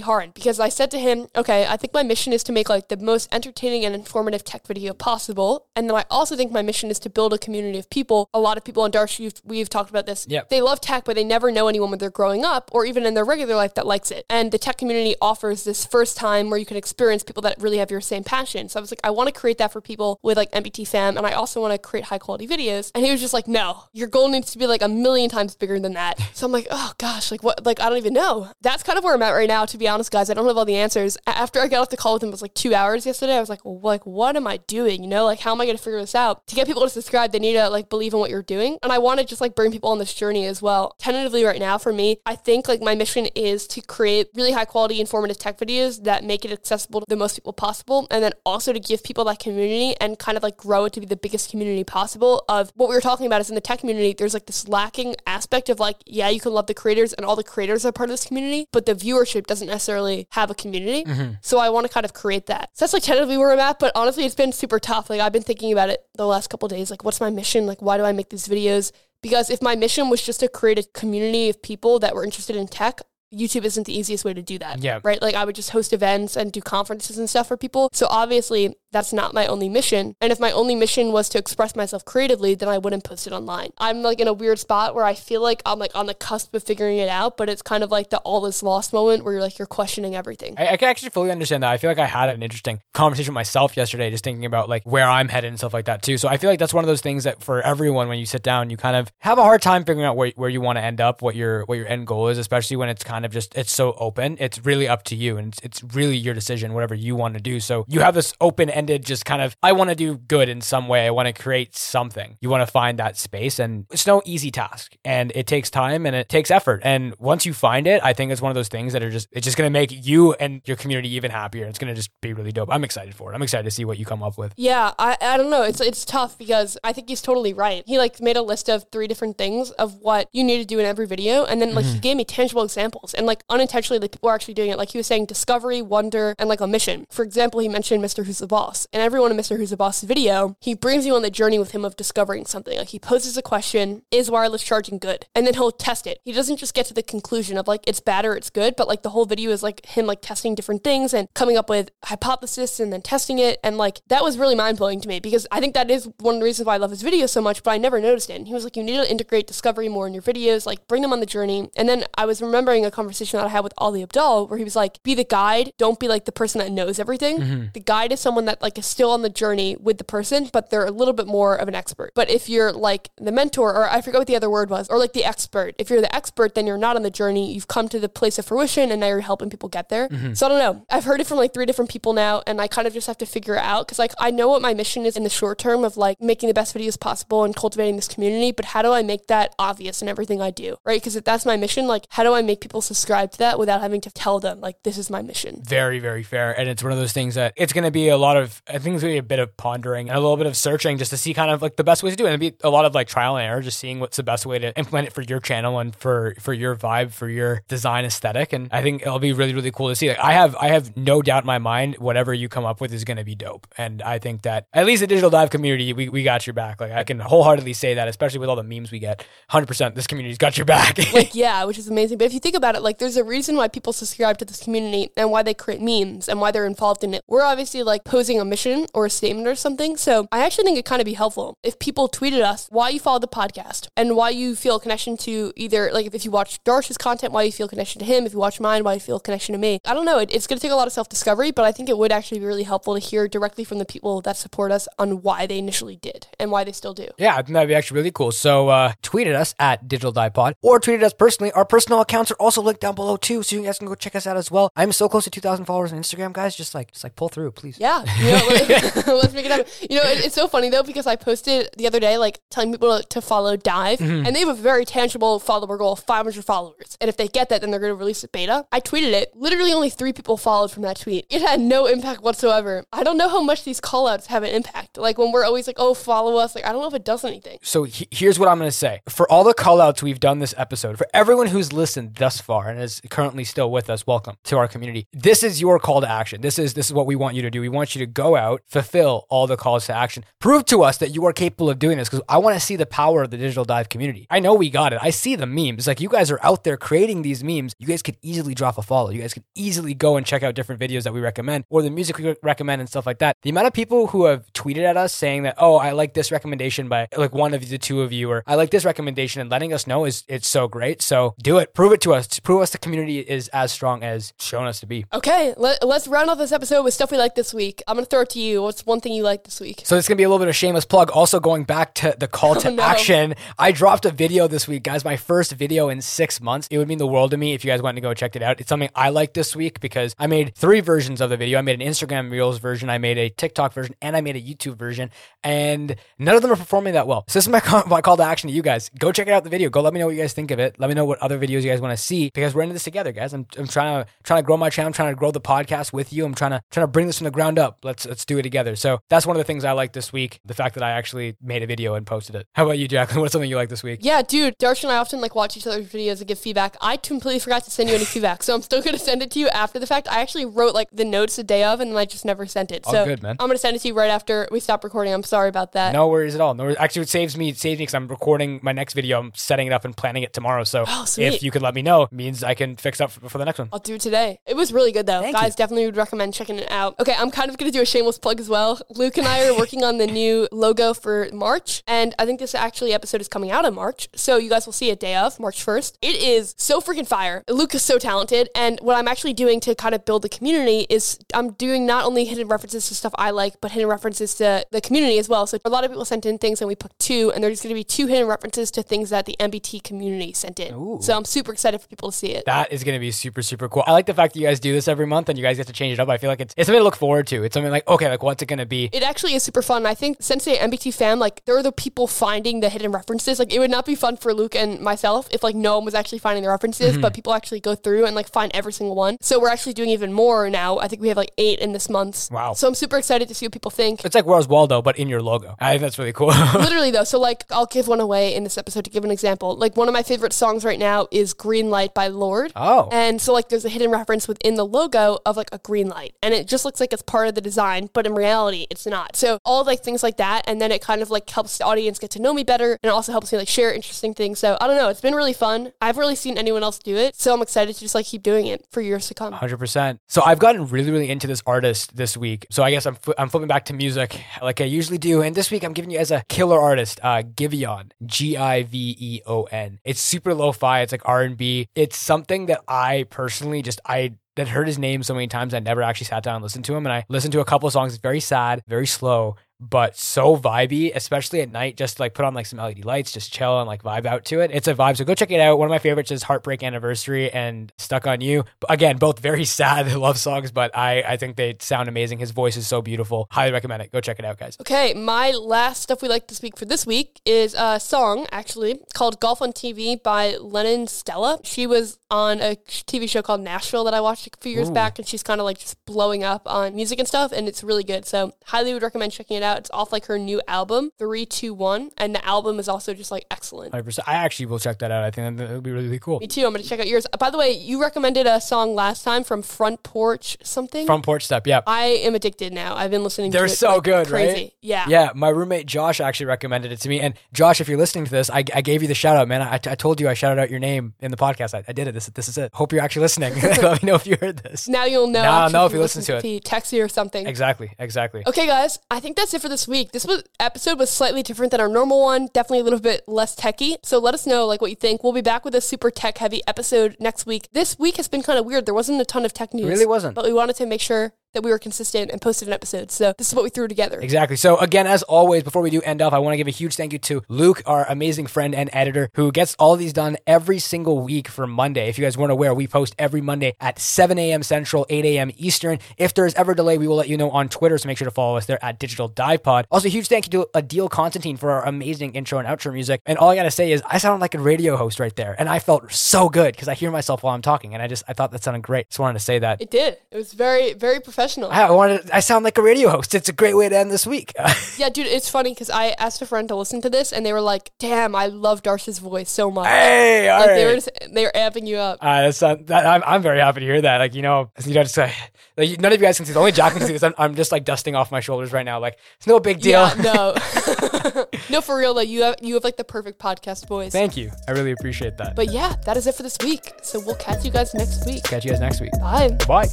hard 0.00 0.32
because 0.32 0.60
I 0.60 0.68
said 0.68 0.90
to 0.92 0.98
him, 0.98 1.26
okay, 1.34 1.66
I 1.66 1.76
think 1.76 1.92
my 1.92 2.04
mission 2.04 2.32
is 2.32 2.44
to 2.44 2.52
make 2.52 2.68
like 2.68 2.88
the 2.88 2.96
most 2.96 3.28
entertaining 3.34 3.84
and 3.84 3.94
informative 3.94 4.44
tech 4.44 4.66
video 4.66 4.94
possible. 4.94 5.66
And 5.74 5.88
then 5.88 5.96
I 5.96 6.04
also 6.08 6.36
think 6.36 6.52
my 6.52 6.62
mission 6.62 6.88
is 6.88 7.00
to 7.00 7.10
build 7.10 7.32
a 7.32 7.38
community 7.38 7.78
of 7.78 7.90
people. 7.90 8.28
A 8.32 8.38
lot 8.38 8.56
of 8.56 8.64
people 8.64 8.84
on 8.84 8.92
Darsh, 8.92 9.18
you've, 9.18 9.34
we've 9.44 9.68
talked 9.68 9.90
about 9.90 10.06
this. 10.06 10.26
Yep. 10.28 10.50
They 10.50 10.60
love 10.60 10.80
tech, 10.80 11.04
but 11.04 11.16
they 11.16 11.24
never 11.24 11.50
know 11.50 11.66
anyone 11.66 11.90
when 11.90 11.98
they're 11.98 12.10
growing 12.10 12.44
up 12.44 12.70
or 12.72 12.84
even 12.84 13.04
in 13.04 13.14
their 13.14 13.24
regular 13.24 13.56
life 13.56 13.74
that 13.74 13.86
likes 13.86 14.12
it. 14.12 14.24
And 14.30 14.52
the 14.52 14.58
tech 14.58 14.78
community 14.78 15.16
offers 15.20 15.64
this 15.64 15.84
first 15.84 16.16
time 16.16 16.48
where 16.48 16.58
you 16.58 16.66
can 16.66 16.76
experience 16.76 17.24
people 17.24 17.42
that 17.42 17.60
really 17.60 17.78
have 17.78 17.90
your 17.90 18.00
same 18.00 18.22
passion. 18.22 18.68
So 18.68 18.78
was 18.82 18.92
like, 18.92 19.00
I 19.04 19.10
want 19.10 19.28
to 19.28 19.32
create 19.32 19.58
that 19.58 19.72
for 19.72 19.80
people 19.80 20.18
with 20.22 20.36
like 20.36 20.50
MBT 20.52 20.86
fam. 20.86 21.16
And 21.16 21.26
I 21.26 21.32
also 21.32 21.60
want 21.60 21.72
to 21.72 21.78
create 21.78 22.06
high 22.06 22.18
quality 22.18 22.46
videos. 22.46 22.90
And 22.94 23.04
he 23.04 23.10
was 23.10 23.20
just 23.20 23.34
like, 23.34 23.48
no, 23.48 23.84
your 23.92 24.08
goal 24.08 24.28
needs 24.28 24.52
to 24.52 24.58
be 24.58 24.66
like 24.66 24.82
a 24.82 24.88
million 24.88 25.30
times 25.30 25.54
bigger 25.54 25.78
than 25.78 25.94
that. 25.94 26.20
So 26.34 26.46
I'm 26.46 26.52
like, 26.52 26.66
oh 26.70 26.92
gosh, 26.98 27.30
like 27.30 27.44
what? 27.44 27.64
Like, 27.64 27.78
I 27.78 27.88
don't 27.88 27.98
even 27.98 28.14
know. 28.14 28.50
That's 28.62 28.82
kind 28.82 28.98
of 28.98 29.04
where 29.04 29.14
I'm 29.14 29.22
at 29.22 29.30
right 29.30 29.46
now, 29.46 29.64
to 29.66 29.78
be 29.78 29.86
honest, 29.86 30.10
guys. 30.10 30.28
I 30.28 30.34
don't 30.34 30.46
have 30.46 30.56
all 30.56 30.64
the 30.64 30.76
answers. 30.76 31.16
After 31.26 31.60
I 31.60 31.68
got 31.68 31.82
off 31.82 31.90
the 31.90 31.96
call 31.96 32.14
with 32.14 32.22
him, 32.22 32.30
it 32.30 32.32
was 32.32 32.42
like 32.42 32.54
two 32.54 32.74
hours 32.74 33.06
yesterday. 33.06 33.36
I 33.36 33.40
was 33.40 33.50
like, 33.50 33.64
well, 33.64 33.78
like, 33.80 34.04
what 34.06 34.34
am 34.34 34.46
I 34.46 34.56
doing? 34.56 35.02
You 35.02 35.08
know, 35.08 35.24
like, 35.24 35.40
how 35.40 35.52
am 35.52 35.60
I 35.60 35.66
going 35.66 35.76
to 35.76 35.82
figure 35.82 36.00
this 36.00 36.14
out? 36.14 36.44
To 36.48 36.54
get 36.56 36.66
people 36.66 36.82
to 36.82 36.88
subscribe, 36.88 37.32
they 37.32 37.38
need 37.38 37.52
to 37.52 37.68
like 37.68 37.90
believe 37.90 38.14
in 38.14 38.18
what 38.18 38.30
you're 38.30 38.42
doing. 38.42 38.78
And 38.82 38.90
I 38.90 38.98
want 38.98 39.20
to 39.20 39.26
just 39.26 39.40
like 39.40 39.54
bring 39.54 39.70
people 39.70 39.90
on 39.90 39.98
this 39.98 40.14
journey 40.14 40.46
as 40.46 40.62
well. 40.62 40.96
Tentatively, 40.98 41.44
right 41.44 41.60
now, 41.60 41.78
for 41.78 41.92
me, 41.92 42.18
I 42.26 42.34
think 42.34 42.66
like 42.66 42.80
my 42.80 42.94
mission 42.94 43.26
is 43.34 43.66
to 43.68 43.82
create 43.82 44.28
really 44.34 44.52
high 44.52 44.64
quality, 44.64 45.00
informative 45.00 45.38
tech 45.38 45.58
videos 45.58 46.02
that 46.04 46.24
make 46.24 46.44
it 46.44 46.50
accessible 46.50 47.00
to 47.00 47.06
the 47.08 47.16
most 47.16 47.36
people 47.36 47.52
possible. 47.52 48.06
And 48.10 48.24
then 48.24 48.32
also 48.44 48.71
to 48.72 48.80
give 48.80 49.02
people 49.02 49.24
that 49.24 49.38
community 49.38 49.94
and 50.00 50.18
kind 50.18 50.36
of 50.36 50.42
like 50.42 50.56
grow 50.56 50.84
it 50.84 50.92
to 50.94 51.00
be 51.00 51.06
the 51.06 51.16
biggest 51.16 51.50
community 51.50 51.84
possible 51.84 52.44
of 52.48 52.72
what 52.74 52.88
we 52.88 52.94
were 52.94 53.00
talking 53.00 53.26
about 53.26 53.40
is 53.40 53.48
in 53.48 53.54
the 53.54 53.60
tech 53.60 53.80
community, 53.80 54.14
there's 54.16 54.34
like 54.34 54.46
this 54.46 54.68
lacking 54.68 55.14
aspect 55.26 55.68
of 55.68 55.80
like, 55.80 55.96
yeah, 56.06 56.28
you 56.28 56.40
can 56.40 56.52
love 56.52 56.66
the 56.66 56.74
creators 56.74 57.12
and 57.12 57.26
all 57.26 57.36
the 57.36 57.44
creators 57.44 57.84
are 57.84 57.92
part 57.92 58.08
of 58.08 58.12
this 58.12 58.24
community, 58.24 58.66
but 58.72 58.86
the 58.86 58.94
viewership 58.94 59.46
doesn't 59.46 59.68
necessarily 59.68 60.26
have 60.30 60.50
a 60.50 60.54
community. 60.54 61.04
Mm-hmm. 61.04 61.32
So 61.40 61.58
I 61.58 61.70
want 61.70 61.86
to 61.86 61.92
kind 61.92 62.04
of 62.04 62.12
create 62.12 62.46
that. 62.46 62.70
So 62.72 62.84
that's 62.84 62.92
like 62.92 63.02
tentatively 63.02 63.36
where 63.36 63.52
I'm 63.52 63.60
at, 63.60 63.78
but 63.78 63.92
honestly, 63.94 64.24
it's 64.24 64.34
been 64.34 64.52
super 64.52 64.78
tough. 64.78 65.10
Like 65.10 65.20
I've 65.20 65.32
been 65.32 65.42
thinking 65.42 65.72
about 65.72 65.90
it 65.90 66.04
the 66.14 66.26
last 66.26 66.48
couple 66.48 66.68
days. 66.68 66.90
Like, 66.90 67.04
what's 67.04 67.20
my 67.20 67.30
mission? 67.30 67.66
Like, 67.66 67.82
why 67.82 67.96
do 67.96 68.04
I 68.04 68.12
make 68.12 68.30
these 68.30 68.48
videos? 68.48 68.92
Because 69.22 69.50
if 69.50 69.62
my 69.62 69.76
mission 69.76 70.10
was 70.10 70.20
just 70.20 70.40
to 70.40 70.48
create 70.48 70.78
a 70.78 70.82
community 70.82 71.48
of 71.48 71.62
people 71.62 72.00
that 72.00 72.14
were 72.14 72.24
interested 72.24 72.56
in 72.56 72.66
tech, 72.66 73.00
YouTube 73.32 73.64
isn't 73.64 73.86
the 73.86 73.98
easiest 73.98 74.24
way 74.24 74.34
to 74.34 74.42
do 74.42 74.58
that. 74.58 74.80
Yeah. 74.80 75.00
Right? 75.02 75.20
Like 75.20 75.34
I 75.34 75.44
would 75.44 75.54
just 75.54 75.70
host 75.70 75.92
events 75.92 76.36
and 76.36 76.52
do 76.52 76.60
conferences 76.60 77.18
and 77.18 77.28
stuff 77.28 77.48
for 77.48 77.56
people. 77.56 77.88
So 77.92 78.06
obviously 78.10 78.76
that's 78.92 79.12
not 79.12 79.34
my 79.34 79.46
only 79.46 79.68
mission. 79.68 80.14
And 80.20 80.32
if 80.32 80.38
my 80.38 80.52
only 80.52 80.74
mission 80.74 81.12
was 81.12 81.28
to 81.30 81.38
express 81.38 81.74
myself 81.74 82.04
creatively, 82.04 82.54
then 82.54 82.68
I 82.68 82.78
wouldn't 82.78 83.04
post 83.04 83.26
it 83.26 83.32
online. 83.32 83.70
I'm 83.78 84.02
like 84.02 84.20
in 84.20 84.28
a 84.28 84.32
weird 84.32 84.58
spot 84.58 84.94
where 84.94 85.04
I 85.04 85.14
feel 85.14 85.42
like 85.42 85.62
I'm 85.66 85.78
like 85.78 85.94
on 85.94 86.06
the 86.06 86.14
cusp 86.14 86.54
of 86.54 86.62
figuring 86.62 86.98
it 86.98 87.08
out, 87.08 87.36
but 87.36 87.48
it's 87.48 87.62
kind 87.62 87.82
of 87.82 87.90
like 87.90 88.10
the 88.10 88.18
all 88.18 88.46
is 88.46 88.62
lost 88.62 88.92
moment 88.92 89.24
where 89.24 89.32
you're 89.34 89.42
like 89.42 89.58
you're 89.58 89.66
questioning 89.66 90.14
everything. 90.14 90.54
I, 90.58 90.68
I 90.68 90.76
can 90.76 90.88
actually 90.88 91.10
fully 91.10 91.30
understand 91.30 91.62
that. 91.62 91.70
I 91.70 91.78
feel 91.78 91.90
like 91.90 91.98
I 91.98 92.06
had 92.06 92.28
an 92.28 92.42
interesting 92.42 92.80
conversation 92.92 93.32
with 93.32 93.36
myself 93.36 93.76
yesterday, 93.76 94.10
just 94.10 94.24
thinking 94.24 94.44
about 94.44 94.68
like 94.68 94.84
where 94.84 95.08
I'm 95.08 95.28
headed 95.28 95.48
and 95.48 95.58
stuff 95.58 95.74
like 95.74 95.86
that 95.86 96.02
too. 96.02 96.18
So 96.18 96.28
I 96.28 96.36
feel 96.36 96.50
like 96.50 96.58
that's 96.58 96.74
one 96.74 96.84
of 96.84 96.88
those 96.88 97.00
things 97.00 97.24
that 97.24 97.42
for 97.42 97.62
everyone, 97.62 98.08
when 98.08 98.18
you 98.18 98.26
sit 98.26 98.42
down, 98.42 98.70
you 98.70 98.76
kind 98.76 98.96
of 98.96 99.10
have 99.20 99.38
a 99.38 99.42
hard 99.42 99.62
time 99.62 99.84
figuring 99.84 100.04
out 100.04 100.16
where, 100.16 100.32
where 100.36 100.50
you 100.50 100.60
want 100.60 100.76
to 100.76 100.82
end 100.82 101.00
up, 101.00 101.22
what 101.22 101.34
your 101.34 101.64
what 101.64 101.78
your 101.78 101.86
end 101.86 102.06
goal 102.06 102.28
is, 102.28 102.38
especially 102.38 102.76
when 102.76 102.88
it's 102.88 103.04
kind 103.04 103.24
of 103.24 103.32
just 103.32 103.56
it's 103.56 103.72
so 103.72 103.94
open. 103.98 104.36
It's 104.38 104.64
really 104.64 104.88
up 104.88 105.04
to 105.04 105.16
you, 105.16 105.36
and 105.36 105.48
it's, 105.48 105.60
it's 105.62 105.94
really 105.94 106.16
your 106.16 106.34
decision, 106.34 106.74
whatever 106.74 106.94
you 106.94 107.16
want 107.16 107.34
to 107.34 107.40
do. 107.40 107.60
So 107.60 107.84
you 107.88 108.00
have 108.00 108.14
this 108.14 108.34
open 108.40 108.68
ended, 108.82 109.06
just 109.06 109.24
kind 109.24 109.40
of 109.42 109.56
I 109.62 109.72
want 109.72 109.90
to 109.90 109.96
do 109.96 110.16
good 110.16 110.48
in 110.48 110.60
some 110.60 110.88
way. 110.88 111.06
I 111.06 111.10
want 111.10 111.26
to 111.26 111.42
create 111.42 111.76
something. 111.76 112.36
You 112.40 112.50
want 112.50 112.66
to 112.66 112.70
find 112.70 112.98
that 112.98 113.16
space, 113.16 113.58
and 113.58 113.86
it's 113.90 114.06
no 114.06 114.22
easy 114.24 114.50
task, 114.50 114.96
and 115.04 115.30
it 115.34 115.46
takes 115.46 115.70
time 115.70 116.04
and 116.06 116.16
it 116.16 116.28
takes 116.28 116.50
effort. 116.50 116.80
And 116.84 117.14
once 117.18 117.46
you 117.46 117.54
find 117.54 117.86
it, 117.86 118.02
I 118.02 118.12
think 118.12 118.32
it's 118.32 118.42
one 118.42 118.50
of 118.50 118.54
those 118.54 118.68
things 118.68 118.92
that 118.92 119.02
are 119.02 119.10
just 119.10 119.28
it's 119.30 119.44
just 119.44 119.56
gonna 119.56 119.70
make 119.70 119.90
you 119.92 120.34
and 120.34 120.60
your 120.64 120.76
community 120.76 121.10
even 121.14 121.30
happier. 121.30 121.66
It's 121.66 121.78
gonna 121.78 121.94
just 121.94 122.10
be 122.20 122.32
really 122.32 122.52
dope. 122.52 122.68
I'm 122.72 122.84
excited 122.84 123.14
for 123.14 123.32
it. 123.32 123.34
I'm 123.34 123.42
excited 123.42 123.64
to 123.64 123.70
see 123.70 123.84
what 123.84 123.98
you 123.98 124.04
come 124.04 124.22
up 124.22 124.36
with. 124.36 124.52
Yeah, 124.56 124.92
I, 124.98 125.16
I 125.20 125.36
don't 125.36 125.50
know. 125.50 125.62
It's 125.62 125.80
it's 125.80 126.04
tough 126.04 126.36
because 126.38 126.76
I 126.82 126.92
think 126.92 127.08
he's 127.08 127.22
totally 127.22 127.54
right. 127.54 127.84
He 127.86 127.98
like 127.98 128.20
made 128.20 128.36
a 128.36 128.42
list 128.42 128.68
of 128.68 128.86
three 128.90 129.06
different 129.06 129.38
things 129.38 129.70
of 129.72 129.96
what 130.00 130.28
you 130.32 130.42
need 130.42 130.58
to 130.58 130.64
do 130.64 130.78
in 130.78 130.86
every 130.86 131.06
video, 131.06 131.44
and 131.44 131.60
then 131.60 131.74
like 131.74 131.84
he 131.84 131.92
mm-hmm. 131.92 132.00
gave 132.00 132.16
me 132.16 132.24
tangible 132.24 132.62
examples, 132.62 133.14
and 133.14 133.26
like 133.26 133.44
unintentionally, 133.48 134.00
like 134.00 134.12
people 134.12 134.28
are 134.28 134.34
actually 134.34 134.54
doing 134.54 134.70
it. 134.70 134.78
Like 134.78 134.90
he 134.90 134.98
was 134.98 135.06
saying 135.06 135.26
discovery, 135.26 135.82
wonder, 135.82 136.34
and 136.38 136.48
like 136.48 136.60
a 136.60 136.66
mission. 136.66 137.06
For 137.10 137.22
example, 137.22 137.60
he 137.60 137.68
mentioned 137.68 138.02
Mrwhosetheboss, 138.02 138.71
and 138.92 139.02
everyone 139.02 139.30
in 139.30 139.36
Mrwhosetheboss 139.36 140.04
video, 140.04 140.56
he 140.60 140.74
brings 140.74 141.06
you 141.06 141.14
on 141.14 141.22
the 141.22 141.30
journey 141.30 141.58
with 141.58 141.72
him 141.72 141.84
of 141.84 141.96
discovering 141.96 142.46
something. 142.46 142.78
Like 142.78 142.88
he 142.88 142.98
poses 142.98 143.36
a 143.36 143.42
question: 143.42 144.02
Is 144.10 144.30
wireless 144.30 144.62
charging 144.62 144.98
good? 144.98 145.26
And 145.34 145.46
then 145.46 145.54
he'll 145.54 145.70
test 145.70 146.06
it. 146.06 146.20
He 146.24 146.32
doesn't 146.32 146.56
just 146.56 146.74
get 146.74 146.86
to 146.86 146.94
the 146.94 147.02
conclusion 147.02 147.58
of 147.58 147.68
like 147.68 147.82
it's 147.86 148.00
bad 148.00 148.24
or 148.24 148.34
it's 148.34 148.50
good, 148.50 148.74
but 148.76 148.88
like 148.88 149.02
the 149.02 149.10
whole 149.10 149.26
video 149.26 149.50
is 149.50 149.62
like 149.62 149.84
him 149.86 150.06
like 150.06 150.20
testing 150.22 150.54
different 150.54 150.84
things 150.84 151.14
and 151.14 151.28
coming 151.34 151.56
up 151.56 151.68
with 151.68 151.90
hypothesis 152.04 152.80
and 152.80 152.92
then 152.92 153.02
testing 153.02 153.38
it. 153.38 153.58
And 153.62 153.78
like 153.78 154.00
that 154.08 154.22
was 154.22 154.38
really 154.38 154.54
mind 154.54 154.78
blowing 154.78 155.00
to 155.00 155.08
me 155.08 155.20
because 155.20 155.46
I 155.50 155.60
think 155.60 155.74
that 155.74 155.90
is 155.90 156.08
one 156.18 156.36
of 156.36 156.40
the 156.40 156.44
reasons 156.44 156.66
why 156.66 156.74
I 156.74 156.78
love 156.78 156.90
his 156.90 157.02
videos 157.02 157.30
so 157.30 157.40
much, 157.40 157.62
but 157.62 157.72
I 157.72 157.78
never 157.78 158.00
noticed 158.00 158.30
it. 158.30 158.34
And 158.34 158.46
he 158.46 158.54
was 158.54 158.64
like, 158.64 158.76
you 158.76 158.82
need 158.82 158.96
to 158.96 159.10
integrate 159.10 159.46
discovery 159.46 159.88
more 159.88 160.06
in 160.06 160.14
your 160.14 160.22
videos, 160.22 160.66
like 160.66 160.86
bring 160.86 161.02
them 161.02 161.12
on 161.12 161.20
the 161.20 161.26
journey. 161.26 161.70
And 161.76 161.88
then 161.88 162.04
I 162.16 162.26
was 162.26 162.40
remembering 162.40 162.84
a 162.84 162.90
conversation 162.90 163.38
that 163.38 163.46
I 163.46 163.50
had 163.50 163.64
with 163.64 163.74
Ali 163.78 164.04
Abdaal 164.04 164.48
where 164.48 164.58
he 164.58 164.64
was 164.64 164.76
like, 164.76 165.02
be 165.02 165.14
the 165.14 165.24
guide, 165.24 165.72
don't 165.78 165.98
be 165.98 166.08
like 166.08 166.24
the 166.24 166.32
person 166.32 166.58
that 166.60 166.70
knows 166.70 166.98
everything. 166.98 167.38
Mm-hmm. 167.38 167.64
The 167.74 167.80
guide 167.80 168.12
is 168.12 168.20
someone 168.20 168.44
that 168.46 168.61
like 168.62 168.78
still 168.82 169.10
on 169.10 169.22
the 169.22 169.30
journey 169.30 169.76
with 169.78 169.98
the 169.98 170.04
person, 170.04 170.48
but 170.52 170.70
they're 170.70 170.86
a 170.86 170.90
little 170.90 171.14
bit 171.14 171.26
more 171.26 171.56
of 171.56 171.68
an 171.68 171.74
expert. 171.74 172.12
But 172.14 172.30
if 172.30 172.48
you're 172.48 172.72
like 172.72 173.10
the 173.16 173.32
mentor, 173.32 173.74
or 173.74 173.88
I 173.88 174.00
forget 174.00 174.20
what 174.20 174.28
the 174.28 174.36
other 174.36 174.50
word 174.50 174.70
was, 174.70 174.88
or 174.88 174.98
like 174.98 175.12
the 175.12 175.24
expert, 175.24 175.74
if 175.78 175.90
you're 175.90 176.00
the 176.00 176.14
expert, 176.14 176.54
then 176.54 176.66
you're 176.66 176.78
not 176.78 176.96
on 176.96 177.02
the 177.02 177.10
journey. 177.10 177.52
You've 177.52 177.68
come 177.68 177.88
to 177.88 177.98
the 177.98 178.08
place 178.08 178.38
of 178.38 178.46
fruition 178.46 178.90
and 178.90 179.00
now 179.00 179.08
you're 179.08 179.20
helping 179.20 179.50
people 179.50 179.68
get 179.68 179.88
there. 179.88 180.08
Mm-hmm. 180.08 180.34
So 180.34 180.46
I 180.46 180.48
don't 180.48 180.58
know. 180.58 180.86
I've 180.90 181.04
heard 181.04 181.20
it 181.20 181.26
from 181.26 181.38
like 181.38 181.54
three 181.54 181.66
different 181.66 181.90
people 181.90 182.12
now, 182.12 182.42
and 182.46 182.60
I 182.60 182.68
kind 182.68 182.86
of 182.86 182.94
just 182.94 183.06
have 183.06 183.18
to 183.18 183.26
figure 183.26 183.54
it 183.54 183.62
out 183.62 183.86
because 183.86 183.98
like 183.98 184.12
I 184.18 184.30
know 184.30 184.48
what 184.48 184.62
my 184.62 184.74
mission 184.74 185.04
is 185.06 185.16
in 185.16 185.24
the 185.24 185.30
short 185.30 185.58
term 185.58 185.84
of 185.84 185.96
like 185.96 186.20
making 186.20 186.48
the 186.48 186.54
best 186.54 186.74
videos 186.74 186.98
possible 186.98 187.44
and 187.44 187.54
cultivating 187.54 187.96
this 187.96 188.08
community, 188.08 188.52
but 188.52 188.66
how 188.66 188.82
do 188.82 188.92
I 188.92 189.02
make 189.02 189.26
that 189.28 189.54
obvious 189.58 190.02
in 190.02 190.08
everything 190.08 190.40
I 190.40 190.50
do? 190.50 190.76
Right? 190.84 191.00
Because 191.00 191.16
if 191.16 191.24
that's 191.24 191.46
my 191.46 191.56
mission, 191.56 191.86
like 191.86 192.06
how 192.10 192.22
do 192.22 192.34
I 192.34 192.42
make 192.42 192.60
people 192.60 192.80
subscribe 192.80 193.32
to 193.32 193.38
that 193.38 193.58
without 193.58 193.80
having 193.80 194.00
to 194.02 194.10
tell 194.10 194.40
them 194.40 194.60
like 194.60 194.82
this 194.82 194.98
is 194.98 195.10
my 195.10 195.22
mission? 195.22 195.62
Very, 195.64 195.98
very 195.98 196.22
fair. 196.22 196.58
And 196.58 196.68
it's 196.68 196.82
one 196.82 196.92
of 196.92 196.98
those 196.98 197.12
things 197.12 197.34
that 197.34 197.54
it's 197.56 197.72
going 197.72 197.84
to 197.84 197.90
be 197.90 198.08
a 198.08 198.16
lot 198.16 198.36
of, 198.36 198.51
I 198.68 198.78
think 198.78 198.94
it's 198.94 199.02
to 199.02 199.08
be 199.08 199.18
a 199.18 199.22
bit 199.22 199.38
of 199.38 199.56
pondering 199.56 200.08
and 200.08 200.16
a 200.16 200.20
little 200.20 200.36
bit 200.36 200.46
of 200.46 200.56
searching 200.56 200.98
just 200.98 201.10
to 201.10 201.16
see 201.16 201.32
kind 201.34 201.50
of 201.50 201.62
like 201.62 201.76
the 201.76 201.84
best 201.84 202.02
ways 202.02 202.12
to 202.14 202.16
do 202.16 202.26
it. 202.26 202.32
And 202.32 202.40
be 202.40 202.54
a 202.62 202.70
lot 202.70 202.84
of 202.84 202.94
like 202.94 203.08
trial 203.08 203.36
and 203.36 203.46
error, 203.46 203.60
just 203.60 203.78
seeing 203.78 204.00
what's 204.00 204.16
the 204.16 204.22
best 204.22 204.46
way 204.46 204.58
to 204.58 204.76
implement 204.76 205.08
it 205.08 205.12
for 205.12 205.22
your 205.22 205.40
channel 205.40 205.78
and 205.78 205.94
for, 205.94 206.34
for 206.40 206.52
your 206.52 206.76
vibe, 206.76 207.12
for 207.12 207.28
your 207.28 207.62
design 207.68 208.04
aesthetic. 208.04 208.52
And 208.52 208.68
I 208.72 208.82
think 208.82 209.02
it'll 209.02 209.18
be 209.18 209.32
really, 209.32 209.54
really 209.54 209.70
cool 209.70 209.88
to 209.88 209.96
see. 209.96 210.08
Like 210.08 210.18
I 210.18 210.32
have, 210.32 210.56
I 210.56 210.68
have 210.68 210.96
no 210.96 211.22
doubt 211.22 211.44
in 211.44 211.46
my 211.46 211.58
mind, 211.58 211.96
whatever 211.98 212.34
you 212.34 212.48
come 212.48 212.64
up 212.64 212.80
with 212.80 212.92
is 212.92 213.04
to 213.04 213.24
be 213.24 213.34
dope. 213.34 213.66
And 213.76 214.02
I 214.02 214.18
think 214.18 214.42
that 214.42 214.66
at 214.72 214.86
least 214.86 215.00
the 215.00 215.06
digital 215.06 215.30
dive 215.30 215.50
community, 215.50 215.92
we, 215.92 216.08
we 216.08 216.22
got 216.22 216.46
your 216.46 216.54
back. 216.54 216.80
Like 216.80 216.92
I 216.92 217.04
can 217.04 217.18
wholeheartedly 217.18 217.74
say 217.74 217.94
that, 217.94 218.08
especially 218.08 218.38
with 218.38 218.48
all 218.48 218.56
the 218.56 218.62
memes 218.62 218.90
we 218.90 218.98
get. 218.98 219.24
100% 219.50 219.94
this 219.94 220.06
community's 220.06 220.38
got 220.38 220.56
your 220.56 220.64
back. 220.64 220.98
like 221.12 221.34
yeah 221.34 221.64
which 221.64 221.78
is 221.78 221.88
amazing 221.88 222.18
but 222.18 222.24
if 222.24 222.32
you 222.32 222.40
think 222.40 222.56
about 222.56 222.74
it 222.74 222.82
like 222.82 222.98
there's 222.98 223.16
a 223.16 223.24
reason 223.24 223.56
why 223.56 223.68
people 223.68 223.92
subscribe 223.92 224.38
to 224.38 224.44
this 224.44 224.62
community 224.62 225.10
and 225.16 225.30
why 225.30 225.42
they 225.42 225.54
create 225.54 225.80
memes 225.80 226.28
and 226.28 226.40
why 226.40 226.50
they're 226.50 226.66
involved 226.66 227.04
in 227.04 227.14
it 227.14 227.22
we're 227.26 227.42
obviously 227.42 227.82
like 227.82 228.04
posing 228.04 228.31
a 228.40 228.44
mission 228.44 228.86
or 228.94 229.06
a 229.06 229.10
statement 229.10 229.46
or 229.46 229.54
something 229.54 229.96
so 229.96 230.26
i 230.32 230.44
actually 230.44 230.64
think 230.64 230.78
it 230.78 230.84
kind 230.84 231.00
of 231.00 231.06
be 231.06 231.14
helpful 231.14 231.56
if 231.62 231.78
people 231.78 232.08
tweeted 232.08 232.42
us 232.42 232.66
why 232.70 232.88
you 232.88 233.00
follow 233.00 233.18
the 233.18 233.28
podcast 233.28 233.88
and 233.96 234.16
why 234.16 234.30
you 234.30 234.54
feel 234.54 234.76
a 234.76 234.80
connection 234.80 235.16
to 235.16 235.52
either 235.56 235.90
like 235.92 236.06
if, 236.06 236.14
if 236.14 236.24
you 236.24 236.30
watch 236.30 236.62
darsh's 236.64 236.98
content 236.98 237.32
why 237.32 237.42
you 237.42 237.52
feel 237.52 237.68
connection 237.68 237.98
to 237.98 238.04
him 238.04 238.26
if 238.26 238.32
you 238.32 238.38
watch 238.38 238.60
mine 238.60 238.84
why 238.84 238.94
you 238.94 239.00
feel 239.00 239.18
connection 239.20 239.52
to 239.52 239.58
me 239.58 239.78
i 239.84 239.94
don't 239.94 240.04
know 240.04 240.18
it, 240.18 240.32
it's 240.32 240.46
going 240.46 240.58
to 240.58 240.62
take 240.62 240.72
a 240.72 240.76
lot 240.76 240.86
of 240.86 240.92
self-discovery 240.92 241.50
but 241.50 241.64
i 241.64 241.72
think 241.72 241.88
it 241.88 241.98
would 241.98 242.12
actually 242.12 242.38
be 242.38 242.46
really 242.46 242.62
helpful 242.64 242.94
to 242.94 243.00
hear 243.00 243.28
directly 243.28 243.64
from 243.64 243.78
the 243.78 243.84
people 243.84 244.20
that 244.20 244.36
support 244.36 244.70
us 244.72 244.88
on 244.98 245.22
why 245.22 245.46
they 245.46 245.58
initially 245.58 245.96
did 245.96 246.26
and 246.38 246.50
why 246.50 246.64
they 246.64 246.72
still 246.72 246.94
do 246.94 247.06
Yeah, 247.18 247.34
I 247.34 247.42
think 247.42 247.54
that'd 247.54 247.68
be 247.68 247.74
actually 247.74 247.96
really 247.98 248.10
cool. 248.10 248.32
So 248.32 248.68
uh, 248.68 248.92
tweet 249.02 249.26
at 249.26 249.34
us 249.34 249.54
at 249.58 249.88
Digital 249.88 250.12
Dive 250.12 250.34
Pod 250.34 250.54
or 250.62 250.78
tweet 250.80 251.00
at 251.00 251.04
us 251.04 251.12
personally. 251.12 251.52
Our 251.52 251.64
personal 251.64 252.00
accounts 252.00 252.30
are 252.30 252.36
also 252.36 252.62
linked 252.62 252.80
down 252.80 252.94
below 252.94 253.16
too, 253.16 253.42
so 253.42 253.56
you 253.56 253.62
guys 253.62 253.78
can 253.78 253.86
go 253.88 253.94
check 253.94 254.14
us 254.16 254.26
out 254.26 254.36
as 254.36 254.50
well. 254.50 254.70
I'm 254.76 254.92
so 254.92 255.08
close 255.08 255.24
to 255.24 255.30
2,000 255.30 255.64
followers 255.64 255.92
on 255.92 255.98
Instagram, 255.98 256.32
guys. 256.32 256.56
Just 256.56 256.74
like, 256.74 256.92
just 256.92 257.04
like 257.04 257.16
pull 257.16 257.28
through, 257.28 257.52
please. 257.52 257.76
Yeah, 257.78 258.04
You 258.22 258.32
know, 258.32 258.46
like, 258.50 259.06
let's 259.06 259.32
make 259.34 259.44
it 259.46 259.50
happen. 259.50 259.66
You 259.90 259.96
know, 259.96 260.02
it, 260.04 260.24
it's 260.26 260.34
so 260.34 260.48
funny 260.48 260.68
though 260.70 260.82
because 260.82 261.06
I 261.06 261.16
posted 261.16 261.68
the 261.76 261.86
other 261.86 262.00
day 262.00 262.18
like 262.18 262.40
telling 262.50 262.72
people 262.72 262.98
to, 263.00 263.06
to 263.08 263.20
follow 263.20 263.56
Dive, 263.56 263.98
Mm-hmm. 263.98 264.26
and 264.26 264.34
they 264.34 264.40
have 264.40 264.48
a 264.48 264.54
very 264.54 264.84
tangible 264.84 265.38
follower 265.38 265.76
goal 265.76 265.92
of 265.92 266.00
500 266.00 266.44
followers. 266.44 266.96
And 267.00 267.08
if 267.08 267.16
they 267.16 267.28
get 267.28 267.48
that, 267.50 267.60
then 267.60 267.70
they're 267.70 267.80
going 267.80 267.90
to 267.92 267.96
release 267.96 268.24
a 268.24 268.28
beta. 268.28 268.66
I 268.72 268.80
tweeted 268.80 269.12
it. 269.12 269.32
Literally, 269.34 269.72
only 269.72 269.90
three 269.90 270.12
people 270.12 270.36
followed 270.36 270.70
from 270.70 270.82
that 270.82 270.98
tweet. 271.00 271.26
It 271.30 271.40
had 271.42 271.60
no 271.60 271.86
impact 271.86 272.22
whatsoever. 272.22 272.84
I 272.92 273.02
don't 273.02 273.16
know 273.18 273.28
how 273.28 273.42
much 273.42 273.64
these 273.64 273.80
callouts 273.80 274.26
have 274.26 274.42
an 274.42 274.50
impact. 274.50 274.96
Like 274.98 275.18
when 275.18 275.32
we're 275.32 275.44
always 275.44 275.66
like, 275.66 275.76
"Oh, 275.78 275.94
follow 275.94 276.36
us." 276.36 276.54
Like 276.54 276.64
I 276.64 276.72
don't 276.72 276.80
know 276.80 276.88
if 276.88 276.94
it 276.94 277.04
does 277.04 277.24
anything. 277.24 277.58
So 277.62 277.84
he- 277.84 278.08
here's 278.10 278.38
what 278.38 278.48
I'm 278.48 278.58
going 278.58 278.70
to 278.70 278.76
say. 278.76 279.00
For 279.08 279.30
all 279.30 279.44
the 279.44 279.54
call 279.54 279.80
outs 279.80 280.02
we've 280.02 280.20
done 280.20 280.38
this 280.38 280.54
episode, 280.56 280.98
for 280.98 281.06
everyone 281.14 281.48
who's 281.48 281.72
listened 281.72 282.14
thus 282.16 282.40
far 282.40 282.68
and 282.68 282.80
is 282.80 283.00
currently 283.10 283.44
still 283.44 283.70
with 283.70 283.88
us, 283.90 284.06
welcome 284.06 284.36
to 284.44 284.56
our 284.58 284.68
community. 284.68 285.06
This 285.12 285.42
is 285.42 285.60
your 285.60 285.78
call 285.78 286.00
to 286.00 286.10
action. 286.10 286.40
This 286.40 286.58
is 286.58 286.74
this 286.74 286.86
is 286.86 286.92
what 286.92 287.06
we 287.06 287.16
want 287.16 287.34
you 287.36 287.42
to 287.42 287.50
do. 287.50 287.60
We 287.60 287.68
want 287.68 287.94
you 287.94 288.00
to 288.00 288.06
go 288.12 288.36
out, 288.36 288.62
fulfill 288.66 289.26
all 289.28 289.46
the 289.46 289.56
calls 289.56 289.86
to 289.86 289.94
action. 289.94 290.24
Prove 290.38 290.64
to 290.66 290.82
us 290.82 290.98
that 290.98 291.14
you 291.14 291.24
are 291.26 291.32
capable 291.32 291.70
of 291.70 291.78
doing 291.78 291.98
this 291.98 292.08
because 292.08 292.24
I 292.28 292.38
want 292.38 292.54
to 292.54 292.60
see 292.60 292.76
the 292.76 292.86
power 292.86 293.22
of 293.22 293.30
the 293.30 293.36
digital 293.36 293.64
dive 293.64 293.88
community. 293.88 294.26
I 294.30 294.40
know 294.40 294.54
we 294.54 294.70
got 294.70 294.92
it. 294.92 294.98
I 295.02 295.10
see 295.10 295.36
the 295.36 295.46
memes. 295.46 295.86
Like 295.86 296.00
you 296.00 296.08
guys 296.08 296.30
are 296.30 296.40
out 296.42 296.64
there 296.64 296.76
creating 296.76 297.22
these 297.22 297.42
memes. 297.42 297.74
You 297.78 297.86
guys 297.86 298.02
could 298.02 298.16
easily 298.22 298.54
drop 298.54 298.78
a 298.78 298.82
follow. 298.82 299.10
You 299.10 299.20
guys 299.20 299.34
could 299.34 299.44
easily 299.54 299.94
go 299.94 300.16
and 300.16 300.26
check 300.26 300.42
out 300.42 300.54
different 300.54 300.80
videos 300.80 301.04
that 301.04 301.12
we 301.12 301.20
recommend 301.20 301.64
or 301.70 301.82
the 301.82 301.90
music 301.90 302.18
we 302.18 302.34
recommend 302.42 302.80
and 302.80 302.88
stuff 302.88 303.06
like 303.06 303.18
that. 303.18 303.36
The 303.42 303.50
amount 303.50 303.66
of 303.66 303.72
people 303.72 304.08
who 304.08 304.26
have 304.26 304.52
tweeted 304.52 304.84
at 304.84 304.96
us 304.96 305.12
saying 305.12 305.42
that, 305.44 305.54
oh, 305.58 305.76
I 305.76 305.92
like 305.92 306.14
this 306.14 306.30
recommendation 306.30 306.88
by 306.88 307.08
like 307.16 307.34
one 307.34 307.54
of 307.54 307.68
the 307.68 307.78
two 307.78 308.02
of 308.02 308.12
you, 308.12 308.30
or 308.30 308.42
I 308.46 308.54
like 308.54 308.70
this 308.70 308.84
recommendation 308.84 309.40
and 309.40 309.50
letting 309.50 309.72
us 309.72 309.86
know 309.86 310.04
is 310.04 310.24
it's 310.28 310.48
so 310.48 310.68
great. 310.68 311.02
So 311.02 311.34
do 311.42 311.58
it. 311.58 311.74
Prove 311.74 311.92
it 311.92 312.00
to 312.02 312.14
us. 312.14 312.40
Prove 312.40 312.62
us 312.62 312.70
the 312.70 312.78
community 312.78 313.20
is 313.20 313.48
as 313.48 313.72
strong 313.72 314.02
as 314.02 314.32
shown 314.38 314.66
us 314.66 314.80
to 314.80 314.86
be. 314.86 315.06
Okay, 315.12 315.54
let, 315.56 315.86
let's 315.86 316.08
round 316.08 316.30
off 316.30 316.38
this 316.38 316.52
episode 316.52 316.82
with 316.82 316.94
stuff 316.94 317.10
we 317.10 317.18
like 317.18 317.34
this 317.34 317.52
week. 317.54 317.82
I'm 317.86 317.96
gonna 317.96 318.01
throw 318.08 318.20
it 318.22 318.30
to 318.30 318.40
you. 318.40 318.62
What's 318.62 318.84
one 318.86 319.00
thing 319.00 319.12
you 319.12 319.22
like 319.22 319.44
this 319.44 319.60
week? 319.60 319.82
So 319.84 319.96
it's 319.96 320.08
gonna 320.08 320.16
be 320.16 320.22
a 320.22 320.28
little 320.28 320.38
bit 320.38 320.48
of 320.48 320.56
shameless 320.56 320.84
plug. 320.84 321.10
Also 321.10 321.40
going 321.40 321.64
back 321.64 321.94
to 321.94 322.14
the 322.18 322.28
call 322.28 322.54
to 322.62 322.68
Oh, 322.68 322.74
no. 322.74 322.82
action. 322.82 323.34
I 323.58 323.72
dropped 323.72 324.04
a 324.06 324.10
video 324.10 324.46
this 324.48 324.66
week, 324.68 324.82
guys. 324.84 325.04
My 325.04 325.16
first 325.16 325.52
video 325.52 325.88
in 325.88 326.00
six 326.00 326.40
months. 326.40 326.68
It 326.70 326.78
would 326.78 326.88
mean 326.88 326.98
the 326.98 327.06
world 327.06 327.30
to 327.32 327.36
me 327.36 327.54
if 327.54 327.64
you 327.64 327.70
guys 327.70 327.82
wanted 327.82 327.96
to 327.96 328.00
go 328.02 328.14
check 328.14 328.36
it 328.36 328.42
out. 328.42 328.60
It's 328.60 328.68
something 328.68 328.88
I 328.94 329.10
like 329.10 329.34
this 329.34 329.54
week 329.56 329.80
because 329.80 330.14
I 330.18 330.26
made 330.26 330.54
three 330.54 330.80
versions 330.80 331.20
of 331.20 331.30
the 331.30 331.36
video. 331.36 331.58
I 331.58 331.62
made 331.62 331.80
an 331.80 331.86
Instagram 331.86 332.30
Reels 332.30 332.58
version, 332.58 332.88
I 332.88 332.98
made 332.98 333.18
a 333.18 333.28
TikTok 333.28 333.72
version, 333.72 333.94
and 334.00 334.16
I 334.16 334.20
made 334.20 334.36
a 334.36 334.40
YouTube 334.40 334.76
version. 334.76 335.10
And 335.44 335.96
none 336.18 336.34
of 336.36 336.42
them 336.42 336.50
are 336.52 336.56
performing 336.56 336.94
that 336.94 337.06
well. 337.06 337.24
So 337.28 337.38
this 337.38 337.44
is 337.44 337.48
my 337.50 337.60
call, 337.68 337.84
my 337.86 338.00
call 338.00 338.16
to 338.16 338.22
action 338.22 338.48
to 338.48 338.54
you 338.54 338.62
guys. 338.62 338.90
Go 338.98 339.12
check 339.12 339.26
it 339.26 339.32
out 339.32 339.44
the 339.44 339.50
video. 339.50 339.68
Go 339.70 339.80
let 339.82 339.92
me 339.92 339.98
know 340.00 340.06
what 340.06 340.14
you 340.14 340.20
guys 340.22 340.32
think 340.32 340.50
of 340.50 340.58
it. 340.58 340.76
Let 340.78 340.88
me 340.88 340.94
know 340.94 341.04
what 341.04 341.18
other 341.18 341.38
videos 341.38 341.62
you 341.62 341.70
guys 341.70 341.80
want 341.80 341.96
to 341.96 342.02
see 342.02 342.30
because 342.32 342.54
we're 342.54 342.62
into 342.62 342.72
this 342.74 342.84
together, 342.84 343.12
guys. 343.12 343.32
I'm, 343.34 343.46
I'm 343.58 343.66
trying 343.66 344.04
to 344.04 344.10
trying 344.22 344.42
to 344.42 344.46
grow 344.46 344.56
my 344.56 344.70
channel. 344.70 344.86
I'm 344.88 344.92
trying 344.92 345.12
to 345.12 345.18
grow 345.18 345.30
the 345.30 345.40
podcast 345.40 345.92
with 345.92 346.12
you. 346.12 346.24
I'm 346.24 346.34
trying 346.34 346.52
to 346.52 346.62
trying 346.70 346.84
to 346.84 346.88
bring 346.90 347.06
this 347.06 347.18
from 347.18 347.24
the 347.24 347.30
ground 347.30 347.58
up. 347.58 347.78
Let's 347.82 347.91
let's 347.92 348.06
let's 348.06 348.24
do 348.24 348.38
it 348.38 348.42
together. 348.42 348.74
So 348.76 349.00
that's 349.10 349.26
one 349.26 349.36
of 349.36 349.40
the 349.40 349.44
things 349.44 349.64
I 349.64 349.72
like 349.72 349.92
this 349.92 350.12
week. 350.12 350.40
The 350.44 350.54
fact 350.54 350.74
that 350.74 350.82
I 350.82 350.90
actually 350.92 351.36
made 351.42 351.62
a 351.62 351.66
video 351.66 351.94
and 351.94 352.06
posted 352.06 352.34
it. 352.36 352.46
How 352.54 352.64
about 352.64 352.78
you, 352.78 352.88
Jacklyn? 352.88 353.20
What's 353.22 353.32
something 353.32 353.48
you 353.50 353.56
like 353.56 353.68
this 353.68 353.82
week? 353.82 354.00
Yeah, 354.02 354.22
dude, 354.22 354.54
Darsh 354.58 354.82
and 354.82 354.92
I 354.92 354.96
often 354.96 355.20
like 355.20 355.34
watch 355.34 355.56
each 355.56 355.66
other's 355.66 355.86
videos 355.88 356.18
and 356.18 356.26
give 356.28 356.38
feedback. 356.38 356.76
I 356.80 356.96
completely 356.96 357.38
forgot 357.38 357.64
to 357.64 357.70
send 357.70 357.88
you 357.90 357.94
any 357.94 358.04
feedback, 358.04 358.42
so 358.42 358.54
I'm 358.54 358.62
still 358.62 358.82
gonna 358.82 358.98
send 358.98 359.22
it 359.22 359.30
to 359.32 359.38
you 359.38 359.48
after 359.48 359.78
the 359.78 359.86
fact. 359.86 360.08
I 360.10 360.20
actually 360.20 360.46
wrote 360.46 360.74
like 360.74 360.88
the 360.90 361.04
notes 361.04 361.36
the 361.36 361.44
day 361.44 361.64
of, 361.64 361.80
and 361.80 361.90
then 361.90 361.98
I 361.98 362.04
just 362.06 362.24
never 362.24 362.46
sent 362.46 362.72
it. 362.72 362.86
All 362.86 362.92
so 362.92 363.04
good, 363.04 363.22
man. 363.22 363.36
I'm 363.38 363.46
gonna 363.48 363.58
send 363.58 363.76
it 363.76 363.80
to 363.80 363.88
you 363.88 363.94
right 363.94 364.10
after 364.10 364.48
we 364.50 364.60
stop 364.60 364.84
recording. 364.84 365.12
I'm 365.12 365.22
sorry 365.22 365.48
about 365.48 365.72
that. 365.72 365.92
No 365.92 366.08
worries 366.08 366.34
at 366.34 366.40
all. 366.40 366.54
No, 366.54 366.64
worries. 366.64 366.76
actually, 366.78 367.02
it 367.02 367.08
saves 367.10 367.36
me 367.36 367.50
it 367.50 367.58
saves 367.58 367.78
me 367.78 367.82
because 367.82 367.94
I'm 367.94 368.08
recording 368.08 368.60
my 368.62 368.72
next 368.72 368.94
video. 368.94 369.20
I'm 369.20 369.32
setting 369.34 369.66
it 369.66 369.72
up 369.72 369.84
and 369.84 369.96
planning 369.96 370.22
it 370.22 370.32
tomorrow. 370.32 370.64
So 370.64 370.84
Oh, 370.86 371.06
if 371.18 371.42
you 371.42 371.50
could 371.50 371.62
let 371.62 371.74
me 371.74 371.82
know, 371.82 372.08
means 372.10 372.42
I 372.42 372.54
can 372.54 372.76
fix 372.76 373.00
up 373.00 373.10
for, 373.10 373.28
for 373.28 373.38
the 373.38 373.44
next 373.44 373.58
one. 373.58 373.68
I'll 373.72 373.78
do 373.78 373.94
it 373.96 374.00
today. 374.00 374.38
It 374.46 374.56
was 374.56 374.72
really 374.72 374.92
good 374.92 375.06
though. 375.06 375.20
Thank 375.20 375.36
Guys, 375.36 375.52
you. 375.52 375.56
definitely 375.56 375.86
would 375.86 375.96
recommend 375.96 376.34
checking 376.34 376.58
it 376.58 376.70
out. 376.70 376.98
Okay, 377.00 377.14
I'm 377.18 377.30
kind 377.30 377.50
of 377.50 377.58
gonna 377.58 377.70
do 377.70 377.81
a 377.82 377.86
shameless 377.86 378.18
plug 378.18 378.40
as 378.40 378.48
well. 378.48 378.80
Luke 378.90 379.18
and 379.18 379.26
I 379.26 379.46
are 379.48 379.56
working 379.56 379.84
on 379.84 379.98
the 379.98 380.06
new 380.06 380.48
logo 380.52 380.94
for 380.94 381.28
March, 381.32 381.82
and 381.86 382.14
I 382.18 382.24
think 382.24 382.40
this 382.40 382.54
actually 382.54 382.92
episode 382.92 383.20
is 383.20 383.28
coming 383.28 383.50
out 383.50 383.64
in 383.64 383.74
March. 383.74 384.08
So 384.14 384.36
you 384.36 384.48
guys 384.48 384.66
will 384.66 384.72
see 384.72 384.90
it 384.90 385.00
day 385.00 385.16
of, 385.16 385.38
March 385.38 385.64
1st. 385.64 385.98
It 386.02 386.16
is 386.16 386.54
so 386.56 386.80
freaking 386.80 387.06
fire. 387.06 387.44
Luke 387.48 387.74
is 387.74 387.82
so 387.82 387.98
talented, 387.98 388.48
and 388.54 388.78
what 388.80 388.96
I'm 388.96 389.08
actually 389.08 389.34
doing 389.34 389.60
to 389.60 389.74
kind 389.74 389.94
of 389.94 390.04
build 390.04 390.22
the 390.22 390.28
community 390.28 390.86
is 390.88 391.18
I'm 391.34 391.52
doing 391.52 391.86
not 391.86 392.04
only 392.04 392.24
hidden 392.24 392.48
references 392.48 392.88
to 392.88 392.94
stuff 392.94 393.12
I 393.16 393.30
like, 393.30 393.60
but 393.60 393.72
hidden 393.72 393.88
references 393.88 394.34
to 394.36 394.64
the 394.70 394.80
community 394.80 395.18
as 395.18 395.28
well. 395.28 395.46
So 395.46 395.58
a 395.64 395.70
lot 395.70 395.84
of 395.84 395.90
people 395.90 396.04
sent 396.04 396.26
in 396.26 396.38
things 396.38 396.60
and 396.60 396.68
we 396.68 396.74
picked 396.74 396.98
two, 396.98 397.32
and 397.34 397.42
there's 397.42 397.62
gonna 397.62 397.74
be 397.74 397.84
two 397.84 398.06
hidden 398.06 398.28
references 398.28 398.70
to 398.72 398.82
things 398.82 399.10
that 399.10 399.26
the 399.26 399.36
MBT 399.38 399.82
community 399.82 400.32
sent 400.32 400.60
in. 400.60 400.74
Ooh. 400.74 400.98
So 401.00 401.16
I'm 401.16 401.24
super 401.24 401.52
excited 401.52 401.80
for 401.80 401.88
people 401.88 402.10
to 402.10 402.16
see 402.16 402.28
it. 402.28 402.44
That 402.46 402.72
is 402.72 402.84
going 402.84 402.94
to 402.94 403.00
be 403.00 403.10
super, 403.10 403.42
super 403.42 403.68
cool. 403.68 403.84
I 403.86 403.92
like 403.92 404.06
the 404.06 404.14
fact 404.14 404.34
that 404.34 404.40
you 404.40 404.46
guys 404.46 404.60
do 404.60 404.72
this 404.72 404.88
every 404.88 405.06
month 405.06 405.28
and 405.28 405.38
you 405.38 405.44
guys 405.44 405.56
get 405.56 405.66
to 405.66 405.72
change 405.72 405.94
it 405.94 406.00
up. 406.00 406.08
I 406.08 406.18
feel 406.18 406.30
like 406.30 406.40
it's, 406.40 406.54
it's 406.56 406.66
something 406.66 406.80
to 406.80 406.84
look 406.84 406.96
forward 406.96 407.26
to. 407.28 407.42
It's 407.42 407.54
something 407.54 407.71
like, 407.72 407.88
okay, 407.88 408.08
like 408.08 408.22
what's 408.22 408.42
it 408.42 408.46
to 408.46 408.66
be? 408.66 408.90
It 408.92 409.02
actually 409.02 409.34
is 409.34 409.42
super 409.42 409.62
fun. 409.62 409.86
I 409.86 409.94
think 409.94 410.18
since 410.20 410.44
the 410.44 410.52
MBT 410.52 410.94
fam, 410.94 411.18
like 411.18 411.44
they're 411.44 411.62
the 411.62 411.72
people 411.72 412.06
finding 412.06 412.60
the 412.60 412.68
hidden 412.68 412.92
references. 412.92 413.38
Like 413.38 413.52
it 413.52 413.58
would 413.58 413.70
not 413.70 413.86
be 413.86 413.94
fun 413.94 414.16
for 414.16 414.34
Luke 414.34 414.54
and 414.54 414.80
myself 414.80 415.28
if 415.30 415.42
like 415.42 415.54
no 415.54 415.76
one 415.76 415.84
was 415.84 415.94
actually 415.94 416.18
finding 416.18 416.44
the 416.44 416.50
references, 416.50 416.98
but 416.98 417.12
mhm. 417.12 417.16
people 417.16 417.34
actually 417.34 417.60
go 417.60 417.74
through 417.74 418.06
and 418.06 418.14
like 418.14 418.28
find 418.28 418.50
every 418.54 418.72
single 418.72 418.96
one. 418.96 419.16
So 419.20 419.40
we're 419.40 419.48
actually 419.48 419.72
doing 419.74 419.90
even 419.90 420.12
more 420.12 420.48
now. 420.50 420.78
I 420.78 420.88
think 420.88 421.02
we 421.02 421.08
have 421.08 421.16
like 421.16 421.32
eight 421.38 421.58
in 421.58 421.72
this 421.72 421.88
month. 421.88 422.28
Wow. 422.30 422.52
So 422.54 422.68
I'm 422.68 422.74
super 422.74 422.98
excited 422.98 423.28
to 423.28 423.34
see 423.34 423.46
what 423.46 423.52
people 423.52 423.70
think. 423.70 424.04
It's 424.04 424.14
like 424.14 424.26
Where's 424.26 424.48
Waldo, 424.48 424.82
but 424.82 424.98
in 424.98 425.08
your 425.08 425.22
logo. 425.22 425.54
I 425.58 425.70
think 425.72 425.82
that's 425.82 425.98
really 425.98 426.12
cool. 426.12 426.28
Literally 426.54 426.90
though, 426.90 427.04
so 427.04 427.18
like 427.18 427.44
I'll 427.50 427.66
give 427.66 427.88
one 427.88 428.00
away 428.00 428.34
in 428.34 428.44
this 428.44 428.58
episode 428.58 428.84
to 428.84 428.90
give 428.90 429.04
an 429.04 429.10
example. 429.10 429.56
Like 429.56 429.76
one 429.76 429.88
of 429.88 429.94
my 429.94 430.02
favorite 430.02 430.32
songs 430.32 430.64
right 430.64 430.78
now 430.78 431.08
is 431.10 431.34
Green 431.34 431.70
Light 431.70 431.94
by 431.94 432.08
Lorde. 432.08 432.52
oh. 432.56 432.88
And 432.92 433.20
so 433.20 433.32
like 433.32 433.48
there's 433.48 433.64
a 433.64 433.68
hidden 433.68 433.90
reference 433.90 434.28
within 434.28 434.56
the 434.56 434.66
logo 434.66 435.18
of 435.24 435.36
like 435.36 435.48
a 435.52 435.58
green 435.58 435.88
light. 435.88 436.14
And 436.22 436.34
it 436.34 436.48
just 436.48 436.64
looks 436.64 436.80
like 436.80 436.92
it's 436.92 437.02
part 437.02 437.28
of 437.28 437.34
the 437.34 437.40
design, 437.40 437.61
but 437.92 438.06
in 438.06 438.14
reality 438.14 438.66
it's 438.70 438.86
not. 438.86 439.16
So 439.16 439.38
all 439.44 439.64
like 439.64 439.82
things 439.82 440.02
like 440.02 440.16
that 440.16 440.42
and 440.46 440.60
then 440.60 440.72
it 440.72 440.80
kind 440.82 441.02
of 441.02 441.10
like 441.10 441.28
helps 441.28 441.58
the 441.58 441.64
audience 441.64 441.98
get 441.98 442.10
to 442.10 442.22
know 442.22 442.34
me 442.34 442.42
better 442.42 442.72
and 442.82 442.90
it 442.90 442.92
also 442.92 443.12
helps 443.12 443.32
me 443.32 443.38
like 443.38 443.48
share 443.48 443.72
interesting 443.72 444.14
things. 444.14 444.38
So 444.38 444.56
I 444.60 444.66
don't 444.66 444.76
know, 444.76 444.88
it's 444.88 445.00
been 445.00 445.14
really 445.14 445.32
fun. 445.32 445.72
I 445.80 445.86
haven't 445.86 446.00
really 446.00 446.16
seen 446.16 446.38
anyone 446.38 446.62
else 446.62 446.78
do 446.78 446.96
it. 446.96 447.16
So 447.16 447.34
I'm 447.34 447.42
excited 447.42 447.74
to 447.74 447.80
just 447.80 447.94
like 447.94 448.06
keep 448.06 448.22
doing 448.22 448.46
it 448.46 448.64
for 448.70 448.80
years 448.80 449.08
to 449.08 449.14
come. 449.14 449.32
Hundred 449.32 449.58
percent. 449.58 450.00
So 450.08 450.22
I've 450.24 450.38
gotten 450.38 450.66
really, 450.68 450.90
really 450.90 451.10
into 451.10 451.26
this 451.26 451.42
artist 451.46 451.96
this 451.96 452.16
week. 452.16 452.46
So 452.50 452.62
I 452.62 452.70
guess 452.70 452.86
I'm 452.86 452.96
fl- 452.96 453.12
I'm 453.18 453.28
flipping 453.28 453.48
back 453.48 453.66
to 453.66 453.74
music 453.74 454.20
like 454.40 454.60
I 454.60 454.64
usually 454.64 454.98
do, 454.98 455.22
and 455.22 455.34
this 455.34 455.50
week 455.50 455.64
I'm 455.64 455.72
giving 455.72 455.90
you 455.90 455.98
as 455.98 456.10
a 456.10 456.22
killer 456.28 456.60
artist, 456.60 457.00
uh, 457.02 457.22
Giveon, 457.22 457.92
G 458.04 458.36
I 458.36 458.62
V 458.64 458.96
E 458.98 459.20
O 459.26 459.44
N. 459.44 459.80
It's 459.84 460.00
super 460.00 460.34
lo-fi. 460.34 460.80
It's 460.80 460.92
like 460.92 461.02
R 461.04 461.22
and 461.22 461.36
B. 461.36 461.68
It's 461.74 461.96
something 461.96 462.46
that 462.46 462.62
I 462.68 463.04
personally 463.10 463.62
just 463.62 463.80
I 463.86 464.14
that 464.36 464.48
heard 464.48 464.66
his 464.66 464.78
name 464.78 465.02
so 465.02 465.14
many 465.14 465.26
times 465.26 465.54
I 465.54 465.58
never 465.60 465.82
actually 465.82 466.06
sat 466.06 466.22
down 466.22 466.36
and 466.36 466.42
listened 466.42 466.64
to 466.66 466.74
him. 466.74 466.86
And 466.86 466.92
I 466.92 467.04
listened 467.08 467.32
to 467.32 467.40
a 467.40 467.44
couple 467.44 467.66
of 467.66 467.72
songs. 467.72 467.92
It's 467.92 468.00
very 468.00 468.20
sad, 468.20 468.62
very 468.66 468.86
slow, 468.86 469.36
but 469.70 469.96
so 469.96 470.36
vibey, 470.36 470.92
especially 470.94 471.40
at 471.40 471.50
night. 471.50 471.76
Just 471.76 472.00
like 472.00 472.14
put 472.14 472.24
on 472.24 472.34
like 472.34 472.46
some 472.46 472.58
LED 472.58 472.84
lights, 472.84 473.12
just 473.12 473.32
chill 473.32 473.60
and 473.60 473.66
like 473.66 473.82
vibe 473.82 474.06
out 474.06 474.24
to 474.26 474.40
it. 474.40 474.50
It's 474.52 474.68
a 474.68 474.74
vibe. 474.74 474.96
So 474.96 475.04
go 475.04 475.14
check 475.14 475.30
it 475.30 475.40
out. 475.40 475.58
One 475.58 475.66
of 475.66 475.70
my 475.70 475.78
favorites 475.78 476.10
is 476.10 476.24
Heartbreak 476.24 476.62
Anniversary 476.62 477.30
and 477.30 477.72
Stuck 477.78 478.06
on 478.06 478.20
You. 478.20 478.44
Again, 478.68 478.96
both 478.96 479.20
very 479.20 479.44
sad 479.52 479.92
love 479.94 480.18
songs, 480.18 480.50
but 480.50 480.76
I 480.76 481.02
I 481.02 481.16
think 481.16 481.36
they 481.36 481.56
sound 481.60 481.88
amazing. 481.88 482.18
His 482.18 482.32
voice 482.32 482.56
is 482.56 482.66
so 482.66 482.82
beautiful. 482.82 483.28
Highly 483.30 483.52
recommend 483.52 483.82
it. 483.82 483.92
Go 483.92 484.00
check 484.00 484.18
it 484.18 484.24
out, 484.24 484.38
guys. 484.38 484.56
Okay, 484.60 484.94
my 484.94 485.30
last 485.30 485.82
stuff 485.82 486.02
we 486.02 486.08
like 486.08 486.26
to 486.28 486.34
speak 486.34 486.58
for 486.58 486.64
this 486.64 486.86
week 486.86 487.20
is 487.24 487.54
a 487.54 487.78
song 487.78 488.26
actually 488.32 488.80
called 488.94 489.20
Golf 489.20 489.40
on 489.40 489.52
TV 489.52 490.02
by 490.02 490.36
Lennon 490.36 490.86
Stella. 490.86 491.38
She 491.44 491.66
was 491.66 491.98
on 492.10 492.40
a 492.40 492.56
TV 492.66 493.08
show 493.08 493.22
called 493.22 493.40
Nashville 493.40 493.84
that 493.84 493.94
I 493.94 494.00
watched 494.00 494.26
a 494.26 494.30
few 494.40 494.52
years 494.52 494.70
Ooh. 494.70 494.74
back, 494.74 494.98
and 494.98 495.06
she's 495.06 495.22
kind 495.22 495.40
of 495.40 495.44
like 495.44 495.58
just 495.58 495.82
blowing 495.84 496.24
up 496.24 496.42
on 496.46 496.74
music 496.74 496.98
and 496.98 497.08
stuff, 497.08 497.32
and 497.32 497.48
it's 497.48 497.62
really 497.62 497.84
good. 497.84 498.04
So, 498.04 498.32
highly 498.46 498.72
would 498.72 498.82
recommend 498.82 499.12
checking 499.12 499.36
it 499.36 499.42
out. 499.42 499.51
It's 499.58 499.70
off 499.72 499.92
like 499.92 500.06
her 500.06 500.18
new 500.18 500.40
album, 500.48 500.90
321, 500.98 501.90
and 501.98 502.14
the 502.14 502.24
album 502.24 502.58
is 502.58 502.68
also 502.68 502.94
just 502.94 503.10
like 503.10 503.26
excellent. 503.30 503.72
100%. 503.72 504.00
I 504.06 504.14
actually 504.14 504.46
will 504.46 504.58
check 504.58 504.78
that 504.80 504.90
out. 504.90 505.04
I 505.04 505.10
think 505.10 505.38
that 505.38 505.50
would 505.50 505.62
be 505.62 505.70
really, 505.70 505.86
really 505.86 505.98
cool. 505.98 506.20
Me 506.20 506.26
too. 506.26 506.44
I'm 506.46 506.52
going 506.52 506.62
to 506.62 506.68
check 506.68 506.80
out 506.80 506.86
yours. 506.88 507.06
By 507.18 507.30
the 507.30 507.38
way, 507.38 507.52
you 507.52 507.80
recommended 507.80 508.26
a 508.26 508.40
song 508.40 508.74
last 508.74 509.04
time 509.04 509.24
from 509.24 509.42
Front 509.42 509.82
Porch 509.82 510.36
something. 510.42 510.86
Front 510.86 511.04
Porch 511.04 511.24
Step, 511.24 511.46
yeah. 511.46 511.60
I 511.66 511.84
am 511.84 512.14
addicted 512.14 512.52
now. 512.52 512.76
I've 512.76 512.90
been 512.90 513.04
listening 513.04 513.30
They're 513.30 513.46
to 513.46 513.52
it. 513.52 513.56
so 513.56 513.74
like, 513.74 513.84
good, 513.84 514.06
crazy. 514.08 514.42
right? 514.42 514.52
Yeah. 514.60 514.86
Yeah, 514.88 515.10
my 515.14 515.28
roommate 515.28 515.66
Josh 515.66 516.00
actually 516.00 516.26
recommended 516.26 516.72
it 516.72 516.80
to 516.80 516.88
me. 516.88 517.00
And 517.00 517.14
Josh, 517.32 517.60
if 517.60 517.68
you're 517.68 517.78
listening 517.78 518.04
to 518.04 518.10
this, 518.10 518.30
I, 518.30 518.44
I 518.54 518.62
gave 518.62 518.82
you 518.82 518.88
the 518.88 518.94
shout 518.94 519.16
out, 519.16 519.28
man. 519.28 519.42
I, 519.42 519.54
I 519.54 519.74
told 519.74 520.00
you 520.00 520.08
I 520.08 520.14
shouted 520.14 520.40
out 520.40 520.50
your 520.50 520.60
name 520.60 520.94
in 521.00 521.10
the 521.10 521.16
podcast. 521.16 521.54
I, 521.54 521.64
I 521.66 521.72
did 521.72 521.88
it. 521.88 521.92
This, 521.92 522.06
this 522.06 522.28
is 522.28 522.38
it. 522.38 522.52
Hope 522.54 522.72
you're 522.72 522.82
actually 522.82 523.02
listening. 523.02 523.34
Let 523.42 523.82
me 523.82 523.86
know 523.86 523.94
if 523.94 524.06
you 524.06 524.16
heard 524.20 524.38
this. 524.38 524.68
Now 524.68 524.84
you'll 524.84 525.06
know. 525.08 525.22
Now 525.22 525.42
I'll 525.42 525.50
know 525.50 525.66
if 525.66 525.72
you 525.72 525.78
listen 525.78 526.02
to 526.04 526.26
it. 526.26 526.44
Texts 526.44 526.72
you 526.72 526.82
or 526.82 526.88
something. 526.88 527.26
Exactly, 527.26 527.72
exactly. 527.78 528.22
Okay, 528.26 528.46
guys, 528.46 528.78
I 528.90 529.00
think 529.00 529.16
that's 529.16 529.34
it 529.34 529.41
for 529.42 529.48
this 529.48 529.68
week. 529.68 529.92
This 529.92 530.06
was, 530.06 530.22
episode 530.40 530.78
was 530.78 530.88
slightly 530.88 531.22
different 531.22 531.50
than 531.50 531.60
our 531.60 531.68
normal 531.68 532.00
one, 532.00 532.28
definitely 532.32 532.60
a 532.60 532.64
little 532.64 532.80
bit 532.80 533.02
less 533.06 533.34
techy. 533.34 533.76
So 533.82 533.98
let 533.98 534.14
us 534.14 534.26
know 534.26 534.46
like 534.46 534.62
what 534.62 534.70
you 534.70 534.76
think. 534.76 535.02
We'll 535.02 535.12
be 535.12 535.20
back 535.20 535.44
with 535.44 535.54
a 535.54 535.60
super 535.60 535.90
tech 535.90 536.18
heavy 536.18 536.40
episode 536.46 536.96
next 536.98 537.26
week. 537.26 537.48
This 537.52 537.78
week 537.78 537.96
has 537.96 538.08
been 538.08 538.22
kind 538.22 538.38
of 538.38 538.46
weird. 538.46 538.64
There 538.64 538.74
wasn't 538.74 539.00
a 539.00 539.04
ton 539.04 539.24
of 539.24 539.34
tech 539.34 539.52
news. 539.52 539.68
really 539.68 539.84
wasn't. 539.84 540.14
But 540.14 540.24
we 540.24 540.32
wanted 540.32 540.56
to 540.56 540.66
make 540.66 540.80
sure 540.80 541.12
that 541.34 541.42
we 541.42 541.50
were 541.50 541.58
consistent 541.58 542.10
and 542.10 542.20
posted 542.20 542.48
an 542.48 542.54
episode. 542.54 542.90
So 542.90 543.14
this 543.16 543.28
is 543.28 543.34
what 543.34 543.44
we 543.44 543.50
threw 543.50 543.66
together. 543.66 543.98
Exactly. 544.00 544.36
So 544.36 544.58
again, 544.58 544.86
as 544.86 545.02
always, 545.04 545.42
before 545.42 545.62
we 545.62 545.70
do 545.70 545.80
end 545.82 546.02
off, 546.02 546.12
I 546.12 546.18
want 546.18 546.34
to 546.34 546.36
give 546.36 546.46
a 546.46 546.50
huge 546.50 546.76
thank 546.76 546.92
you 546.92 546.98
to 547.00 547.22
Luke, 547.28 547.62
our 547.64 547.86
amazing 547.88 548.26
friend 548.26 548.54
and 548.54 548.68
editor, 548.72 549.08
who 549.14 549.32
gets 549.32 549.54
all 549.58 549.72
of 549.72 549.78
these 549.78 549.92
done 549.92 550.18
every 550.26 550.58
single 550.58 551.00
week 551.00 551.28
for 551.28 551.46
Monday. 551.46 551.88
If 551.88 551.98
you 551.98 552.04
guys 552.04 552.18
weren't 552.18 552.32
aware, 552.32 552.52
we 552.52 552.66
post 552.66 552.94
every 552.98 553.22
Monday 553.22 553.54
at 553.60 553.78
7 553.78 554.18
a.m. 554.18 554.42
Central, 554.42 554.84
8 554.90 555.04
a.m. 555.04 555.30
Eastern. 555.36 555.78
If 555.96 556.12
there's 556.12 556.34
ever 556.34 556.54
delay, 556.54 556.76
we 556.76 556.86
will 556.86 556.96
let 556.96 557.08
you 557.08 557.16
know 557.16 557.30
on 557.30 557.48
Twitter. 557.48 557.78
So 557.78 557.86
make 557.86 557.96
sure 557.96 558.04
to 558.04 558.10
follow 558.10 558.36
us 558.36 558.46
there 558.46 558.62
at 558.62 558.78
Digital 558.78 559.08
Dive 559.08 559.42
Pod. 559.42 559.66
Also, 559.70 559.88
huge 559.88 560.08
thank 560.08 560.26
you 560.26 560.30
to 560.30 560.48
Adil 560.54 560.90
Constantine 560.90 561.38
for 561.38 561.50
our 561.50 561.66
amazing 561.66 562.14
intro 562.14 562.38
and 562.38 562.46
outro 562.48 562.72
music. 562.72 563.00
And 563.06 563.16
all 563.16 563.30
I 563.30 563.36
gotta 563.36 563.50
say 563.50 563.72
is, 563.72 563.82
I 563.86 563.98
sound 563.98 564.20
like 564.20 564.34
a 564.34 564.38
radio 564.38 564.76
host 564.76 565.00
right 565.00 565.14
there, 565.16 565.34
and 565.38 565.48
I 565.48 565.60
felt 565.60 565.90
so 565.92 566.28
good 566.28 566.54
because 566.54 566.68
I 566.68 566.74
hear 566.74 566.90
myself 566.90 567.22
while 567.22 567.34
I'm 567.34 567.42
talking, 567.42 567.72
and 567.72 567.82
I 567.82 567.86
just 567.86 568.04
I 568.06 568.12
thought 568.12 568.32
that 568.32 568.42
sounded 568.42 568.62
great. 568.62 568.90
Just 568.90 568.98
wanted 568.98 569.14
to 569.14 569.24
say 569.24 569.38
that. 569.38 569.62
It 569.62 569.70
did. 569.70 569.96
It 570.10 570.16
was 570.16 570.34
very, 570.34 570.74
very 570.74 571.00
professional. 571.00 571.21
I 571.66 571.70
wanted. 571.70 572.10
I 572.10 572.20
sound 572.20 572.44
like 572.44 572.58
a 572.58 572.62
radio 572.62 572.90
host. 572.90 573.14
It's 573.14 573.28
a 573.28 573.32
great 573.32 573.54
way 573.54 573.68
to 573.68 573.76
end 573.76 573.90
this 573.90 574.06
week. 574.06 574.32
yeah, 574.78 574.88
dude, 574.88 575.06
it's 575.06 575.28
funny 575.28 575.52
because 575.52 575.70
I 575.70 575.88
asked 575.98 576.22
a 576.22 576.26
friend 576.26 576.48
to 576.48 576.56
listen 576.56 576.80
to 576.82 576.90
this, 576.90 577.12
and 577.12 577.24
they 577.24 577.32
were 577.32 577.40
like, 577.40 577.70
"Damn, 577.78 578.14
I 578.14 578.26
love 578.26 578.62
Darsh's 578.62 578.98
voice 578.98 579.30
so 579.30 579.50
much." 579.50 579.66
Hey, 579.66 580.28
all 580.28 580.40
like 580.40 580.48
right. 580.48 580.56
they 580.56 580.66
were 580.66 580.74
just, 580.74 580.90
they 581.12 581.24
were 581.24 581.32
amping 581.34 581.66
you 581.66 581.76
up. 581.76 581.98
Uh, 582.00 582.22
that's, 582.22 582.40
that, 582.40 582.86
I'm, 582.86 583.02
I'm 583.06 583.22
very 583.22 583.40
happy 583.40 583.60
to 583.60 583.66
hear 583.66 583.80
that. 583.82 583.98
Like, 583.98 584.14
you 584.14 584.22
know, 584.22 584.50
you 584.64 584.74
know, 584.74 584.82
just 584.82 584.98
uh, 584.98 585.08
like, 585.56 585.80
none 585.80 585.92
of 585.92 586.00
you 586.00 586.06
guys 586.06 586.16
can 586.16 586.26
see 586.26 586.32
this. 586.32 586.36
Only 586.36 586.52
Jack 586.52 586.72
can 586.72 586.82
see 586.82 586.92
this. 586.92 587.02
I'm, 587.02 587.14
I'm 587.18 587.34
just 587.34 587.52
like 587.52 587.64
dusting 587.64 587.94
off 587.94 588.10
my 588.10 588.20
shoulders 588.20 588.52
right 588.52 588.64
now. 588.64 588.80
Like, 588.80 588.98
it's 589.16 589.26
no 589.26 589.40
big 589.40 589.60
deal. 589.60 589.80
Yeah, 589.80 589.94
no, 590.02 590.34
no, 591.50 591.60
for 591.60 591.76
real 591.76 591.94
though. 591.94 592.00
You 592.00 592.22
have 592.22 592.36
you 592.42 592.54
have 592.54 592.64
like 592.64 592.76
the 592.76 592.84
perfect 592.84 593.20
podcast 593.20 593.66
voice. 593.68 593.92
Thank 593.92 594.16
you. 594.16 594.30
I 594.48 594.52
really 594.52 594.72
appreciate 594.72 595.16
that. 595.18 595.36
But 595.36 595.52
yeah, 595.52 595.76
that 595.84 595.96
is 595.96 596.06
it 596.06 596.14
for 596.14 596.22
this 596.22 596.36
week. 596.42 596.72
So 596.82 597.00
we'll 597.00 597.16
catch 597.16 597.44
you 597.44 597.50
guys 597.50 597.74
next 597.74 598.06
week. 598.06 598.24
Catch 598.24 598.44
you 598.44 598.50
guys 598.50 598.60
next 598.60 598.80
week. 598.80 598.92
Bye. 599.00 599.36
Bye. 599.46 599.68